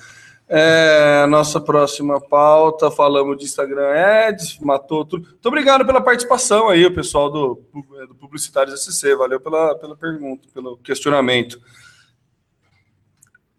É, 0.55 1.25
nossa 1.25 1.59
próxima 1.59 2.21
pauta, 2.21 2.91
falamos 2.91 3.39
de 3.39 3.43
Instagram 3.43 3.89
Ads, 3.89 4.59
matou 4.59 5.03
tudo. 5.03 5.27
Muito 5.27 5.47
obrigado 5.47 5.83
pela 5.83 5.99
participação 5.99 6.69
aí, 6.69 6.85
o 6.85 6.93
pessoal 6.93 7.27
do, 7.31 7.59
do 8.07 8.13
Publicitários 8.13 8.85
SC. 8.85 9.15
Valeu 9.15 9.39
pela, 9.39 9.73
pela 9.73 9.95
pergunta, 9.95 10.47
pelo 10.53 10.77
questionamento. 10.77 11.59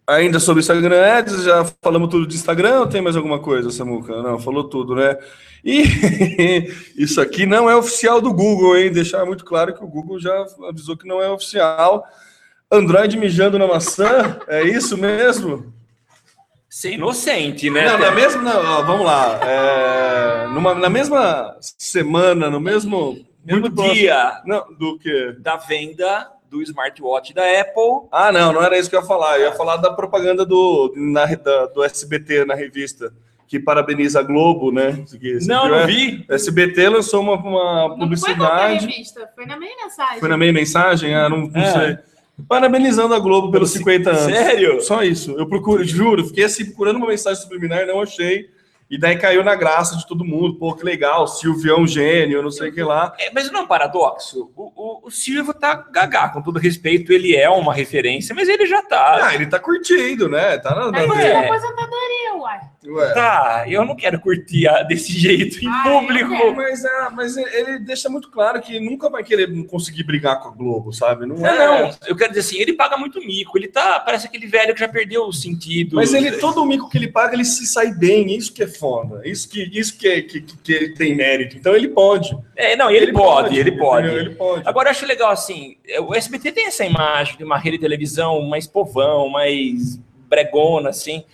Ainda 0.07 0.39
sobre 0.39 0.61
Instagram 0.61 1.05
Ads, 1.05 1.43
já 1.43 1.65
falamos 1.83 2.11
tudo 2.11 2.29
de 2.29 2.37
Instagram 2.37 2.83
ou 2.83 2.87
tem 2.87 3.03
mais 3.03 3.17
alguma 3.17 3.41
coisa, 3.41 3.73
Samuca? 3.73 4.23
Não, 4.23 4.39
falou 4.39 4.63
tudo, 4.63 4.95
né? 4.95 5.19
E 5.65 5.83
isso 6.97 7.21
aqui 7.21 7.45
não 7.45 7.69
é 7.69 7.75
oficial 7.75 8.21
do 8.21 8.33
Google, 8.33 8.77
hein? 8.77 8.93
Deixar 8.93 9.27
muito 9.27 9.45
claro 9.45 9.75
que 9.75 9.83
o 9.83 9.89
Google 9.89 10.21
já 10.21 10.47
avisou 10.69 10.97
que 10.97 11.09
não 11.09 11.21
é 11.21 11.29
oficial. 11.29 12.07
Android 12.71 13.19
mijando 13.19 13.59
na 13.59 13.67
maçã, 13.67 14.39
é 14.47 14.63
isso 14.63 14.97
mesmo? 14.97 15.75
Ser 16.75 16.95
inocente, 16.95 17.71
né? 17.71 17.87
Não, 17.87 17.97
na 17.99 18.11
mesma. 18.11 18.43
Não, 18.43 18.85
vamos 18.85 19.07
lá. 19.07 19.39
É, 19.45 20.49
numa, 20.49 20.75
na 20.75 20.89
mesma 20.91 21.57
semana, 21.61 22.51
no 22.51 22.59
mesmo. 22.59 23.25
Mesmo 23.45 23.69
dia 23.69 24.41
Não, 24.45 24.67
do 24.77 24.99
quê? 24.99 25.37
da 25.39 25.55
venda 25.55 26.29
do 26.51 26.61
smartwatch 26.63 27.33
da 27.33 27.43
Apple. 27.61 28.09
Ah, 28.11 28.33
não, 28.33 28.53
não 28.53 28.61
era 28.61 28.77
isso 28.77 28.91
que 28.91 28.97
eu 28.97 29.03
ia 29.03 29.07
falar. 29.07 29.39
Eu 29.39 29.51
ia 29.51 29.53
falar 29.53 29.77
da 29.77 29.93
propaganda 29.93 30.45
do, 30.45 30.93
na, 30.97 31.27
da- 31.27 31.67
do 31.67 31.85
SBT 31.85 32.45
na 32.45 32.57
revista, 32.57 33.13
que 33.47 33.61
parabeniza 33.61 34.19
a 34.19 34.23
Globo, 34.25 34.73
né? 34.73 35.05
Que- 35.21 35.39
Não, 35.47 35.69
não 35.69 35.77
é? 35.77 35.87
vi. 35.87 36.25
SBT 36.29 36.89
lançou 36.89 37.21
uma, 37.23 37.35
uma 37.35 37.83
Não 37.83 37.89
foi 37.91 37.99
publicidade. 38.01 38.85
revista, 38.87 39.31
foi 39.33 39.47
na 39.47 39.57
meia 39.57 39.77
mensagem. 39.81 40.19
Foi 40.19 40.29
na 40.29 40.37
meia 40.37 40.53
mensagem? 40.53 41.15
Ah, 41.15 41.29
não, 41.29 41.47
não 41.47 41.61
É. 41.61 41.73
sei. 41.73 41.99
Parabenizando 42.49 43.15
a 43.15 43.19
Globo 43.19 43.51
pelos 43.53 43.71
50 43.71 44.11
anos. 44.11 44.23
Sério? 44.25 44.81
Só 44.81 45.03
isso. 45.03 45.33
Eu 45.39 45.47
procuro, 45.49 45.85
juro, 45.85 46.27
fiquei 46.27 46.45
assim 46.45 46.65
procurando 46.67 46.97
uma 46.97 47.07
mensagem 47.09 47.41
subliminar, 47.43 47.87
não 47.87 48.01
achei. 48.01 48.53
E 48.91 48.99
daí 48.99 49.17
caiu 49.17 49.43
na 49.43 49.55
graça 49.55 49.97
de 49.97 50.07
todo 50.07 50.25
mundo. 50.25 50.57
Pô, 50.57 50.75
que 50.75 50.85
legal, 50.85 51.27
Silvio 51.27 51.73
é 51.75 51.79
um 51.81 51.87
gênio, 51.87 52.43
não 52.43 52.51
sei 52.51 52.69
o 52.69 52.73
que 52.73 52.83
lá. 52.83 53.15
É, 53.19 53.31
mas 53.33 53.51
não 53.51 53.61
é 53.61 53.63
um 53.63 53.67
paradoxo. 53.67 54.51
O, 54.55 54.73
o, 54.77 55.09
o 55.09 55.11
Silvio 55.11 55.55
tá 55.55 55.75
gagá, 55.91 56.29
com 56.29 56.43
todo 56.43 56.59
respeito, 56.59 57.11
ele 57.13 57.35
é 57.35 57.49
uma 57.49 57.73
referência, 57.73 58.35
mas 58.35 58.47
ele 58.49 58.67
já 58.67 58.83
tá. 58.83 59.27
Ah, 59.29 59.35
ele 59.35 59.47
tá 59.47 59.59
curtindo, 59.59 60.29
né? 60.29 60.59
Tá 60.59 60.75
na. 60.75 60.99
Aí 60.99 61.07
na- 61.07 61.23
É. 61.23 61.27
é 61.29 61.45
aposentadoria, 61.49 62.35
uai. 62.37 62.61
Ué. 62.87 63.15
Tá, 63.15 63.65
eu 63.67 63.85
não 63.85 63.97
quero 63.97 64.21
curtir 64.21 64.69
desse 64.87 65.13
jeito 65.13 65.65
em 65.65 65.69
Ah, 65.69 65.85
eu 65.87 66.01
público. 66.01 66.55
Mas, 66.55 66.85
é, 66.85 67.11
mas 67.11 67.37
ele 67.37 67.79
deixa 67.79 68.09
muito 68.09 68.31
claro 68.31 68.61
que 68.61 68.79
nunca 68.79 69.09
vai 69.09 69.25
querer 69.25 69.49
conseguir 69.67 70.03
brigar 70.05 70.41
com 70.41 70.49
a 70.49 70.53
Globo, 70.53 70.93
sabe? 70.93 71.25
Não 71.27 71.37
Não, 71.37 71.47
é. 71.47 71.83
não, 71.83 71.97
eu 72.07 72.15
quero 72.17 72.31
dizer 72.33 72.41
assim, 72.41 72.61
ele 72.61 72.75
paga 72.75 72.97
muito 72.97 73.19
mico, 73.21 73.57
ele 73.57 73.69
tá, 73.69 74.01
parece 74.01 74.27
aquele 74.27 74.47
velho 74.47 74.75
que 74.75 74.81
já 74.81 74.89
perdeu 74.89 75.25
o 75.25 75.33
sentido. 75.33 75.97
Mas 75.97 76.13
ele, 76.13 76.33
todo 76.33 76.61
o 76.63 76.67
mico 76.67 76.89
que 76.91 76.99
ele 76.99 77.09
paga, 77.09 77.35
ele 77.35 77.45
se 77.45 77.67
sai 77.67 77.93
bem. 77.93 78.35
Isso 78.35 78.53
que 78.53 78.63
é 78.63 78.67
foda. 78.67 79.23
Isso 79.25 79.49
que, 79.49 79.63
isso 79.73 79.97
que, 79.99 80.09
é- 80.09 80.23
que, 80.23 80.41
que, 80.41 80.73
ele 80.73 80.95
tem 80.95 81.15
mérito. 81.15 81.57
Então 81.57 81.75
ele 81.75 81.89
pode. 81.89 82.37
É, 82.57 82.77
não, 82.77 82.91
ele, 82.91 83.13
pode, 83.13 83.59
ele 83.59 83.73
pode. 83.73 84.09
Ele 84.09 84.31
pode. 84.35 84.67
Agora 84.69 84.89
eu 84.89 84.91
acho 84.91 85.07
legal 85.07 85.31
assim, 85.31 85.77
é, 85.87 86.01
o 86.01 86.15
SBT 86.15 86.53
tem 86.53 86.67
essa 86.67 86.85
imagem 86.85 87.37
de 87.37 87.45
uma 87.45 87.59
rede 87.59 87.77
de 87.77 87.83
televisão 87.83 88.43
mais 88.43 88.67
povão, 88.67 89.29
mais 89.29 89.99
bregona, 90.29 90.91
assim. 90.91 91.25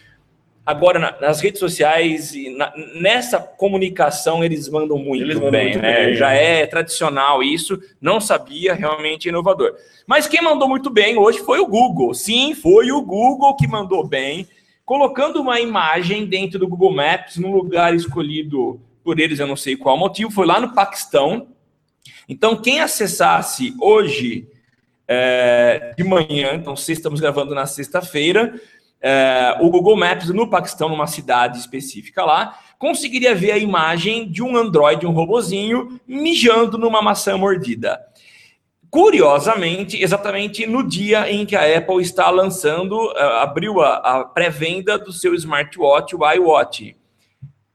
Agora, 0.64 0.98
na- 0.98 1.16
nas 1.20 1.40
redes 1.40 1.58
sociais, 1.58 2.34
e 2.34 2.50
na- 2.50 2.72
nessa 3.00 3.40
comunicação, 3.40 4.44
eles 4.44 4.68
mandam 4.68 4.98
muito 4.98 5.22
Eles 5.24 5.36
mandam 5.36 5.50
bem, 5.50 5.64
muito 5.70 5.82
né? 5.82 6.06
bem, 6.06 6.14
Já 6.14 6.32
é. 6.32 6.60
é 6.60 6.66
tradicional 6.66 7.42
isso, 7.42 7.80
não 8.00 8.20
sabia, 8.20 8.74
realmente 8.74 9.28
inovador. 9.28 9.74
Mas 10.06 10.26
quem 10.26 10.42
mandou 10.42 10.68
muito 10.68 10.90
bem 10.90 11.16
hoje 11.16 11.38
foi 11.40 11.58
o 11.60 11.66
Google. 11.66 12.12
Sim, 12.14 12.54
foi 12.54 12.92
o 12.92 13.00
Google 13.02 13.56
que 13.56 13.66
mandou 13.66 14.06
bem, 14.06 14.46
colocando 14.84 15.40
uma 15.40 15.58
imagem 15.60 16.26
dentro 16.26 16.58
do 16.58 16.68
Google 16.68 16.92
Maps, 16.92 17.36
num 17.36 17.52
lugar 17.52 17.94
escolhido 17.94 18.80
por 19.02 19.18
eles, 19.18 19.38
eu 19.40 19.46
não 19.46 19.56
sei 19.56 19.76
qual 19.76 19.96
motivo, 19.96 20.30
foi 20.30 20.46
lá 20.46 20.60
no 20.60 20.74
Paquistão. 20.74 21.48
Então, 22.28 22.54
quem 22.54 22.80
acessasse 22.80 23.74
hoje 23.80 24.46
é, 25.08 25.92
de 25.96 26.04
manhã, 26.04 26.52
então 26.54 26.76
se 26.76 26.92
estamos 26.92 27.18
gravando 27.18 27.52
na 27.54 27.66
sexta-feira, 27.66 28.54
é, 29.02 29.56
o 29.60 29.70
Google 29.70 29.96
Maps 29.96 30.28
no 30.28 30.48
Paquistão, 30.48 30.88
numa 30.88 31.06
cidade 31.06 31.58
específica 31.58 32.24
lá, 32.24 32.58
conseguiria 32.78 33.34
ver 33.34 33.52
a 33.52 33.58
imagem 33.58 34.30
de 34.30 34.42
um 34.42 34.56
Android, 34.56 35.06
um 35.06 35.12
robozinho, 35.12 36.00
mijando 36.06 36.76
numa 36.78 37.00
maçã 37.02 37.36
mordida. 37.36 38.00
Curiosamente, 38.90 40.02
exatamente 40.02 40.66
no 40.66 40.82
dia 40.82 41.30
em 41.30 41.46
que 41.46 41.54
a 41.54 41.78
Apple 41.78 42.02
está 42.02 42.28
lançando, 42.28 43.12
eh, 43.16 43.22
abriu 43.40 43.80
a, 43.80 43.94
a 43.96 44.24
pré-venda 44.24 44.98
do 44.98 45.12
seu 45.12 45.32
smartwatch, 45.34 46.16
o 46.16 46.28
iWatch. 46.32 46.96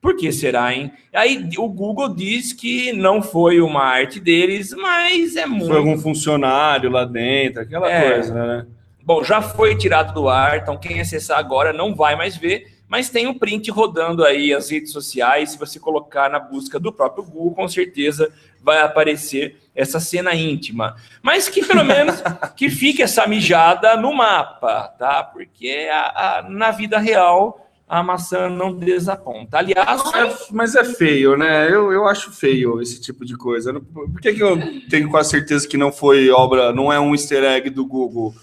Por 0.01 0.17
que 0.17 0.31
será, 0.31 0.73
hein? 0.73 0.91
Aí 1.13 1.49
o 1.57 1.69
Google 1.69 2.09
diz 2.13 2.51
que 2.51 2.91
não 2.91 3.21
foi 3.21 3.61
uma 3.61 3.81
arte 3.81 4.19
deles, 4.19 4.71
mas 4.73 5.35
é 5.37 5.45
muito. 5.45 5.67
Foi 5.67 5.77
algum 5.77 5.97
funcionário 5.97 6.91
lá 6.91 7.05
dentro, 7.05 7.61
aquela 7.61 7.89
É. 7.89 8.11
coisa, 8.11 8.33
né? 8.33 8.65
Bom, 9.05 9.23
já 9.23 9.41
foi 9.41 9.75
tirado 9.75 10.13
do 10.13 10.27
ar, 10.27 10.57
então 10.57 10.77
quem 10.77 10.99
acessar 10.99 11.37
agora 11.37 11.71
não 11.71 11.93
vai 11.95 12.15
mais 12.15 12.35
ver, 12.35 12.73
mas 12.87 13.09
tem 13.09 13.27
um 13.27 13.33
print 13.37 13.69
rodando 13.69 14.23
aí 14.25 14.51
as 14.53 14.69
redes 14.71 14.91
sociais. 14.91 15.51
Se 15.51 15.59
você 15.59 15.79
colocar 15.79 16.29
na 16.29 16.39
busca 16.39 16.79
do 16.79 16.91
próprio 16.91 17.23
Google, 17.23 17.53
com 17.55 17.67
certeza 17.67 18.31
vai 18.63 18.81
aparecer 18.81 19.57
essa 19.75 19.99
cena 19.99 20.33
íntima. 20.33 20.95
Mas 21.21 21.47
que 21.47 21.63
pelo 21.63 21.83
menos 21.85 22.15
que 22.57 22.69
fique 22.69 23.03
essa 23.03 23.27
mijada 23.27 23.95
no 23.95 24.11
mapa, 24.13 24.87
tá? 24.97 25.23
Porque 25.23 25.87
a- 25.91 26.39
a- 26.39 26.49
na 26.49 26.71
vida 26.71 26.97
real 26.97 27.61
a 27.87 28.01
maçã 28.01 28.49
não 28.49 28.73
desaponta. 28.73 29.59
Aliás, 29.59 30.01
É, 30.15 30.35
mas 30.49 30.73
é 30.73 30.83
feio, 30.83 31.37
né? 31.37 31.67
Eu, 31.69 31.91
eu 31.91 32.07
acho 32.07 32.31
feio 32.31 32.81
esse 32.81 32.99
tipo 32.99 33.23
de 33.23 33.37
coisa. 33.37 33.71
Por 33.79 34.19
que, 34.19 34.33
que 34.33 34.41
eu 34.41 34.57
tenho 34.89 35.07
quase 35.11 35.29
certeza 35.29 35.67
que 35.67 35.77
não 35.77 35.91
foi 35.91 36.31
obra, 36.31 36.73
não 36.73 36.91
é 36.91 36.99
um 36.99 37.13
easter 37.13 37.43
egg 37.43 37.69
do 37.69 37.85
Google? 37.85 38.33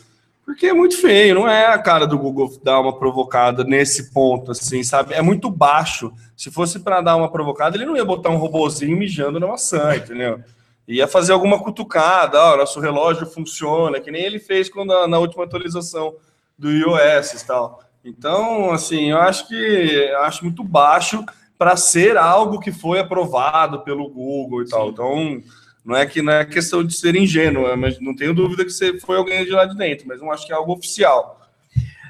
Porque 0.45 0.67
é 0.67 0.73
muito 0.73 1.01
feio, 1.01 1.37
não 1.37 1.49
é 1.49 1.67
a 1.67 1.79
cara 1.79 2.07
do 2.07 2.19
Google 2.19 2.59
dar 2.63 2.81
uma 2.81 2.99
provocada 2.99 3.63
nesse 3.63 4.13
ponto, 4.13 4.51
assim, 4.51 4.83
sabe? 4.83 5.15
É 5.15 5.23
muito 5.23 5.49
baixo. 5.49 6.13
Se 6.37 6.51
fosse 6.51 6.81
para 6.81 7.01
dar 7.01 7.17
uma 7.17 7.31
provocada, 7.31 7.77
ele 7.77 7.87
não 7.87 7.97
ia 7.97 8.05
botar 8.05 8.31
um 8.31 8.37
robozinho 8.37 8.97
mijando 8.97 9.39
na 9.39 9.47
maçã, 9.47 9.95
entendeu? 9.95 10.41
Ia 10.87 11.07
fazer 11.07 11.33
alguma 11.33 11.63
cutucada, 11.63 12.39
ó, 12.43 12.57
nosso 12.57 12.81
relógio 12.81 13.25
funciona, 13.25 14.01
que 14.01 14.11
nem 14.11 14.25
ele 14.25 14.41
fez 14.41 14.69
quando 14.69 15.07
na 15.07 15.19
última 15.19 15.45
atualização 15.45 16.15
do 16.59 16.71
iOS 16.71 17.35
e 17.35 17.47
tal. 17.47 17.81
Então, 18.05 18.73
assim, 18.73 19.13
eu 19.13 19.19
acho 19.19 19.47
que 19.47 20.11
acho 20.23 20.43
muito 20.45 20.65
baixo 20.65 21.25
para 21.57 21.77
ser 21.77 22.17
algo 22.17 22.59
que 22.59 22.73
foi 22.73 22.99
aprovado 22.99 23.83
pelo 23.83 24.09
Google 24.09 24.63
e 24.63 24.69
tal. 24.69 24.89
Então, 24.89 25.41
não 25.85 25.97
é 25.97 26.07
que 26.07 26.23
não 26.23 26.33
é 26.33 26.45
questão 26.45 26.85
de 26.85 26.95
ser 26.95 27.17
ingênuo, 27.17 27.67
é, 27.67 27.77
mas 27.77 28.01
não 28.01 28.15
tenho 28.15 28.35
dúvida 28.35 28.65
que 28.65 28.71
você 28.71 28.99
foi 29.01 29.17
alguém 29.17 29.45
de 29.45 29.51
lá 29.51 29.65
de 29.65 29.77
dentro, 29.77 30.07
mas 30.07 30.21
não 30.21 30.31
acho 30.31 30.47
que 30.47 30.53
é 30.53 30.55
algo 30.55 30.73
oficial. 30.73 31.41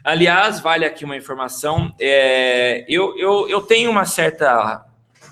Aliás, 0.04 0.60
vale 0.60 0.84
aqui 0.84 1.04
uma 1.04 1.16
informação. 1.16 1.94
é, 1.98 2.84
eu, 2.88 3.16
eu, 3.16 3.48
eu 3.48 3.60
tenho 3.60 3.90
uma 3.90 4.04
certa 4.04 4.84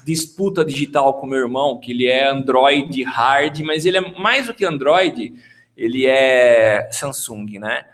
disputa 0.04 0.64
digital 0.64 1.14
com 1.14 1.26
meu 1.26 1.38
irmão, 1.38 1.78
que 1.78 1.92
ele 1.92 2.06
é 2.06 2.28
Android 2.28 3.02
hard, 3.02 3.60
mas 3.60 3.84
ele 3.84 3.98
é 3.98 4.18
mais 4.18 4.46
do 4.46 4.54
que 4.54 4.64
Android, 4.64 5.34
ele 5.76 6.06
é 6.06 6.88
Samsung, 6.90 7.58
né? 7.58 7.84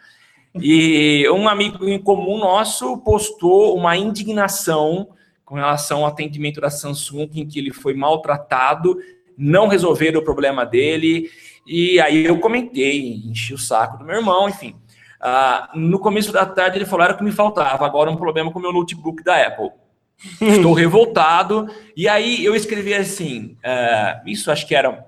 E 0.54 1.28
um 1.30 1.48
amigo 1.48 1.86
em 1.86 1.98
comum 1.98 2.38
nosso 2.38 2.98
postou 2.98 3.76
uma 3.76 3.96
indignação 3.96 5.08
com 5.44 5.54
relação 5.54 6.00
ao 6.00 6.06
atendimento 6.06 6.60
da 6.60 6.70
Samsung, 6.70 7.30
em 7.34 7.46
que 7.46 7.58
ele 7.58 7.72
foi 7.72 7.94
maltratado, 7.94 8.98
não 9.36 9.68
resolveram 9.68 10.20
o 10.20 10.24
problema 10.24 10.64
dele. 10.64 11.30
E 11.66 12.00
aí 12.00 12.24
eu 12.24 12.38
comentei, 12.38 13.22
enchi 13.24 13.52
o 13.52 13.58
saco 13.58 13.98
do 13.98 14.04
meu 14.04 14.16
irmão, 14.16 14.48
enfim. 14.48 14.76
Ah, 15.20 15.70
no 15.74 15.98
começo 15.98 16.32
da 16.32 16.46
tarde 16.46 16.78
ele 16.78 16.84
falou 16.84 17.04
era 17.04 17.14
o 17.14 17.16
que 17.16 17.24
me 17.24 17.32
faltava, 17.32 17.84
agora 17.84 18.10
um 18.10 18.16
problema 18.16 18.52
com 18.52 18.58
o 18.58 18.62
meu 18.62 18.72
notebook 18.72 19.24
da 19.24 19.46
Apple. 19.46 19.70
Estou 20.40 20.72
revoltado. 20.72 21.68
E 21.96 22.08
aí 22.08 22.44
eu 22.44 22.54
escrevi 22.54 22.94
assim, 22.94 23.56
uh, 23.64 24.28
isso 24.28 24.50
acho 24.50 24.66
que 24.66 24.74
era 24.74 25.04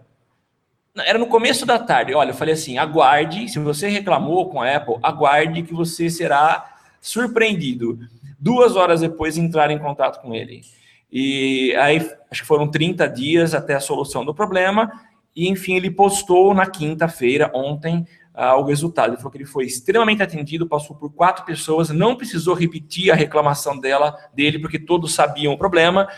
era 1.04 1.18
no 1.18 1.26
começo 1.26 1.64
da 1.64 1.78
tarde. 1.78 2.14
Olha, 2.14 2.30
eu 2.30 2.34
falei 2.34 2.54
assim: 2.54 2.78
aguarde, 2.78 3.48
se 3.48 3.58
você 3.58 3.88
reclamou 3.88 4.48
com 4.48 4.60
a 4.60 4.76
Apple, 4.76 4.96
aguarde 5.02 5.62
que 5.62 5.72
você 5.72 6.10
será 6.10 6.76
surpreendido. 7.00 7.98
Duas 8.38 8.76
horas 8.76 9.00
depois 9.00 9.36
entrar 9.36 9.70
em 9.70 9.78
contato 9.78 10.20
com 10.20 10.34
ele. 10.34 10.62
E 11.10 11.74
aí, 11.76 11.96
acho 12.30 12.42
que 12.42 12.46
foram 12.46 12.70
30 12.70 13.08
dias 13.08 13.54
até 13.54 13.74
a 13.74 13.80
solução 13.80 14.24
do 14.24 14.34
problema. 14.34 14.90
E 15.34 15.48
enfim, 15.48 15.74
ele 15.74 15.90
postou 15.90 16.52
na 16.52 16.66
quinta-feira, 16.66 17.50
ontem, 17.54 18.04
uh, 18.34 18.58
o 18.58 18.64
resultado. 18.64 19.10
Ele 19.10 19.16
falou 19.16 19.30
que 19.30 19.38
ele 19.38 19.46
foi 19.46 19.64
extremamente 19.64 20.22
atendido, 20.22 20.66
passou 20.66 20.96
por 20.96 21.12
quatro 21.12 21.44
pessoas, 21.44 21.90
não 21.90 22.16
precisou 22.16 22.54
repetir 22.54 23.10
a 23.10 23.14
reclamação 23.14 23.78
dela, 23.78 24.16
dele, 24.34 24.58
porque 24.58 24.78
todos 24.78 25.14
sabiam 25.14 25.52
o 25.52 25.58
problema. 25.58 26.08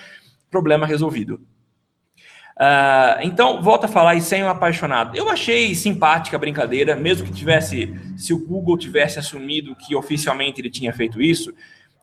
Problema 0.51 0.87
resolvido. 0.87 1.41
Uh, 2.57 3.17
então, 3.23 3.63
volta 3.63 3.87
a 3.87 3.89
falar 3.89 4.17
e 4.17 4.21
sem 4.21 4.45
um 4.45 4.49
apaixonado. 4.49 5.17
Eu 5.17 5.31
achei 5.31 5.75
simpática 5.75 6.37
a 6.37 6.41
brincadeira, 6.41 6.95
mesmo 6.95 7.27
que 7.27 7.33
tivesse, 7.33 7.95
se 8.19 8.35
o 8.35 8.39
Google 8.39 8.77
tivesse 8.77 9.19
assumido 9.19 9.75
que 9.75 9.97
oficialmente 9.97 10.61
ele 10.61 10.69
tinha 10.69 10.93
feito 10.93 11.23
isso, 11.23 11.55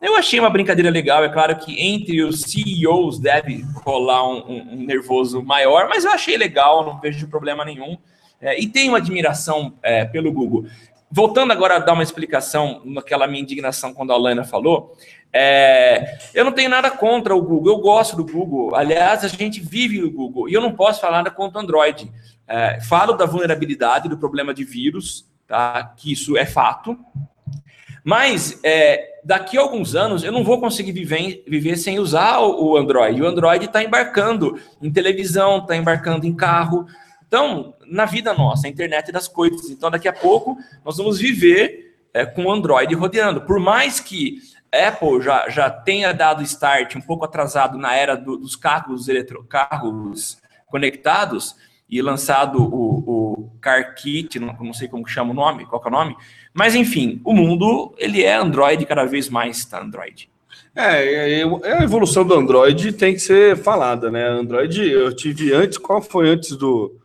eu 0.02 0.16
achei 0.16 0.39
uma 0.39 0.50
brincadeira 0.50 0.89
legal. 0.89 1.24
É 1.24 1.30
claro 1.30 1.56
que 1.58 1.80
entre 1.82 2.24
os 2.24 2.41
CEOs 2.41 3.20
deve 3.20 3.66
rolar 3.84 4.28
um, 4.30 4.38
um, 4.48 4.74
um 4.74 4.86
nervoso 4.86 5.41
maior, 5.41 5.88
mas 5.89 6.06
eu 6.06 6.12
achei 6.12 6.38
legal, 6.38 6.86
não 6.86 7.00
vejo 7.00 7.28
problema 7.28 7.66
nenhum. 7.66 7.98
É, 8.39 8.60
e 8.60 8.68
tenho 8.68 8.95
admiração 8.95 9.74
é, 9.82 10.06
pelo 10.06 10.32
Google. 10.32 10.66
Voltando 11.10 11.52
agora 11.52 11.78
a 11.78 11.80
dar 11.80 11.93
uma 11.93 12.04
explicação 12.04 12.82
naquela 12.86 13.28
minha 13.28 13.41
indignação 13.41 13.93
quando 13.93 14.12
a 14.12 14.18
Lana 14.18 14.43
falou, 14.43 14.95
é, 15.34 16.18
eu 16.34 16.45
não 16.45 16.52
tenho 16.52 16.70
nada 16.70 16.91
contra 16.91 17.36
o 17.36 17.41
Google, 17.41 17.74
eu 17.74 17.80
gosto 17.80 18.16
do 18.16 18.26
Google. 18.26 18.76
Aliás, 18.76 19.24
a 19.24 19.28
gente 19.28 19.60
vive 19.60 20.00
no 20.00 20.12
Google 20.12 20.50
e 20.50 20.54
eu 20.54 20.62
não 20.62 20.74
posso 20.74 21.02
falar 21.02 21.18
nada 21.18 21.32
contra 21.32 21.60
o 21.60 21.62
Android. 21.62 22.12
É, 22.48 22.80
falo 22.82 23.14
da 23.14 23.26
vulnerabilidade, 23.26 24.10
do 24.10 24.18
problema 24.18 24.54
de 24.54 24.64
vírus, 24.64 25.26
tá? 25.48 25.84
que 25.98 26.12
isso 26.12 26.38
é 26.38 26.45
fato. 26.45 26.98
Mas 28.04 28.60
é, 28.64 29.16
daqui 29.28 29.57
a 29.57 29.61
alguns 29.61 29.93
anos 29.93 30.23
eu 30.23 30.32
não 30.32 30.41
vou 30.41 30.57
conseguir 30.57 30.93
viver, 30.93 31.43
viver 31.45 31.75
sem 31.75 31.99
usar 31.99 32.39
o, 32.39 32.78
Android. 32.78 33.21
O 33.21 33.28
Android 33.28 33.65
está 33.65 33.84
embarcando 33.84 34.57
em 34.82 34.89
televisão, 34.89 35.57
está 35.57 35.75
embarcando 35.75 36.25
em 36.25 36.34
carro. 36.34 36.86
Então, 37.28 37.75
na 37.86 38.05
vida 38.05 38.34
nossa, 38.34 38.67
a 38.67 38.69
internet 38.69 39.11
das 39.11 39.28
coisas. 39.28 39.69
Então, 39.69 39.91
daqui 39.91 40.07
a 40.07 40.13
pouco 40.13 40.57
nós 40.86 40.95
vamos 40.95 41.19
viver 41.19 41.93
é, 42.13 42.25
com 42.25 42.45
o 42.45 42.51
Android 42.51 42.95
rodeando. 42.95 43.41
Por 43.41 43.59
mais 43.59 43.99
que 43.99 44.38
Apple 44.71 45.21
já, 45.21 45.49
já 45.49 45.69
tenha 45.69 46.13
dado 46.13 46.41
start 46.43 46.95
um 46.95 47.01
pouco 47.01 47.25
atrasado 47.25 47.78
na 47.78 47.93
era 47.93 48.15
do, 48.15 48.38
dos 48.38 48.55
carros, 48.55 49.09
eletro, 49.09 49.43
carros 49.43 50.38
conectados 50.67 51.53
e 51.89 52.01
lançado 52.01 52.61
o, 52.63 53.43
o 53.43 53.51
Car 53.59 53.93
Kit, 53.95 54.39
não, 54.39 54.53
não 54.53 54.73
sei 54.73 54.88
como 54.88 55.05
chama 55.07 55.32
o 55.32 55.34
nome, 55.34 55.65
qual 55.65 55.82
é 55.84 55.88
o 55.88 55.91
nome, 55.91 56.15
mas 56.58 56.74
enfim, 56.74 57.22
o 57.24 57.34
mundo 57.34 57.93
ele 57.99 58.24
é 58.24 58.36
Android 58.36 58.84
cada 58.88 59.05
vez 59.05 59.30
mais 59.30 59.58
está 59.58 59.80
Android. 59.80 60.28
É, 60.76 61.41
é, 61.41 61.43
a 61.43 61.84
evolução 61.84 62.26
do 62.26 62.34
Android 62.34 62.93
tem 62.93 63.14
que 63.14 63.20
ser 63.20 63.55
falada, 63.58 64.10
né? 64.10 64.28
Android 64.28 64.91
eu 64.91 65.16
tive 65.16 65.53
antes, 65.53 65.78
qual 65.78 66.01
foi 66.01 66.30
antes 66.30 66.58
do 66.58 66.95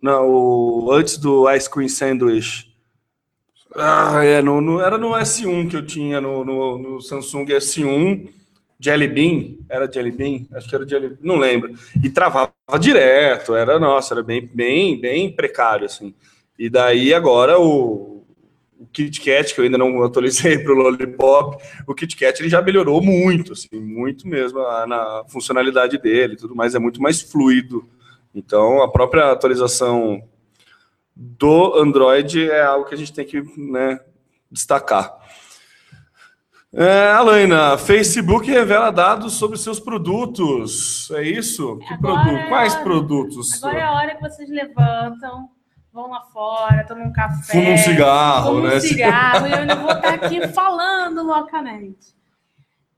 não, 0.00 0.28
o, 0.28 0.92
antes 0.92 1.16
do 1.16 1.50
Ice 1.52 1.70
Cream 1.70 1.88
Sandwich? 1.88 2.70
Ah, 3.74 4.22
é, 4.22 4.42
no, 4.42 4.60
no, 4.60 4.78
era 4.78 4.98
no 4.98 5.12
S1 5.12 5.70
que 5.70 5.76
eu 5.76 5.86
tinha, 5.86 6.20
no, 6.20 6.44
no, 6.44 6.76
no, 6.76 7.00
Samsung 7.00 7.46
S1, 7.46 8.28
Jelly 8.78 9.08
Bean, 9.08 9.56
era 9.70 9.90
Jelly 9.90 10.10
Bean? 10.10 10.44
Acho 10.52 10.68
que 10.68 10.74
era 10.74 10.86
Jelly 10.86 11.08
Bean, 11.08 11.18
não 11.22 11.36
lembro. 11.36 11.72
E 12.02 12.10
travava 12.10 12.52
direto, 12.78 13.54
era, 13.54 13.78
nossa, 13.78 14.12
era 14.12 14.22
bem, 14.22 14.46
bem, 14.52 15.00
bem 15.00 15.32
precário, 15.32 15.86
assim. 15.86 16.14
E 16.58 16.68
daí 16.68 17.14
agora 17.14 17.58
o, 17.58 18.13
o 18.78 18.86
KitKat, 18.86 19.54
que 19.54 19.60
eu 19.60 19.64
ainda 19.64 19.78
não 19.78 20.02
atualizei 20.02 20.58
para 20.62 20.72
o 20.72 20.76
Lollipop, 20.76 21.62
o 21.86 21.94
KitKat 21.94 22.40
ele 22.40 22.48
já 22.48 22.60
melhorou 22.60 23.02
muito, 23.02 23.52
assim, 23.52 23.80
muito 23.80 24.26
mesmo 24.26 24.60
a, 24.60 24.86
na 24.86 25.24
funcionalidade 25.28 25.98
dele 25.98 26.36
tudo 26.36 26.54
mais, 26.54 26.74
é 26.74 26.78
muito 26.78 27.00
mais 27.00 27.20
fluido. 27.20 27.88
Então, 28.34 28.82
a 28.82 28.90
própria 28.90 29.30
atualização 29.30 30.22
do 31.14 31.78
Android 31.78 32.50
é 32.50 32.62
algo 32.62 32.86
que 32.86 32.94
a 32.94 32.98
gente 32.98 33.12
tem 33.12 33.24
que 33.24 33.42
né, 33.56 34.00
destacar. 34.50 35.16
É, 36.76 37.12
Alaina, 37.12 37.78
Facebook 37.78 38.50
revela 38.50 38.90
dados 38.90 39.34
sobre 39.34 39.56
seus 39.56 39.78
produtos. 39.78 41.08
É 41.12 41.22
isso? 41.22 41.78
Que 41.78 41.96
produto? 41.98 42.30
É 42.30 42.48
Quais 42.48 42.74
produtos? 42.74 43.62
Agora 43.62 43.78
é 43.78 43.82
a 43.82 43.92
hora 43.92 44.14
que 44.16 44.20
vocês 44.20 44.50
levantam, 44.50 45.50
vão 45.94 46.10
lá 46.10 46.22
fora, 46.22 46.84
tomam 46.84 47.06
um 47.06 47.12
café. 47.12 47.52
Fumam 47.52 47.74
um 47.74 47.78
cigarro, 47.78 48.48
fumam 48.48 48.68
né? 48.68 48.76
um 48.76 48.80
cigarro, 48.80 49.46
e 49.46 49.52
eu 49.52 49.58
ainda 49.58 49.76
vou 49.76 49.92
estar 49.92 50.14
aqui 50.14 50.48
falando 50.48 51.22
loucamente. 51.22 52.12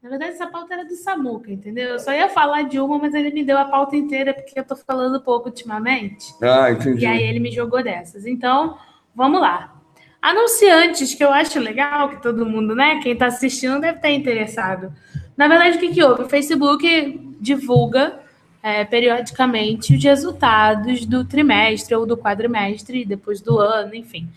Na 0.03 0.09
verdade, 0.09 0.32
essa 0.32 0.47
pauta 0.47 0.72
era 0.72 0.84
do 0.84 0.94
Samuca, 0.94 1.53
entendeu? 1.53 1.90
Eu 1.90 1.99
só 1.99 2.12
ia 2.12 2.28
falar 2.28 2.62
de 2.62 2.80
uma, 2.80 2.99
mas 2.99 3.12
ele 3.12 3.30
me 3.32 3.44
deu 3.44 3.59
a 3.59 3.66
pauta 3.66 3.97
inteira 3.97 4.32
porque 4.32 4.59
eu 4.59 4.64
tô 4.64 4.74
falando 4.74 5.20
pouco 5.20 5.49
ultimamente. 5.49 6.32
Ah, 6.42 6.70
entendi. 6.70 7.03
E 7.03 7.07
aí 7.07 7.22
ele 7.22 7.40
me 7.40 7.51
jogou 7.51 7.82
dessas. 7.82 8.24
Então, 8.24 8.78
vamos 9.14 9.40
lá. 9.40 9.74
Anunciantes, 10.22 11.14
que 11.14 11.24
eu 11.24 11.32
acho 11.32 11.59
legal, 11.61 12.09
que 12.09 12.22
todo 12.22 12.47
mundo, 12.47 12.74
né? 12.74 13.01
Quem 13.03 13.16
tá 13.16 13.26
assistindo 13.26 13.80
deve 13.80 13.99
estar 13.99 14.11
interessado. 14.11 14.92
Na 15.36 15.49
verdade, 15.49 15.76
o 15.76 15.80
que, 15.80 15.92
que 15.92 16.03
houve? 16.03 16.22
O 16.22 16.28
Facebook 16.28 17.36
divulga 17.40 18.20
é, 18.66 18.84
periodicamente 18.84 19.94
os 19.94 20.02
resultados 20.02 21.06
do 21.06 21.24
trimestre 21.24 21.94
ou 21.94 22.04
do 22.04 22.16
quadrimestre, 22.16 23.04
depois 23.04 23.40
do 23.40 23.60
ano, 23.60 23.94
enfim. 23.94 24.28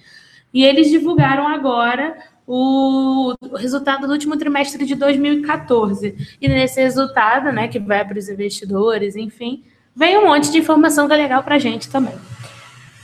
E 0.54 0.64
eles 0.64 0.88
divulgaram 0.92 1.48
agora 1.48 2.16
o 2.46 3.34
resultado 3.58 4.06
do 4.06 4.14
último 4.14 4.38
trimestre 4.38 4.86
de 4.86 4.94
2014. 4.94 6.38
E 6.40 6.48
nesse 6.48 6.80
resultado, 6.80 7.52
né, 7.52 7.68
que 7.68 7.80
vai 7.80 8.06
para 8.06 8.20
os 8.20 8.30
investidores, 8.30 9.16
enfim, 9.16 9.64
vem 9.96 10.20
um 10.20 10.28
monte 10.28 10.52
de 10.52 10.60
informação 10.60 11.08
que 11.08 11.14
é 11.16 11.18
legal 11.18 11.42
para 11.42 11.56
a 11.56 11.60
gente 11.60 11.90
também. 11.90 12.14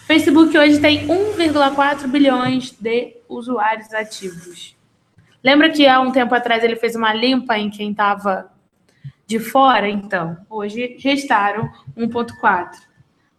Facebook 0.05 0.55
hoje 0.55 0.79
tem 0.79 1.07
1,4 1.07 2.07
bilhões 2.07 2.69
de 2.79 3.15
usuários 3.27 3.91
ativos. 3.95 4.77
Lembra 5.43 5.71
que 5.71 5.87
há 5.87 5.99
um 5.99 6.11
tempo 6.11 6.35
atrás 6.35 6.63
ele 6.63 6.75
fez 6.75 6.95
uma 6.95 7.11
limpa 7.15 7.57
em 7.57 7.71
quem 7.71 7.89
estava 7.89 8.53
de 9.27 9.39
fora? 9.39 9.89
Então, 9.89 10.37
hoje 10.49 10.97
restaram 10.99 11.69
1,4 11.97 12.71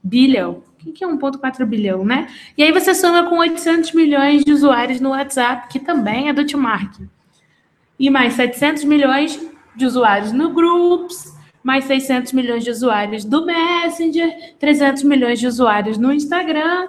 bilhão. 0.02 0.62
O 0.86 0.92
que 0.92 1.04
é 1.04 1.08
1,4 1.08 1.64
bilhão, 1.64 2.04
né? 2.04 2.28
E 2.56 2.62
aí 2.62 2.72
você 2.72 2.94
soma 2.94 3.28
com 3.28 3.38
800 3.38 3.92
milhões 3.92 4.44
de 4.44 4.52
usuários 4.52 5.00
no 5.00 5.10
WhatsApp, 5.10 5.68
que 5.68 5.80
também 5.80 6.28
é 6.28 6.32
do 6.32 6.46
Tmark. 6.46 7.08
E 7.98 8.08
mais 8.08 8.34
700 8.34 8.84
milhões 8.84 9.40
de 9.74 9.84
usuários 9.84 10.32
no 10.32 10.50
Groups, 10.50 11.34
mais 11.62 11.84
600 11.86 12.32
milhões 12.32 12.62
de 12.62 12.70
usuários 12.70 13.24
do 13.24 13.44
Messenger, 13.44 14.54
300 14.60 15.02
milhões 15.02 15.40
de 15.40 15.48
usuários 15.48 15.98
no 15.98 16.12
Instagram, 16.12 16.88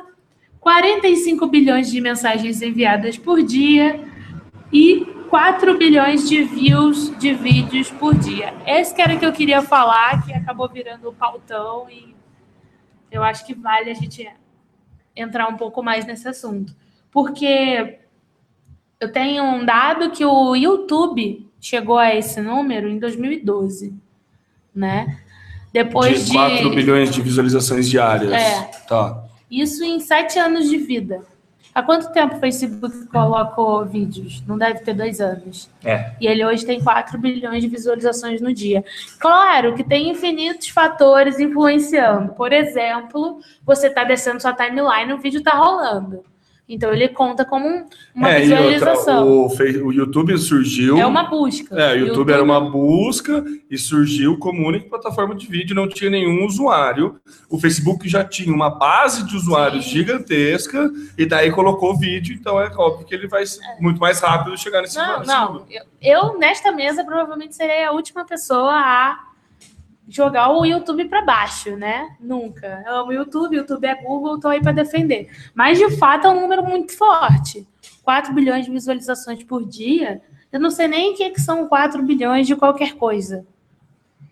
45 0.59 1.47
bilhões 1.47 1.89
de 1.89 1.99
mensagens 1.99 2.61
enviadas 2.61 3.17
por 3.17 3.41
dia 3.41 3.99
e 4.71 5.07
4 5.29 5.77
bilhões 5.77 6.27
de 6.27 6.43
views 6.43 7.17
de 7.17 7.33
vídeos 7.33 7.89
por 7.91 8.15
dia. 8.15 8.53
Esse 8.65 8.93
que 8.93 9.01
era 9.01 9.17
que 9.17 9.25
eu 9.25 9.33
queria 9.33 9.61
falar, 9.61 10.25
que 10.25 10.33
acabou 10.33 10.67
virando 10.69 11.09
o 11.09 11.13
pautão 11.13 11.89
e 11.89 12.15
eu 13.11 13.23
acho 13.23 13.45
que 13.45 13.53
vale 13.53 13.89
a 13.89 13.93
gente 13.93 14.27
entrar 15.15 15.47
um 15.47 15.57
pouco 15.57 15.81
mais 15.83 16.05
nesse 16.05 16.27
assunto. 16.27 16.75
Porque 17.11 17.99
eu 18.99 19.11
tenho 19.11 19.43
um 19.43 19.65
dado 19.65 20.11
que 20.11 20.25
o 20.25 20.55
YouTube 20.55 21.47
chegou 21.59 21.97
a 21.97 22.13
esse 22.13 22.41
número 22.41 22.87
em 22.87 22.99
2012, 22.99 23.93
né? 24.73 25.19
Depois 25.71 26.25
de, 26.25 26.31
de 26.31 26.37
4 26.37 26.69
bilhões 26.69 27.13
de 27.13 27.21
visualizações 27.21 27.89
diárias. 27.89 28.31
É. 28.31 28.61
Tá. 28.87 29.25
Isso 29.49 29.83
em 29.83 29.99
sete 29.99 30.39
anos 30.39 30.69
de 30.69 30.77
vida. 30.77 31.23
Há 31.77 31.83
quanto 31.83 32.11
tempo 32.11 32.37
o 32.37 32.39
Facebook 32.39 33.05
colocou 33.05 33.85
vídeos? 33.85 34.41
Não 34.47 34.57
deve 34.57 34.79
ter 34.79 34.95
dois 34.95 35.21
anos. 35.21 35.69
É. 35.85 36.11
E 36.19 36.25
ele 36.25 36.43
hoje 36.43 36.65
tem 36.65 36.83
4 36.83 37.19
bilhões 37.19 37.61
de 37.61 37.67
visualizações 37.69 38.41
no 38.41 38.51
dia. 38.51 38.83
Claro 39.19 39.75
que 39.75 39.83
tem 39.83 40.09
infinitos 40.09 40.69
fatores 40.69 41.39
influenciando. 41.39 42.33
Por 42.33 42.51
exemplo, 42.51 43.41
você 43.63 43.89
está 43.89 44.03
descendo 44.03 44.41
sua 44.41 44.53
timeline, 44.53 45.13
o 45.13 45.19
vídeo 45.19 45.37
está 45.37 45.51
rolando. 45.51 46.23
Então 46.69 46.91
ele 46.91 47.07
conta 47.07 47.45
como 47.45 47.65
um- 47.65 47.85
uma 48.13 48.29
é, 48.29 48.45
e 48.45 48.51
outra, 48.51 48.67
visualização. 48.71 49.27
o, 49.27 49.47
o 49.85 49.93
YouTube 49.93 50.37
surgiu. 50.37 50.97
É 50.97 51.05
uma 51.05 51.23
busca. 51.23 51.73
É, 51.79 51.93
o 51.93 52.07
YouTube, 52.07 52.31
era 52.31 52.43
uma 52.43 52.59
busca 52.59 53.43
e 53.69 53.77
surgiu 53.77 54.37
como 54.37 54.67
única 54.67 54.89
plataforma 54.89 55.33
de 55.33 55.47
vídeo, 55.47 55.73
não 55.75 55.87
tinha 55.87 56.09
nenhum 56.09 56.45
usuário. 56.45 57.19
O 57.49 57.57
Facebook 57.57 58.09
já 58.09 58.23
tinha 58.23 58.53
uma 58.53 58.69
base 58.69 59.25
de 59.25 59.35
usuários 59.35 59.85
Sim. 59.85 59.91
gigantesca 59.91 60.91
e 61.17 61.25
daí 61.25 61.51
colocou 61.51 61.97
vídeo, 61.97 62.35
então 62.37 62.59
é 62.59 62.69
óbvio 62.75 63.05
que 63.07 63.15
ele 63.15 63.27
vai 63.27 63.45
ser 63.45 63.61
muito 63.79 63.99
mais 63.99 64.19
rápido 64.19 64.57
chegar 64.57 64.81
nesse 64.81 64.97
Não, 64.97 65.23
não. 65.23 65.65
Eu, 65.69 65.83
eu, 66.01 66.37
nesta 66.37 66.71
mesa, 66.71 67.03
provavelmente 67.05 67.55
serei 67.55 67.83
a 67.85 67.91
última 67.91 68.25
pessoa 68.25 68.73
a 68.73 69.19
jogar 70.07 70.49
o 70.49 70.65
YouTube 70.65 71.05
para 71.05 71.21
baixo, 71.21 71.75
né? 71.75 72.15
Nunca. 72.19 72.83
Eu 72.85 72.95
amo 72.95 73.09
o 73.09 73.13
YouTube, 73.13 73.55
o 73.55 73.59
YouTube 73.59 73.85
é 73.85 73.95
Google, 73.95 74.39
tô 74.39 74.47
aí 74.47 74.61
para 74.61 74.71
defender. 74.71 75.29
Mas, 75.53 75.77
de 75.77 75.91
fato, 75.97 76.27
é 76.27 76.29
um 76.29 76.41
número 76.41 76.63
muito 76.63 76.97
forte. 76.97 77.67
4 78.03 78.33
bilhões 78.33 78.65
de 78.65 78.71
visualizações 78.71 79.43
por 79.43 79.65
dia. 79.67 80.21
Eu 80.51 80.59
não 80.59 80.71
sei 80.71 80.87
nem 80.87 81.11
o 81.11 81.15
que, 81.15 81.29
que 81.31 81.41
são 81.41 81.67
4 81.67 82.01
bilhões 82.03 82.47
de 82.47 82.55
qualquer 82.55 82.95
coisa. 82.95 83.45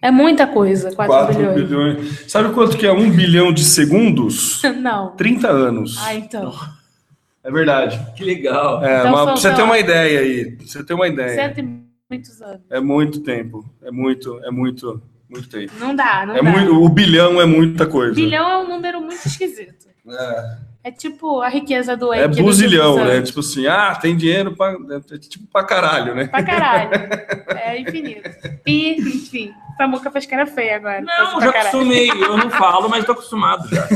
É 0.01 0.11
muita 0.11 0.45
coisa, 0.45 0.93
4, 0.95 1.13
4 1.13 1.35
bilhões. 1.35 1.61
bilhões. 1.63 2.31
Sabe 2.31 2.53
quanto 2.53 2.77
que 2.77 2.85
é 2.85 2.91
um 2.91 3.09
bilhão 3.09 3.51
de 3.51 3.63
segundos? 3.63 4.61
Não. 4.79 5.11
30 5.15 5.49
anos. 5.49 5.97
Ah, 6.05 6.13
então. 6.13 6.53
É 7.43 7.51
verdade. 7.51 7.99
Que 8.15 8.23
legal. 8.23 8.83
É, 8.83 8.99
Então 8.99 9.11
pra 9.25 9.35
você 9.35 9.53
ter 9.53 9.61
uma 9.61 9.77
ideia 9.77 10.19
aí, 10.19 10.57
você 10.59 10.83
ter 10.83 10.93
uma 10.93 11.07
ideia. 11.07 11.35
Cento 11.35 11.59
e 11.59 11.83
muitos 12.09 12.41
anos. 12.41 12.61
É 12.69 12.79
muito 12.79 13.21
tempo. 13.21 13.65
É 13.83 13.91
muito, 13.91 14.39
é 14.43 14.51
muito, 14.51 15.01
muito 15.29 15.49
tempo. 15.49 15.73
Não 15.79 15.95
dá, 15.95 16.25
não 16.25 16.35
É 16.35 16.41
dá. 16.41 16.49
muito, 16.49 16.83
o 16.83 16.89
bilhão 16.89 17.41
é 17.41 17.45
muita 17.45 17.85
coisa. 17.87 18.13
Bilhão 18.15 18.49
é 18.49 18.57
um 18.59 18.67
número 18.67 18.99
muito 19.01 19.23
esquisito. 19.27 19.85
É. 20.07 20.57
É 20.85 20.91
tipo 20.91 21.41
a 21.41 21.49
riqueza 21.49 21.97
do 21.97 22.13
É 22.13 22.27
buzilhão, 22.27 23.03
né? 23.03 23.19
Tipo 23.23 23.39
assim, 23.39 23.65
ah, 23.65 23.95
tem 23.99 24.15
dinheiro 24.15 24.55
pra, 24.55 24.75
é 25.11 25.17
tipo 25.17 25.47
pra 25.51 25.63
caralho, 25.63 26.13
né? 26.13 26.27
Pra 26.27 26.43
caralho. 26.43 26.89
É 27.65 27.81
infinito. 27.81 28.29
E, 28.67 28.91
enfim, 29.01 29.51
Samuca 29.77 30.11
fez 30.11 30.27
cara 30.27 30.45
feia 30.45 30.75
agora. 30.75 31.01
Não, 31.01 31.41
já 31.41 31.49
acostumei. 31.49 32.11
Eu 32.11 32.37
não 32.37 32.51
falo, 32.51 32.87
mas 32.87 33.03
tô 33.03 33.13
acostumado 33.13 33.67
já. 33.73 33.87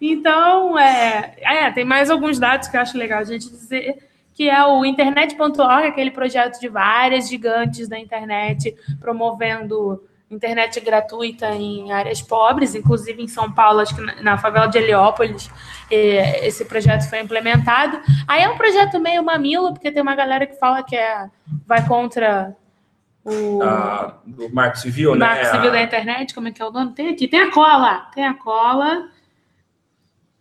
Então, 0.00 0.78
é, 0.78 1.34
é, 1.40 1.70
tem 1.70 1.84
mais 1.84 2.10
alguns 2.10 2.38
dados 2.38 2.68
que 2.68 2.76
eu 2.76 2.80
acho 2.82 2.98
legal 2.98 3.20
a 3.20 3.24
gente 3.24 3.48
dizer, 3.48 3.96
que 4.34 4.48
é 4.48 4.64
o 4.64 4.84
internet.org, 4.84 5.86
aquele 5.86 6.10
projeto 6.10 6.58
de 6.60 6.68
várias 6.68 7.28
gigantes 7.28 7.88
da 7.88 7.98
internet 7.98 8.74
promovendo 9.00 10.02
internet 10.34 10.80
gratuita 10.80 11.50
em 11.50 11.92
áreas 11.92 12.22
pobres, 12.22 12.74
inclusive 12.74 13.22
em 13.22 13.28
São 13.28 13.52
Paulo, 13.52 13.80
acho 13.80 13.94
que 13.94 14.22
na, 14.22 14.38
favela 14.38 14.66
de 14.66 14.78
Heliópolis, 14.78 15.50
esse 15.90 16.64
projeto 16.64 17.08
foi 17.08 17.20
implementado. 17.20 18.00
Aí 18.26 18.42
é 18.42 18.48
um 18.48 18.56
projeto 18.56 18.98
meio 18.98 19.22
mamilo, 19.22 19.72
porque 19.72 19.92
tem 19.92 20.02
uma 20.02 20.14
galera 20.14 20.46
que 20.46 20.58
fala 20.58 20.82
que 20.82 20.96
é, 20.96 21.26
vai 21.66 21.86
contra 21.86 22.56
o 23.24 23.62
Ah, 23.62 24.18
do 24.26 24.52
Marco 24.52 24.78
Civil, 24.78 25.12
o 25.12 25.14
né? 25.14 25.26
Marco 25.26 25.46
Civil 25.46 25.70
da 25.70 25.82
Internet, 25.82 26.34
como 26.34 26.48
é 26.48 26.50
que 26.50 26.62
é 26.62 26.66
o 26.66 26.72
nome? 26.72 26.92
Tem 26.92 27.08
aqui, 27.10 27.28
tem 27.28 27.40
a 27.40 27.50
cola, 27.50 28.08
tem 28.14 28.26
a 28.26 28.34
cola. 28.34 29.08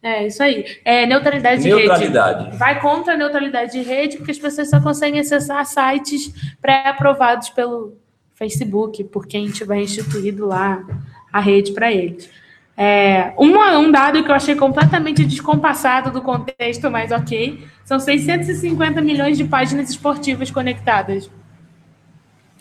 É, 0.03 0.25
isso 0.25 0.41
aí. 0.41 0.65
É 0.83 1.05
neutralidade, 1.05 1.61
de 1.61 1.69
Neutralidade. 1.69 2.45
rede. 2.45 2.57
Vai 2.57 2.79
contra 2.81 3.13
a 3.13 3.17
neutralidade 3.17 3.71
de 3.73 3.81
rede, 3.81 4.17
porque 4.17 4.31
as 4.31 4.39
pessoas 4.39 4.69
só 4.69 4.81
conseguem 4.81 5.19
acessar 5.19 5.63
sites 5.65 6.33
pré-aprovados 6.59 7.49
pelo 7.49 7.97
Facebook, 8.33 9.03
por 9.05 9.27
quem 9.27 9.49
tiver 9.51 9.79
instituído 9.81 10.47
lá 10.47 10.83
a 11.31 11.39
rede 11.39 11.71
para 11.73 11.91
eles. 11.91 12.29
É, 12.75 13.33
um, 13.37 13.55
um 13.77 13.91
dado 13.91 14.23
que 14.23 14.31
eu 14.31 14.35
achei 14.35 14.55
completamente 14.55 15.23
descompassado 15.23 16.09
do 16.09 16.21
contexto, 16.21 16.89
mas 16.89 17.11
ok, 17.11 17.63
são 17.85 17.99
650 17.99 19.01
milhões 19.01 19.37
de 19.37 19.43
páginas 19.43 19.91
esportivas 19.91 20.49
conectadas. 20.49 21.29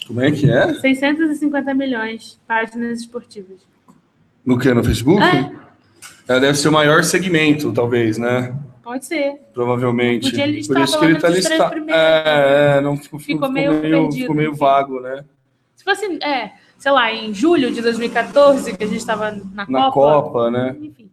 Como 0.06 0.20
é 0.20 0.30
que 0.30 0.50
é? 0.50 0.74
650 0.74 1.72
milhões 1.72 2.32
de 2.32 2.36
páginas 2.46 3.00
esportivas. 3.00 3.60
No 4.44 4.58
que? 4.58 4.74
No 4.74 4.84
Facebook? 4.84 5.22
É. 5.22 5.69
É, 6.30 6.38
deve 6.38 6.56
ser 6.56 6.68
o 6.68 6.72
maior 6.72 7.02
segmento, 7.02 7.72
talvez, 7.72 8.16
né? 8.16 8.56
Pode 8.84 9.04
ser. 9.04 9.34
Provavelmente. 9.52 10.30
Podia 10.30 10.44
Por 10.44 10.52
listar 10.52 10.84
isso 10.84 10.98
que 11.00 11.04
ele 11.04 11.14
tá 11.14 11.26
três 11.26 11.48
listado. 11.48 11.90
É, 11.90 12.76
é, 12.76 12.80
não 12.80 12.96
ficou, 12.96 13.18
Ficou 13.18 13.50
meio 13.50 13.80
perdido, 13.80 14.12
ficou 14.12 14.36
meio 14.36 14.50
enfim. 14.50 14.58
vago, 14.60 15.00
né? 15.00 15.24
Se 15.74 15.82
fosse, 15.82 16.06
é, 16.22 16.52
sei 16.78 16.92
lá, 16.92 17.12
em 17.12 17.34
julho 17.34 17.72
de 17.72 17.82
2014, 17.82 18.76
que 18.76 18.84
a 18.84 18.86
gente 18.86 19.00
estava 19.00 19.32
na, 19.32 19.66
Na 19.68 19.90
Copa. 19.90 20.22
Copa, 20.22 20.50
né? 20.52 20.76
Enfim. 20.80 21.10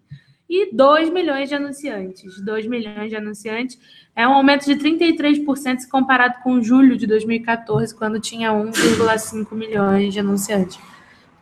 E 0.47 0.72
2 0.72 1.09
milhões 1.09 1.49
de 1.49 1.55
anunciantes. 1.55 2.39
2 2.39 2.68
milhões 2.68 3.09
de 3.09 3.15
anunciantes. 3.15 3.80
É 4.15 4.28
um 4.28 4.34
aumento 4.34 4.65
de 4.65 4.76
33% 4.76 5.80
se 5.80 5.89
comparado 5.89 6.43
com 6.43 6.61
julho 6.61 6.95
de 6.95 7.07
2014, 7.07 7.95
quando 7.95 8.20
tinha 8.20 8.51
1,5 8.51 9.55
milhões 9.55 10.13
de 10.13 10.20
anunciantes. 10.20 10.80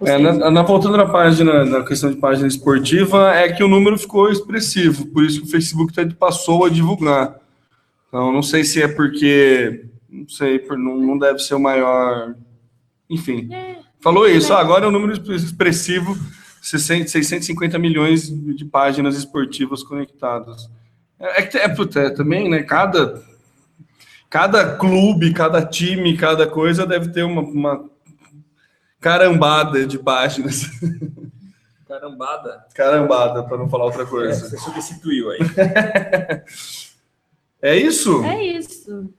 É, 0.01 0.17
na, 0.17 0.51
na- 0.51 0.61
voltando 0.63 0.97
na 0.97 1.05
página, 1.07 1.63
na 1.65 1.83
questão 1.83 2.11
de 2.11 2.17
página 2.17 2.47
esportiva, 2.47 3.31
é 3.33 3.51
que 3.51 3.63
o 3.63 3.67
número 3.67 3.97
ficou 3.97 4.29
expressivo, 4.29 5.05
por 5.07 5.23
isso 5.23 5.41
que 5.41 5.47
o 5.47 5.51
Facebook 5.51 5.93
passou 6.15 6.65
a 6.65 6.69
divulgar. 6.69 7.35
Então, 8.09 8.31
não 8.31 8.43
sei 8.43 8.63
se 8.63 8.81
é 8.81 8.87
porque, 8.87 9.85
não 10.09 10.27
sei, 10.27 10.59
por- 10.59 10.77
não, 10.77 10.97
não 10.97 11.17
deve 11.17 11.39
ser 11.39 11.55
o 11.55 11.59
maior. 11.59 12.35
Enfim, 13.09 13.47
É, 13.53 13.77
falou 14.01 14.27
isso. 14.27 14.53
Ah, 14.53 14.59
agora 14.59 14.85
é 14.85 14.87
um 14.87 14.91
número 14.91 15.13
expressivo, 15.33 16.17
600 16.61 17.11
650 17.11 17.79
milhões 17.79 18.29
de 18.29 18.65
páginas 18.65 19.15
esportivas 19.17 19.81
conectadas. 19.83 20.69
É, 21.19 21.41
é, 21.41 21.45
que- 21.45 21.57
é, 21.57 21.69
puta, 21.69 21.99
é 22.01 22.09
também, 22.09 22.49
né? 22.49 22.63
Cada, 22.63 23.23
cada 24.29 24.75
clube, 24.75 25.33
cada 25.33 25.63
time, 25.65 26.17
cada 26.17 26.45
coisa 26.47 26.85
deve 26.85 27.09
ter 27.09 27.23
uma, 27.23 27.41
uma 27.41 27.85
carambada 29.09 29.85
de 29.85 29.99
páginas. 29.99 30.63
Carambada. 31.87 32.65
Carambada, 32.73 33.43
para 33.43 33.55
não 33.57 33.69
falar 33.69 33.85
outra 33.85 34.01
É, 34.01 34.05
coisa. 34.07 34.49
você 34.49 34.57
substituiu 34.57 35.29
aí. 35.29 35.39
É 37.61 37.75
isso? 37.75 38.23
é 38.23 38.43
isso. 38.43 39.11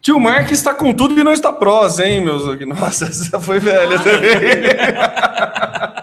Tio 0.00 0.18
Mark 0.18 0.50
está 0.50 0.74
com 0.74 0.92
tudo 0.92 1.18
e 1.18 1.22
não 1.22 1.32
está 1.32 1.52
prós, 1.52 2.00
hein, 2.00 2.24
meus? 2.24 2.42
Nossa, 2.66 3.04
essa 3.06 3.38
foi 3.38 3.60
velha 3.60 3.96
também. 4.02 4.38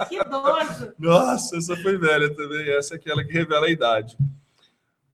Que 0.08 0.16
idoso. 0.22 0.94
Nossa, 0.98 1.58
essa 1.58 1.76
foi 1.78 1.98
velha 1.98 2.34
também. 2.34 2.70
Essa 2.78 2.94
é 2.94 2.98
aquela 2.98 3.22
que 3.24 3.34
revela 3.34 3.66
a 3.66 3.70
idade. 3.70 4.16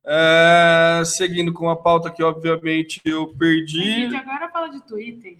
É, 0.05 1.01
seguindo 1.05 1.51
com 1.51 1.69
a 1.71 1.75
pauta 1.75 2.11
que, 2.11 2.21
obviamente, 2.23 3.01
eu 3.03 3.23
A 3.23 3.37
perdi. 3.39 3.83
gente 4.11 4.15
agora 4.15 4.49
fala 4.49 4.67
de 4.69 4.79
Twitter. 4.81 5.37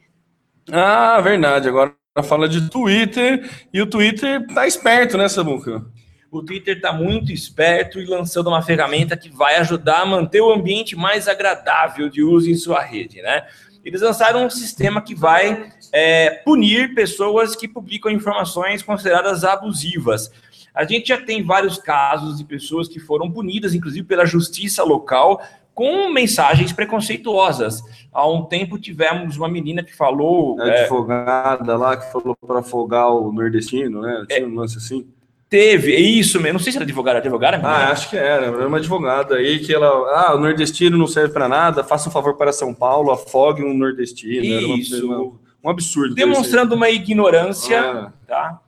Ah, 0.72 1.22
verdade. 1.22 1.70
Agora 1.70 1.94
fala 2.24 2.48
de 2.48 2.70
Twitter. 2.70 3.50
E 3.74 3.82
o 3.82 3.86
Twitter 3.86 4.46
tá 4.48 4.68
esperto, 4.68 5.18
né, 5.18 5.28
Samuca? 5.28 5.86
O 6.30 6.44
Twitter 6.44 6.76
está 6.76 6.92
muito 6.92 7.32
esperto 7.32 8.00
e 8.00 8.06
lançando 8.06 8.48
uma 8.48 8.62
ferramenta 8.62 9.16
que 9.16 9.30
vai 9.30 9.56
ajudar 9.58 10.02
a 10.02 10.06
manter 10.06 10.42
o 10.42 10.52
ambiente 10.52 10.96
mais 10.96 11.28
agradável 11.28 12.10
de 12.10 12.22
uso 12.22 12.50
em 12.50 12.56
sua 12.56 12.82
rede, 12.82 13.22
né? 13.22 13.46
Eles 13.84 14.02
lançaram 14.02 14.46
um 14.46 14.50
sistema 14.50 15.02
que 15.02 15.16
vai 15.16 15.72
é, 15.94 16.30
punir 16.44 16.94
pessoas 16.94 17.56
que 17.56 17.68
publicam 17.68 18.12
informações 18.12 18.84
consideradas 18.84 19.46
abusivas. 19.46 20.30
A 20.76 20.84
gente 20.84 21.08
já 21.08 21.18
tem 21.18 21.42
vários 21.42 21.78
casos 21.78 22.38
de 22.38 22.44
pessoas 22.44 22.90
que 22.90 23.00
foram 23.00 23.32
punidas, 23.32 23.74
inclusive 23.74 24.06
pela 24.06 24.26
justiça 24.26 24.84
local, 24.84 25.42
com 25.78 26.10
mensagens 26.10 26.74
preconceituosas. 26.74 27.84
Há 28.12 28.28
um 28.28 28.42
tempo 28.44 28.80
tivemos 28.80 29.38
uma 29.38 29.48
menina 29.48 29.84
que 29.84 29.96
falou. 29.96 30.60
A 30.60 30.68
é, 30.68 30.82
advogada 30.82 31.78
lá 31.78 31.96
que 31.96 32.12
falou 32.12 32.36
para 32.36 32.62
afogar 32.62 33.12
o 33.12 33.32
nordestino, 33.32 34.02
né? 34.02 34.26
Tinha 34.28 34.48
um 34.48 34.56
lance 34.56 34.80
assim. 34.80 35.06
teve, 35.48 35.94
é 35.94 36.00
isso 36.00 36.40
mesmo, 36.42 36.54
não 36.54 36.60
sei 36.60 36.72
se 36.72 36.80
era 36.80 36.84
advogada, 36.84 37.20
advogada? 37.20 37.58
Ah, 37.64 37.92
acho 37.92 38.10
que 38.10 38.18
era. 38.18 38.48
Era 38.48 38.68
uma 38.68 38.78
advogada 38.78 39.36
aí 39.36 39.60
que 39.60 39.72
ela. 39.72 39.88
Ah, 40.16 40.34
o 40.36 40.40
nordestino 40.40 40.98
não 40.98 41.06
serve 41.06 41.32
para 41.32 41.48
nada, 41.48 41.84
faça 41.84 42.10
um 42.10 42.12
favor 42.12 42.36
para 42.36 42.52
São 42.52 42.74
Paulo, 42.74 43.12
afogue 43.12 43.64
um 43.64 43.76
nordestino. 43.78 44.46
Era 44.56 44.66
uma- 44.66 44.78
Isso. 44.80 45.06
uma- 45.06 45.32
um 45.64 45.70
absurdo. 45.70 46.16
demonstrando 46.16 46.74
uma 46.74 46.90
ignorância, 46.90 47.80
Ah. 47.80 48.12
tá? 48.28 48.60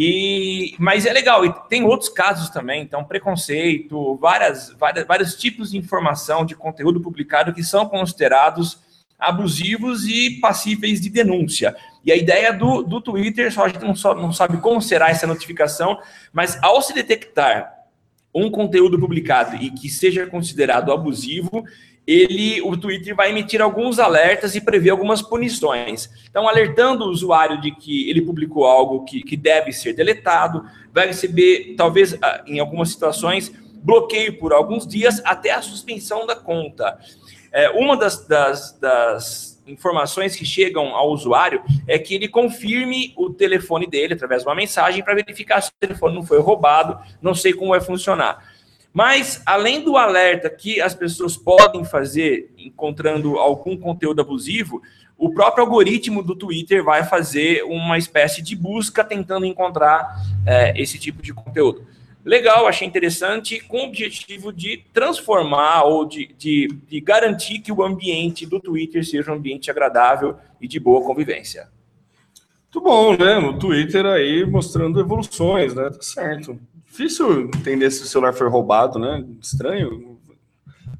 E, 0.00 0.76
mas 0.78 1.06
é 1.06 1.12
legal, 1.12 1.44
e 1.44 1.52
tem 1.68 1.82
outros 1.82 2.08
casos 2.08 2.50
também, 2.50 2.82
então 2.82 3.02
preconceito, 3.02 4.14
várias, 4.18 4.72
várias, 4.78 5.04
vários 5.04 5.34
tipos 5.34 5.72
de 5.72 5.76
informação, 5.76 6.46
de 6.46 6.54
conteúdo 6.54 7.00
publicado 7.00 7.52
que 7.52 7.64
são 7.64 7.84
considerados 7.88 8.78
abusivos 9.18 10.06
e 10.06 10.38
passíveis 10.38 11.00
de 11.00 11.10
denúncia. 11.10 11.76
E 12.04 12.12
a 12.12 12.16
ideia 12.16 12.52
do, 12.52 12.84
do 12.84 13.00
Twitter, 13.00 13.52
só 13.52 13.64
a 13.64 13.68
gente 13.68 13.84
não, 13.84 13.96
só, 13.96 14.14
não 14.14 14.32
sabe 14.32 14.58
como 14.58 14.80
será 14.80 15.10
essa 15.10 15.26
notificação, 15.26 15.98
mas 16.32 16.56
ao 16.62 16.80
se 16.80 16.94
detectar 16.94 17.68
um 18.32 18.52
conteúdo 18.52 19.00
publicado 19.00 19.56
e 19.56 19.68
que 19.68 19.88
seja 19.88 20.28
considerado 20.28 20.92
abusivo, 20.92 21.64
ele, 22.08 22.62
o 22.62 22.74
Twitter 22.74 23.14
vai 23.14 23.28
emitir 23.28 23.60
alguns 23.60 23.98
alertas 23.98 24.54
e 24.54 24.62
prever 24.62 24.88
algumas 24.88 25.20
punições. 25.20 26.08
Então, 26.30 26.48
alertando 26.48 27.04
o 27.04 27.10
usuário 27.10 27.60
de 27.60 27.70
que 27.70 28.08
ele 28.08 28.22
publicou 28.22 28.64
algo 28.64 29.04
que, 29.04 29.22
que 29.22 29.36
deve 29.36 29.72
ser 29.72 29.92
deletado, 29.92 30.64
vai 30.90 31.08
receber, 31.08 31.74
talvez, 31.76 32.16
ah, 32.22 32.42
em 32.46 32.60
algumas 32.60 32.88
situações, 32.88 33.52
bloqueio 33.82 34.38
por 34.38 34.54
alguns 34.54 34.86
dias 34.86 35.20
até 35.22 35.50
a 35.50 35.60
suspensão 35.60 36.26
da 36.26 36.34
conta. 36.34 36.98
É, 37.52 37.68
uma 37.72 37.94
das, 37.94 38.26
das, 38.26 38.72
das 38.78 39.62
informações 39.66 40.34
que 40.34 40.46
chegam 40.46 40.96
ao 40.96 41.10
usuário 41.10 41.62
é 41.86 41.98
que 41.98 42.14
ele 42.14 42.26
confirme 42.26 43.12
o 43.18 43.28
telefone 43.28 43.86
dele 43.86 44.14
através 44.14 44.44
de 44.44 44.48
uma 44.48 44.54
mensagem 44.54 45.04
para 45.04 45.14
verificar 45.14 45.60
se 45.60 45.68
o 45.68 45.74
telefone 45.78 46.14
não 46.14 46.22
foi 46.22 46.40
roubado. 46.40 46.98
Não 47.20 47.34
sei 47.34 47.52
como 47.52 47.72
vai 47.72 47.82
funcionar. 47.82 48.56
Mas, 48.92 49.42
além 49.44 49.82
do 49.82 49.96
alerta 49.96 50.48
que 50.50 50.80
as 50.80 50.94
pessoas 50.94 51.36
podem 51.36 51.84
fazer 51.84 52.52
encontrando 52.56 53.36
algum 53.38 53.76
conteúdo 53.76 54.20
abusivo, 54.20 54.82
o 55.16 55.32
próprio 55.32 55.64
algoritmo 55.64 56.22
do 56.22 56.34
Twitter 56.34 56.82
vai 56.82 57.04
fazer 57.04 57.62
uma 57.64 57.98
espécie 57.98 58.40
de 58.40 58.54
busca 58.54 59.02
tentando 59.04 59.44
encontrar 59.44 60.16
é, 60.46 60.80
esse 60.80 60.98
tipo 60.98 61.20
de 61.20 61.34
conteúdo. 61.34 61.86
Legal, 62.24 62.66
achei 62.66 62.86
interessante, 62.86 63.60
com 63.60 63.78
o 63.78 63.84
objetivo 63.84 64.52
de 64.52 64.84
transformar 64.92 65.84
ou 65.84 66.04
de, 66.04 66.26
de, 66.36 66.68
de 66.86 67.00
garantir 67.00 67.60
que 67.60 67.72
o 67.72 67.82
ambiente 67.82 68.44
do 68.44 68.60
Twitter 68.60 69.04
seja 69.04 69.32
um 69.32 69.36
ambiente 69.36 69.70
agradável 69.70 70.36
e 70.60 70.68
de 70.68 70.78
boa 70.78 71.04
convivência. 71.04 71.68
Muito 72.64 72.80
bom, 72.82 73.16
né? 73.16 73.40
No 73.40 73.58
Twitter 73.58 74.04
aí 74.04 74.44
mostrando 74.44 75.00
evoluções, 75.00 75.74
né? 75.74 75.90
Tá 75.90 76.02
certo. 76.02 76.60
Difícil 76.88 77.42
entender 77.42 77.90
se 77.90 78.02
o 78.02 78.06
celular 78.06 78.32
foi 78.32 78.48
roubado, 78.48 78.98
né? 78.98 79.24
Estranho. 79.40 80.18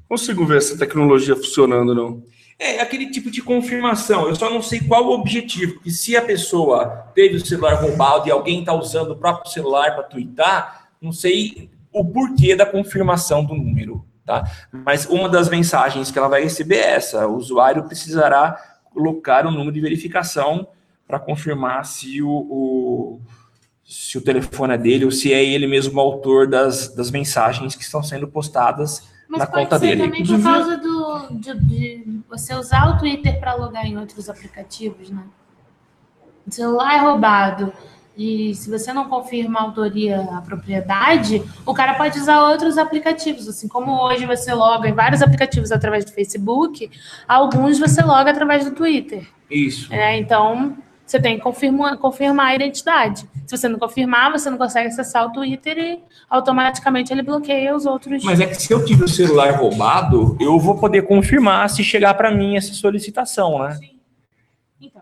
Consigo 0.07 0.45
ver 0.45 0.57
essa 0.57 0.77
tecnologia 0.77 1.35
funcionando, 1.35 1.93
não. 1.93 2.23
É 2.57 2.81
aquele 2.81 3.09
tipo 3.09 3.31
de 3.31 3.41
confirmação. 3.41 4.27
Eu 4.27 4.35
só 4.35 4.49
não 4.49 4.61
sei 4.61 4.81
qual 4.81 5.05
o 5.05 5.13
objetivo. 5.13 5.75
Porque 5.75 5.91
se 5.91 6.17
a 6.17 6.21
pessoa 6.21 7.09
teve 7.15 7.35
o 7.35 7.45
celular 7.45 7.75
roubado 7.75 8.27
e 8.27 8.31
alguém 8.31 8.59
está 8.59 8.73
usando 8.73 9.11
o 9.11 9.15
próprio 9.15 9.51
celular 9.51 9.95
para 9.95 10.03
twittar, 10.03 10.89
não 11.01 11.11
sei 11.11 11.69
o 11.91 12.03
porquê 12.05 12.55
da 12.55 12.65
confirmação 12.65 13.43
do 13.43 13.53
número, 13.53 14.05
tá? 14.25 14.43
Mas 14.71 15.05
uma 15.05 15.29
das 15.29 15.49
mensagens 15.49 16.11
que 16.11 16.19
ela 16.19 16.27
vai 16.27 16.43
receber 16.43 16.77
é 16.77 16.95
essa: 16.95 17.27
o 17.27 17.35
usuário 17.35 17.83
precisará 17.83 18.79
colocar 18.93 19.45
o 19.45 19.51
número 19.51 19.71
de 19.71 19.79
verificação 19.79 20.67
para 21.07 21.19
confirmar 21.19 21.85
se 21.85 22.21
o, 22.21 22.29
o, 22.29 23.21
se 23.89 24.19
o 24.19 24.21
telefone 24.21 24.75
é 24.75 24.77
dele 24.77 25.03
ou 25.03 25.09
se 25.09 25.33
é 25.33 25.43
ele 25.43 25.65
mesmo 25.65 25.97
o 25.97 25.99
autor 25.99 26.47
das, 26.47 26.93
das 26.93 27.09
mensagens 27.09 27.75
que 27.75 27.81
estão 27.81 28.03
sendo 28.03 28.27
postadas 28.27 29.09
Mas 29.27 29.39
na 29.39 29.47
pode 29.47 29.63
conta 29.63 29.79
ser 29.79 29.87
dele. 29.87 30.03
também 30.03 30.23
por 30.23 30.43
causa 30.43 30.77
do, 30.77 31.27
de, 31.31 31.59
de 31.59 32.19
você 32.29 32.53
usar 32.53 32.91
o 32.91 32.99
Twitter 32.99 33.39
para 33.39 33.55
logar 33.55 33.87
em 33.87 33.97
outros 33.97 34.29
aplicativos, 34.29 35.09
né? 35.09 35.23
O 36.45 36.51
celular 36.51 36.93
é 36.93 36.97
roubado 36.99 37.73
e 38.15 38.53
se 38.53 38.69
você 38.69 38.93
não 38.93 39.09
confirma 39.09 39.59
a 39.59 39.63
autoria, 39.63 40.21
a 40.33 40.41
propriedade, 40.41 41.41
o 41.65 41.73
cara 41.73 41.95
pode 41.95 42.19
usar 42.19 42.47
outros 42.47 42.77
aplicativos. 42.77 43.47
Assim 43.47 43.67
como 43.67 44.03
hoje 44.03 44.27
você 44.27 44.53
loga 44.53 44.87
em 44.87 44.93
vários 44.93 45.23
aplicativos 45.23 45.71
através 45.71 46.05
do 46.05 46.11
Facebook, 46.11 46.91
alguns 47.27 47.79
você 47.79 48.03
loga 48.03 48.29
através 48.29 48.65
do 48.65 48.71
Twitter. 48.71 49.27
Isso. 49.49 49.89
né? 49.89 50.15
Então, 50.19 50.77
você 51.09 51.19
tem 51.19 51.37
que 51.37 51.43
confirmar, 51.43 51.97
confirmar 51.97 52.47
a 52.47 52.55
identidade. 52.55 53.27
Se 53.47 53.57
você 53.57 53.67
não 53.67 53.79
confirmar, 53.79 54.31
você 54.31 54.47
não 54.47 54.59
consegue 54.59 54.89
acessar 54.89 55.25
o 55.25 55.31
Twitter 55.31 55.77
e 55.79 55.99
automaticamente 56.29 57.11
ele 57.11 57.23
bloqueia 57.23 57.75
os 57.75 57.87
outros. 57.87 58.23
Mas 58.23 58.39
é 58.39 58.45
que 58.45 58.53
se 58.53 58.71
eu 58.71 58.85
tive 58.85 59.05
o 59.05 59.07
celular 59.07 59.51
roubado, 59.55 60.37
eu 60.39 60.59
vou 60.59 60.77
poder 60.77 61.01
confirmar 61.01 61.67
se 61.67 61.83
chegar 61.83 62.13
para 62.13 62.29
mim 62.29 62.55
essa 62.55 62.73
solicitação, 62.73 63.57
né? 63.57 63.79
Então, 64.79 65.01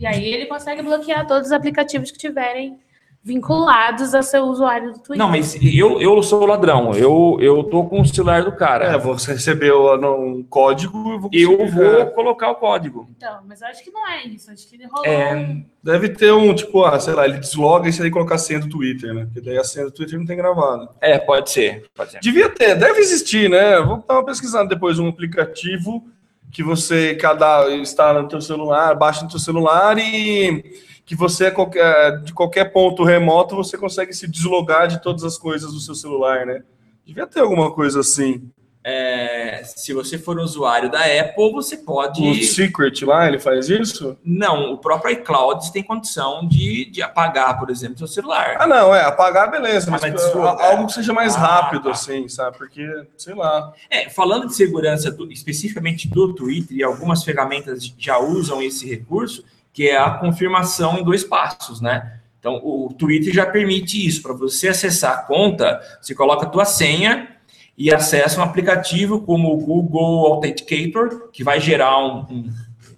e 0.00 0.06
aí 0.06 0.24
ele 0.24 0.46
consegue 0.46 0.82
bloquear 0.82 1.24
todos 1.28 1.46
os 1.46 1.52
aplicativos 1.52 2.10
que 2.10 2.18
tiverem 2.18 2.80
vinculados 3.26 4.14
a 4.14 4.22
seu 4.22 4.44
usuário 4.44 4.92
do 4.92 5.00
Twitter. 5.00 5.18
Não, 5.18 5.28
mas 5.28 5.58
eu, 5.60 6.00
eu 6.00 6.22
sou 6.22 6.44
o 6.44 6.46
ladrão. 6.46 6.94
Eu, 6.94 7.36
eu 7.40 7.64
tô 7.64 7.84
com 7.84 8.00
o 8.00 8.06
celular 8.06 8.44
do 8.44 8.52
cara. 8.52 8.84
É, 8.84 8.96
você 8.96 9.32
recebeu 9.32 9.92
um 9.96 10.44
código 10.44 11.28
e 11.32 11.44
vou 11.44 11.58
eu 11.58 11.66
vou 11.66 12.06
colocar 12.12 12.50
o 12.50 12.54
código. 12.54 13.10
Então, 13.16 13.40
mas 13.44 13.60
eu 13.60 13.66
acho 13.66 13.82
que 13.82 13.90
não 13.90 14.08
é 14.08 14.24
isso. 14.28 14.48
Acho 14.48 14.68
que 14.68 14.76
ele 14.76 14.86
rolou. 14.86 15.04
É, 15.04 15.56
Deve 15.82 16.10
ter 16.10 16.32
um, 16.32 16.54
tipo, 16.54 16.84
ah, 16.84 17.00
sei 17.00 17.14
lá, 17.14 17.24
ele 17.24 17.38
desloga 17.38 17.88
e 17.88 17.92
você 17.92 18.02
tem 18.02 18.10
que 18.10 18.14
colocar 18.14 18.36
a 18.36 18.38
senha 18.38 18.60
do 18.60 18.68
Twitter, 18.68 19.12
né? 19.12 19.24
Porque 19.24 19.40
daí 19.40 19.58
a 19.58 19.64
senha 19.64 19.86
do 19.86 19.90
Twitter 19.90 20.16
não 20.16 20.26
tem 20.26 20.36
gravado. 20.36 20.88
É, 21.00 21.18
pode 21.18 21.50
ser. 21.50 21.84
Pode 21.96 22.12
ser. 22.12 22.20
Devia 22.20 22.48
ter, 22.48 22.76
deve 22.76 23.00
existir, 23.00 23.50
né? 23.50 23.80
Vou 23.80 24.04
dar 24.06 24.14
uma 24.14 24.24
pesquisada 24.24 24.68
depois 24.68 25.00
um 25.00 25.08
aplicativo 25.08 26.04
que 26.52 26.62
você 26.62 27.16
cada 27.16 27.74
instala 27.74 28.22
no 28.22 28.28
teu 28.28 28.40
celular, 28.40 28.94
baixa 28.94 29.24
no 29.24 29.30
teu 29.30 29.40
celular 29.40 29.98
e 29.98 30.64
que 31.06 31.14
você 31.16 31.50
qualquer- 31.50 32.20
de 32.22 32.34
qualquer 32.34 32.64
ponto 32.72 33.04
remoto 33.04 33.56
você 33.56 33.78
consegue 33.78 34.12
se 34.12 34.26
deslogar 34.28 34.88
de 34.88 35.00
todas 35.00 35.24
as 35.24 35.38
coisas 35.38 35.72
do 35.72 35.80
seu 35.80 35.94
celular, 35.94 36.44
né? 36.44 36.62
Devia 37.06 37.26
ter 37.26 37.40
alguma 37.40 37.72
coisa 37.72 38.00
assim. 38.00 38.50
É, 38.88 39.62
se 39.64 39.92
você 39.92 40.16
for 40.16 40.38
usuário 40.38 40.88
da 40.88 41.00
Apple, 41.00 41.50
você 41.52 41.76
pode. 41.76 42.22
O 42.22 42.34
Secret 42.44 43.04
lá, 43.04 43.26
ele 43.26 43.38
faz 43.38 43.68
isso? 43.68 44.16
Não, 44.24 44.72
o 44.74 44.78
próprio 44.78 45.10
iCloud 45.12 45.72
tem 45.72 45.82
condição 45.82 46.46
de, 46.46 46.84
de 46.88 47.02
apagar, 47.02 47.58
por 47.58 47.68
exemplo, 47.68 47.98
seu 47.98 48.06
celular. 48.06 48.56
Ah, 48.60 48.66
não, 48.66 48.94
é, 48.94 49.02
apagar, 49.02 49.50
beleza, 49.50 49.90
mas, 49.90 50.02
mas 50.02 50.12
a- 50.12 50.16
deslogar. 50.16 50.64
algo 50.70 50.86
que 50.86 50.92
seja 50.92 51.12
mais 51.12 51.34
Ah, 51.34 51.38
rápido, 51.40 51.84
tá. 51.84 51.90
assim, 51.90 52.28
sabe? 52.28 52.56
Porque, 52.58 52.88
sei 53.16 53.34
lá. 53.34 53.72
É, 53.90 54.08
falando 54.08 54.46
de 54.46 54.54
segurança, 54.54 55.10
do- 55.10 55.32
especificamente 55.32 56.08
do 56.08 56.32
Twitter, 56.32 56.76
e 56.76 56.84
algumas 56.84 57.24
ferramentas 57.24 57.92
já 57.98 58.18
usam 58.20 58.62
esse 58.62 58.88
recurso, 58.88 59.42
que 59.76 59.88
é 59.90 59.98
a 59.98 60.08
confirmação 60.08 60.98
em 60.98 61.04
dois 61.04 61.22
passos, 61.22 61.82
né? 61.82 62.14
Então, 62.40 62.58
o 62.64 62.90
Twitter 62.98 63.34
já 63.34 63.44
permite 63.44 64.06
isso. 64.06 64.22
Para 64.22 64.32
você 64.32 64.68
acessar 64.68 65.12
a 65.12 65.22
conta, 65.22 65.78
você 66.00 66.14
coloca 66.14 66.46
a 66.46 66.48
tua 66.48 66.64
senha 66.64 67.28
e 67.76 67.92
acessa 67.92 68.40
um 68.40 68.42
aplicativo 68.42 69.20
como 69.20 69.52
o 69.52 69.58
Google 69.58 70.32
Authenticator, 70.32 71.28
que 71.30 71.44
vai 71.44 71.60
gerar 71.60 71.98
um- 71.98 72.20
um- 72.20 72.50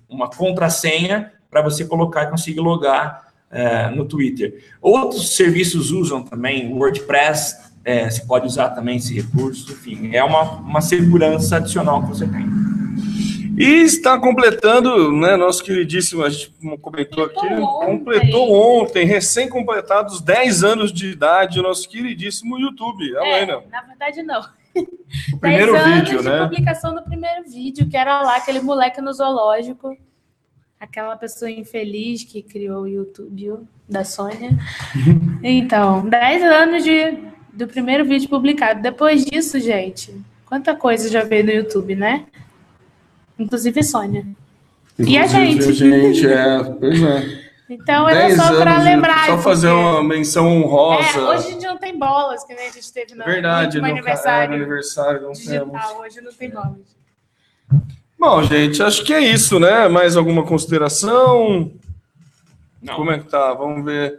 uma 0.08 0.30
contrassenha 0.30 1.32
para 1.50 1.62
você 1.62 1.84
colocar 1.84 2.22
e 2.22 2.30
conseguir 2.30 2.60
logar 2.60 3.26
é, 3.50 3.88
no 3.88 4.04
Twitter. 4.04 4.62
Outros 4.80 5.34
serviços 5.34 5.90
usam 5.90 6.22
também, 6.22 6.70
o 6.70 6.76
WordPress, 6.76 7.56
é, 7.82 8.08
você 8.08 8.20
pode 8.24 8.46
usar 8.46 8.68
também 8.68 8.98
esse 8.98 9.14
recurso, 9.14 9.72
enfim, 9.72 10.10
é 10.14 10.22
uma, 10.22 10.42
uma 10.42 10.80
segurança 10.82 11.56
adicional 11.56 12.02
que 12.02 12.08
você 12.10 12.26
tem. 12.28 12.46
E 13.58 13.82
está 13.82 14.18
completando, 14.18 15.10
né, 15.12 15.36
nosso 15.36 15.64
queridíssimo, 15.64 16.22
a 16.24 16.30
gente 16.30 16.54
comentou 16.80 17.24
aqui, 17.24 17.34
Completou 17.34 17.64
ontem. 17.64 17.86
completou 17.86 18.52
ontem, 18.52 19.04
recém-completados 19.04 20.20
10 20.20 20.62
anos 20.62 20.92
de 20.92 21.10
idade, 21.10 21.58
o 21.58 21.62
nosso 21.62 21.88
queridíssimo 21.88 22.58
YouTube, 22.58 23.16
É, 23.16 23.46
na 23.46 23.82
verdade, 23.82 24.22
não. 24.22 24.40
O 25.32 25.38
primeiro 25.40 25.72
10 25.72 25.84
anos 25.84 25.98
vídeo, 26.08 26.18
de 26.22 26.28
né? 26.28 26.42
publicação 26.44 26.94
do 26.94 27.02
primeiro 27.02 27.50
vídeo, 27.50 27.88
que 27.88 27.96
era 27.96 28.22
lá 28.22 28.36
aquele 28.36 28.60
moleque 28.60 29.00
no 29.00 29.12
zoológico, 29.12 29.96
aquela 30.78 31.16
pessoa 31.16 31.50
infeliz 31.50 32.22
que 32.22 32.42
criou 32.42 32.82
o 32.82 32.88
YouTube 32.88 33.58
da 33.88 34.04
Sônia. 34.04 34.50
Então, 35.42 36.08
10 36.08 36.42
anos 36.42 36.84
de, 36.84 37.16
do 37.52 37.66
primeiro 37.68 38.04
vídeo 38.04 38.28
publicado. 38.28 38.82
Depois 38.82 39.24
disso, 39.24 39.58
gente, 39.60 40.14
quanta 40.46 40.74
coisa 40.74 41.08
já 41.08 41.22
veio 41.22 41.44
no 41.44 41.52
YouTube, 41.52 41.94
né? 41.94 42.26
Inclusive 43.38 43.82
Sônia. 43.82 44.26
E 44.98 45.16
a 45.16 45.26
gente? 45.26 45.68
A 45.68 45.72
gente, 45.72 46.26
é, 46.26 46.64
pois 46.64 47.02
é. 47.02 47.48
Então, 47.70 48.08
era 48.08 48.28
10 48.28 48.36
só 48.36 48.56
para 48.60 48.82
lembrar. 48.82 49.26
Só 49.26 49.38
fazer 49.38 49.68
porque- 49.68 49.80
uma 49.82 50.02
menção 50.02 50.46
honrosa. 50.48 51.18
É, 51.18 51.22
hoje 51.22 51.46
a 51.46 51.50
gente 51.50 51.66
não 51.66 51.76
tem 51.76 51.98
bolas, 51.98 52.42
que 52.44 52.54
nem 52.54 52.66
a 52.66 52.70
gente 52.72 52.92
teve 52.92 53.14
no 53.14 53.24
Verdade, 53.24 53.78
no 53.80 53.86
é, 53.86 53.90
aniversário 53.90 54.48
no 54.50 54.56
aniversário 54.56 55.20
não 55.22 55.32
temos. 55.32 55.38
digital. 55.72 56.00
Hoje 56.00 56.20
não 56.22 56.32
tem 56.32 56.50
bolas. 56.50 56.96
Bom, 58.18 58.42
gente, 58.42 58.82
acho 58.82 59.04
que 59.04 59.12
é 59.12 59.20
isso, 59.20 59.60
né? 59.60 59.86
Mais 59.86 60.16
alguma 60.16 60.44
consideração? 60.44 61.70
Não. 62.82 62.96
Como 62.96 63.12
é 63.12 63.18
que 63.18 63.26
tá? 63.28 63.52
Vamos 63.54 63.84
ver 63.84 64.18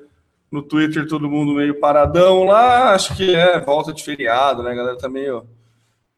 no 0.52 0.62
Twitter 0.62 1.08
todo 1.08 1.30
mundo 1.30 1.56
meio 1.56 1.80
paradão 1.80 2.44
lá. 2.46 2.94
Acho 2.94 3.16
que 3.16 3.36
é 3.36 3.60
volta 3.60 3.92
de 3.92 4.04
feriado, 4.04 4.62
né? 4.64 4.72
A 4.72 4.76
galera 4.76 4.98
tá 4.98 5.10
meio, 5.10 5.44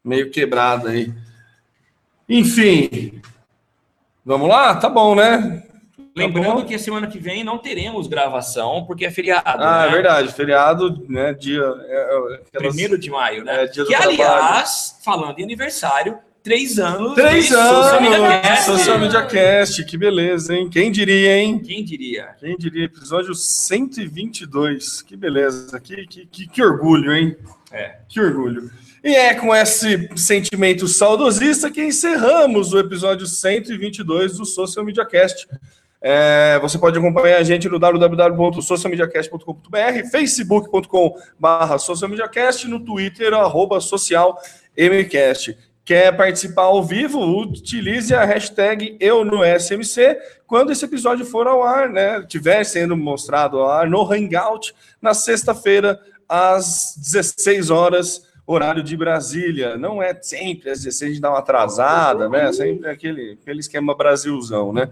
meio 0.04 0.30
quebrada 0.30 0.90
aí. 0.90 1.12
Enfim. 2.28 3.20
Vamos 4.24 4.48
lá? 4.48 4.76
Tá 4.76 4.88
bom, 4.88 5.14
né? 5.14 5.62
Lembrando 6.14 6.60
bom. 6.60 6.64
que 6.66 6.74
a 6.74 6.78
semana 6.78 7.06
que 7.06 7.18
vem 7.18 7.42
não 7.42 7.58
teremos 7.58 8.06
gravação, 8.06 8.84
porque 8.86 9.06
é 9.06 9.10
feriado. 9.10 9.44
Ah, 9.46 9.82
né? 9.82 9.88
é 9.88 9.90
verdade. 9.90 10.32
Feriado, 10.32 11.04
né? 11.08 11.32
Dia. 11.32 11.62
É, 11.62 12.40
é, 12.54 12.58
Primeiro 12.58 12.98
de 12.98 13.10
maio, 13.10 13.44
né? 13.44 13.64
É, 13.64 13.66
dia 13.66 13.84
que, 13.84 13.94
aliás, 13.94 14.98
falando 15.02 15.38
em 15.38 15.44
aniversário, 15.44 16.18
três 16.42 16.78
anos 16.78 17.14
Três 17.14 17.46
de 17.46 17.52
Social 17.52 18.02
Media 18.02 18.18
anos! 18.18 18.42
Cast. 18.42 18.64
Social 18.64 18.98
Media 18.98 19.26
Cast, 19.26 19.84
que 19.84 19.96
beleza, 19.96 20.54
hein? 20.54 20.68
Quem 20.68 20.92
diria, 20.92 21.38
hein? 21.38 21.58
Quem 21.60 21.82
diria? 21.82 22.36
Quem 22.38 22.56
diria? 22.58 22.84
Episódio 22.84 23.34
122. 23.34 25.00
Que 25.00 25.16
beleza. 25.16 25.80
Que, 25.80 26.06
que, 26.06 26.26
que, 26.26 26.46
que 26.46 26.62
orgulho, 26.62 27.10
hein? 27.10 27.36
É. 27.70 27.96
Que 28.06 28.20
orgulho. 28.20 28.70
E 29.04 29.16
é 29.16 29.34
com 29.34 29.52
esse 29.52 30.08
sentimento 30.14 30.86
saudosista 30.86 31.68
que 31.68 31.82
encerramos 31.82 32.72
o 32.72 32.78
episódio 32.78 33.26
122 33.26 34.36
do 34.36 34.44
Social 34.44 34.84
Media 34.84 35.04
Cast. 35.04 35.48
É, 36.00 36.56
você 36.60 36.78
pode 36.78 36.96
acompanhar 36.96 37.38
a 37.38 37.42
gente 37.42 37.68
no 37.68 37.80
www.socialmediacast.com.br, 37.80 40.08
facebook.com.br 40.08 41.78
socialmediacast, 41.80 42.68
no 42.68 42.78
Twitter, 42.78 43.34
arroba. 43.34 43.80
Quer 45.84 46.16
participar 46.16 46.62
ao 46.62 46.80
vivo? 46.84 47.18
Utilize 47.40 48.14
a 48.14 48.24
hashtag 48.24 48.96
eu 49.00 49.24
no 49.24 49.40
SMC 49.44 50.16
quando 50.46 50.70
esse 50.70 50.84
episódio 50.84 51.26
for 51.26 51.48
ao 51.48 51.64
ar, 51.64 51.88
né? 51.88 52.24
Tiver 52.28 52.62
sendo 52.62 52.96
mostrado 52.96 53.58
ao 53.58 53.68
ar 53.68 53.90
no 53.90 54.02
Hangout 54.02 54.72
na 55.00 55.12
sexta-feira, 55.12 56.00
às 56.28 56.94
16 56.96 57.70
horas, 57.70 58.30
horário 58.46 58.82
de 58.82 58.96
Brasília. 58.96 59.76
Não 59.76 60.02
é 60.02 60.16
sempre 60.20 60.70
às 60.70 60.82
16 60.82 61.02
a 61.02 61.12
gente 61.12 61.22
dá 61.22 61.30
uma 61.30 61.38
atrasada, 61.38 62.28
né? 62.28 62.52
Sempre 62.52 62.88
aquele, 62.88 63.38
aquele 63.40 63.60
esquema 63.60 63.94
Brasilzão, 63.94 64.72
né? 64.72 64.90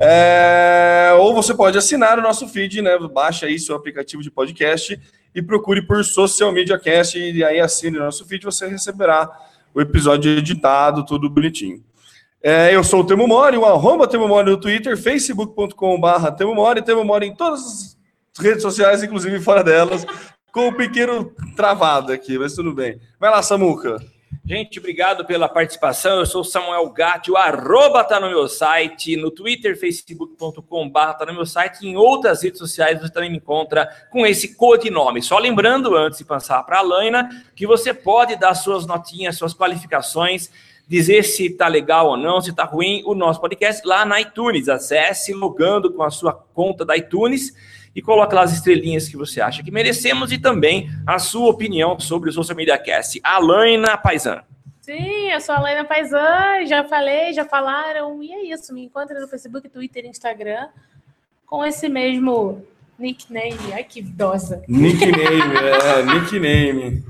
É, 0.00 1.12
ou 1.18 1.34
você 1.34 1.54
pode 1.54 1.78
assinar 1.78 2.18
o 2.18 2.22
nosso 2.22 2.48
feed, 2.48 2.82
né? 2.82 2.98
Baixa 2.98 3.46
aí 3.46 3.58
seu 3.58 3.76
aplicativo 3.76 4.22
de 4.22 4.30
podcast 4.30 5.00
e 5.34 5.42
procure 5.42 5.82
por 5.82 6.04
Social 6.04 6.52
Media 6.52 6.78
Cast 6.78 7.18
e 7.18 7.44
aí 7.44 7.60
assine 7.60 7.98
o 7.98 8.00
nosso 8.00 8.24
feed, 8.26 8.44
você 8.44 8.68
receberá 8.68 9.30
o 9.74 9.80
episódio 9.80 10.30
editado, 10.30 11.04
tudo 11.04 11.28
bonitinho. 11.28 11.82
É, 12.42 12.74
eu 12.74 12.84
sou 12.84 13.00
o 13.00 13.06
Temo 13.06 13.26
Mori, 13.26 13.56
o 13.56 13.64
arroba 13.64 14.06
Temo 14.06 14.28
Mori 14.28 14.50
no 14.50 14.56
Twitter, 14.56 14.96
facebook.com.br 14.96 16.30
Temo 16.36 16.54
Mori, 16.54 16.82
Temo 16.82 17.02
Mori 17.02 17.26
em 17.26 17.34
todas 17.34 17.96
as 18.36 18.44
redes 18.44 18.62
sociais, 18.62 19.02
inclusive 19.02 19.40
fora 19.40 19.64
delas, 19.64 20.06
com 20.54 20.68
o 20.68 20.72
pequeno 20.72 21.32
travado 21.56 22.12
aqui, 22.12 22.38
mas 22.38 22.54
tudo 22.54 22.72
bem. 22.72 23.00
Vai 23.18 23.28
lá, 23.28 23.42
Samuca. 23.42 24.00
Gente, 24.46 24.78
obrigado 24.78 25.24
pela 25.24 25.48
participação. 25.48 26.20
Eu 26.20 26.26
sou 26.26 26.44
Samuel 26.44 26.88
Gatti, 26.90 27.30
o 27.30 27.36
arroba 27.36 28.04
tá 28.04 28.20
no 28.20 28.28
meu 28.28 28.46
site, 28.46 29.16
no 29.16 29.32
Twitter, 29.32 29.76
facebook.com 29.76 30.90
tá 30.90 31.24
no 31.26 31.34
meu 31.34 31.44
site 31.44 31.84
em 31.88 31.96
outras 31.96 32.42
redes 32.42 32.58
sociais 32.58 33.00
você 33.00 33.12
também 33.12 33.30
me 33.30 33.38
encontra 33.38 33.88
com 34.12 34.24
esse 34.24 34.54
codinome. 34.54 35.22
Só 35.22 35.38
lembrando, 35.38 35.96
antes 35.96 36.18
de 36.18 36.24
passar 36.24 36.62
para 36.62 36.78
a 36.78 36.82
Laina, 36.82 37.28
que 37.56 37.66
você 37.66 37.92
pode 37.92 38.36
dar 38.36 38.54
suas 38.54 38.86
notinhas, 38.86 39.36
suas 39.36 39.54
qualificações, 39.54 40.50
dizer 40.86 41.24
se 41.24 41.50
tá 41.50 41.66
legal 41.66 42.08
ou 42.08 42.16
não, 42.16 42.40
se 42.40 42.54
tá 42.54 42.64
ruim 42.64 43.02
o 43.06 43.14
nosso 43.14 43.40
podcast 43.40 43.84
lá 43.84 44.04
na 44.04 44.20
iTunes. 44.20 44.68
Acesse 44.68 45.32
logando 45.32 45.92
com 45.92 46.04
a 46.04 46.10
sua 46.10 46.32
conta 46.32 46.84
da 46.84 46.96
iTunes 46.96 47.52
e 47.94 48.02
coloque 48.02 48.34
lá 48.34 48.42
as 48.42 48.52
estrelinhas 48.52 49.08
que 49.08 49.16
você 49.16 49.40
acha 49.40 49.62
que 49.62 49.70
merecemos 49.70 50.32
e 50.32 50.38
também 50.38 50.90
a 51.06 51.18
sua 51.18 51.50
opinião 51.50 51.98
sobre 52.00 52.30
o 52.30 52.32
Social 52.32 52.56
Media 52.56 52.76
Cast. 52.76 53.20
Alaina 53.22 53.96
Paisan. 53.96 54.42
Sim, 54.80 55.30
eu 55.30 55.40
sou 55.40 55.54
a 55.54 55.58
Alaina 55.58 55.84
Paisan, 55.84 56.66
já 56.66 56.84
falei, 56.84 57.32
já 57.32 57.44
falaram, 57.44 58.22
e 58.22 58.32
é 58.32 58.52
isso. 58.52 58.74
Me 58.74 58.84
encontre 58.84 59.18
no 59.18 59.28
Facebook, 59.28 59.68
Twitter 59.68 60.04
e 60.04 60.08
Instagram 60.08 60.68
com 61.46 61.64
esse 61.64 61.88
mesmo 61.88 62.62
nickname. 62.98 63.72
Ai, 63.72 63.84
que 63.84 64.00
idosa. 64.00 64.62
Nickname, 64.68 65.56
é, 65.56 66.02
nickname. 66.02 67.04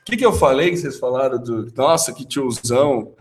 O 0.00 0.04
que, 0.04 0.16
que 0.16 0.26
eu 0.26 0.32
falei 0.32 0.70
que 0.70 0.76
vocês 0.76 0.98
falaram 0.98 1.38
do. 1.38 1.72
Nossa, 1.74 2.12
que 2.12 2.24
tiozão. 2.24 3.12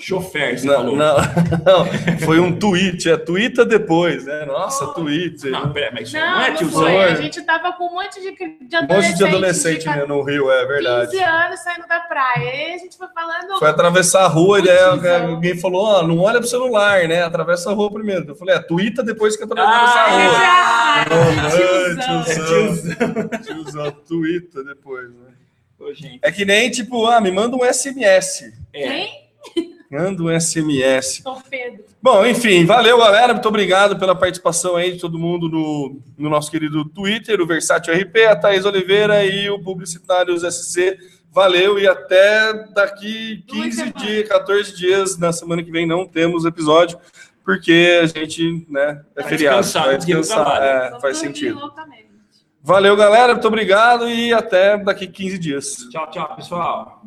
Chofer, 0.00 0.58
você 0.58 0.66
Não, 0.66 0.74
falou. 0.74 0.96
não, 0.96 1.16
não, 1.64 2.18
foi 2.24 2.40
um 2.40 2.58
tweet, 2.58 3.08
é 3.10 3.16
twitta 3.16 3.64
depois, 3.64 4.24
né? 4.24 4.44
Nossa, 4.46 4.86
tweet. 4.94 5.48
Não, 5.50 5.72
pera, 5.72 5.90
mas 5.92 6.08
isso 6.08 6.16
Não, 6.18 6.30
não 6.30 6.40
é 6.42 6.50
não 6.50 6.56
tiozão. 6.56 6.98
A 7.00 7.14
gente 7.14 7.42
tava 7.42 7.72
com 7.74 7.86
um 7.86 7.92
monte 7.92 8.20
de, 8.20 8.32
de 8.32 8.76
Um 8.76 8.78
adolescente. 8.78 9.10
monte 9.10 9.18
de 9.18 9.24
adolescente 9.24 9.88
de 9.88 10.06
no 10.08 10.22
Rio, 10.22 10.50
é 10.50 10.60
15 10.62 10.68
verdade. 10.68 11.18
anos 11.18 11.60
saindo 11.60 11.86
da 11.86 12.00
praia. 12.00 12.50
Aí 12.50 12.74
a 12.74 12.78
gente 12.78 12.96
foi 12.96 13.08
falando. 13.14 13.58
Foi 13.58 13.68
atravessar 13.68 14.24
a 14.24 14.28
rua 14.28 14.58
e 14.58 14.62
daí 14.62 14.76
Tiozão. 14.78 15.30
alguém 15.32 15.58
falou: 15.58 15.84
Ó, 15.84 16.02
não 16.06 16.18
olha 16.20 16.38
pro 16.40 16.48
celular, 16.48 17.06
né? 17.06 17.22
Atravessa 17.22 17.70
a 17.70 17.74
rua 17.74 17.92
primeiro. 17.92 18.24
Eu 18.28 18.34
falei: 18.36 18.54
é, 18.56 18.58
tuita 18.60 19.02
depois 19.02 19.36
que 19.36 19.44
atravessa 19.44 19.74
Ah, 19.76 20.04
a 20.04 20.10
rua. 20.10 20.38
ai, 20.38 21.06
Oh, 21.10 21.94
tiozão. 21.96 22.24
tiozão. 22.46 23.28
Tiozão, 23.44 23.90
tuita 24.08 24.64
depois, 24.64 25.08
né? 25.10 25.26
Ô, 25.78 25.92
gente. 25.94 26.18
É 26.22 26.30
que 26.30 26.44
nem, 26.44 26.70
tipo, 26.70 27.06
ah, 27.06 27.20
me 27.20 27.30
manda 27.30 27.56
um 27.56 27.64
SMS. 27.64 28.52
É. 28.72 28.88
Quem? 28.88 29.20
Manda 29.90 30.22
um 30.22 30.40
SMS. 30.40 31.20
Torpedo. 31.22 31.82
Bom, 32.00 32.24
enfim, 32.24 32.64
valeu, 32.64 32.96
galera. 32.98 33.32
Muito 33.32 33.48
obrigado 33.48 33.98
pela 33.98 34.14
participação 34.14 34.76
aí 34.76 34.92
de 34.92 35.00
todo 35.00 35.18
mundo 35.18 35.48
no, 35.48 36.00
no 36.16 36.30
nosso 36.30 36.48
querido 36.50 36.84
Twitter, 36.84 37.40
o 37.40 37.46
Versátil 37.46 37.92
RP, 37.94 38.18
a 38.28 38.36
Thaís 38.36 38.64
Oliveira 38.64 39.24
e 39.24 39.50
o 39.50 39.58
Publicitários 39.58 40.42
SC. 40.42 40.96
Valeu 41.32 41.78
e 41.78 41.88
até 41.88 42.52
daqui 42.72 43.44
Duas 43.48 43.62
15 43.64 43.76
semanas. 43.76 44.02
dias, 44.02 44.28
14 44.28 44.76
dias. 44.76 45.18
Na 45.18 45.32
semana 45.32 45.62
que 45.62 45.70
vem 45.72 45.86
não 45.86 46.06
temos 46.06 46.44
episódio, 46.44 46.96
porque 47.44 48.00
a 48.02 48.06
gente, 48.06 48.64
né, 48.68 49.02
é 49.16 49.22
Vai 49.22 49.30
feriado. 49.30 49.60
descansar 49.60 49.86
Vai 49.86 49.98
descansar. 49.98 50.62
É, 50.62 51.00
faz 51.00 51.18
sentido. 51.18 51.72
Valeu, 52.62 52.94
galera. 52.94 53.32
Muito 53.32 53.48
obrigado 53.48 54.08
e 54.08 54.32
até 54.32 54.78
daqui 54.78 55.06
15 55.08 55.38
dias. 55.38 55.76
Tchau, 55.90 56.10
tchau, 56.10 56.36
pessoal. 56.36 57.02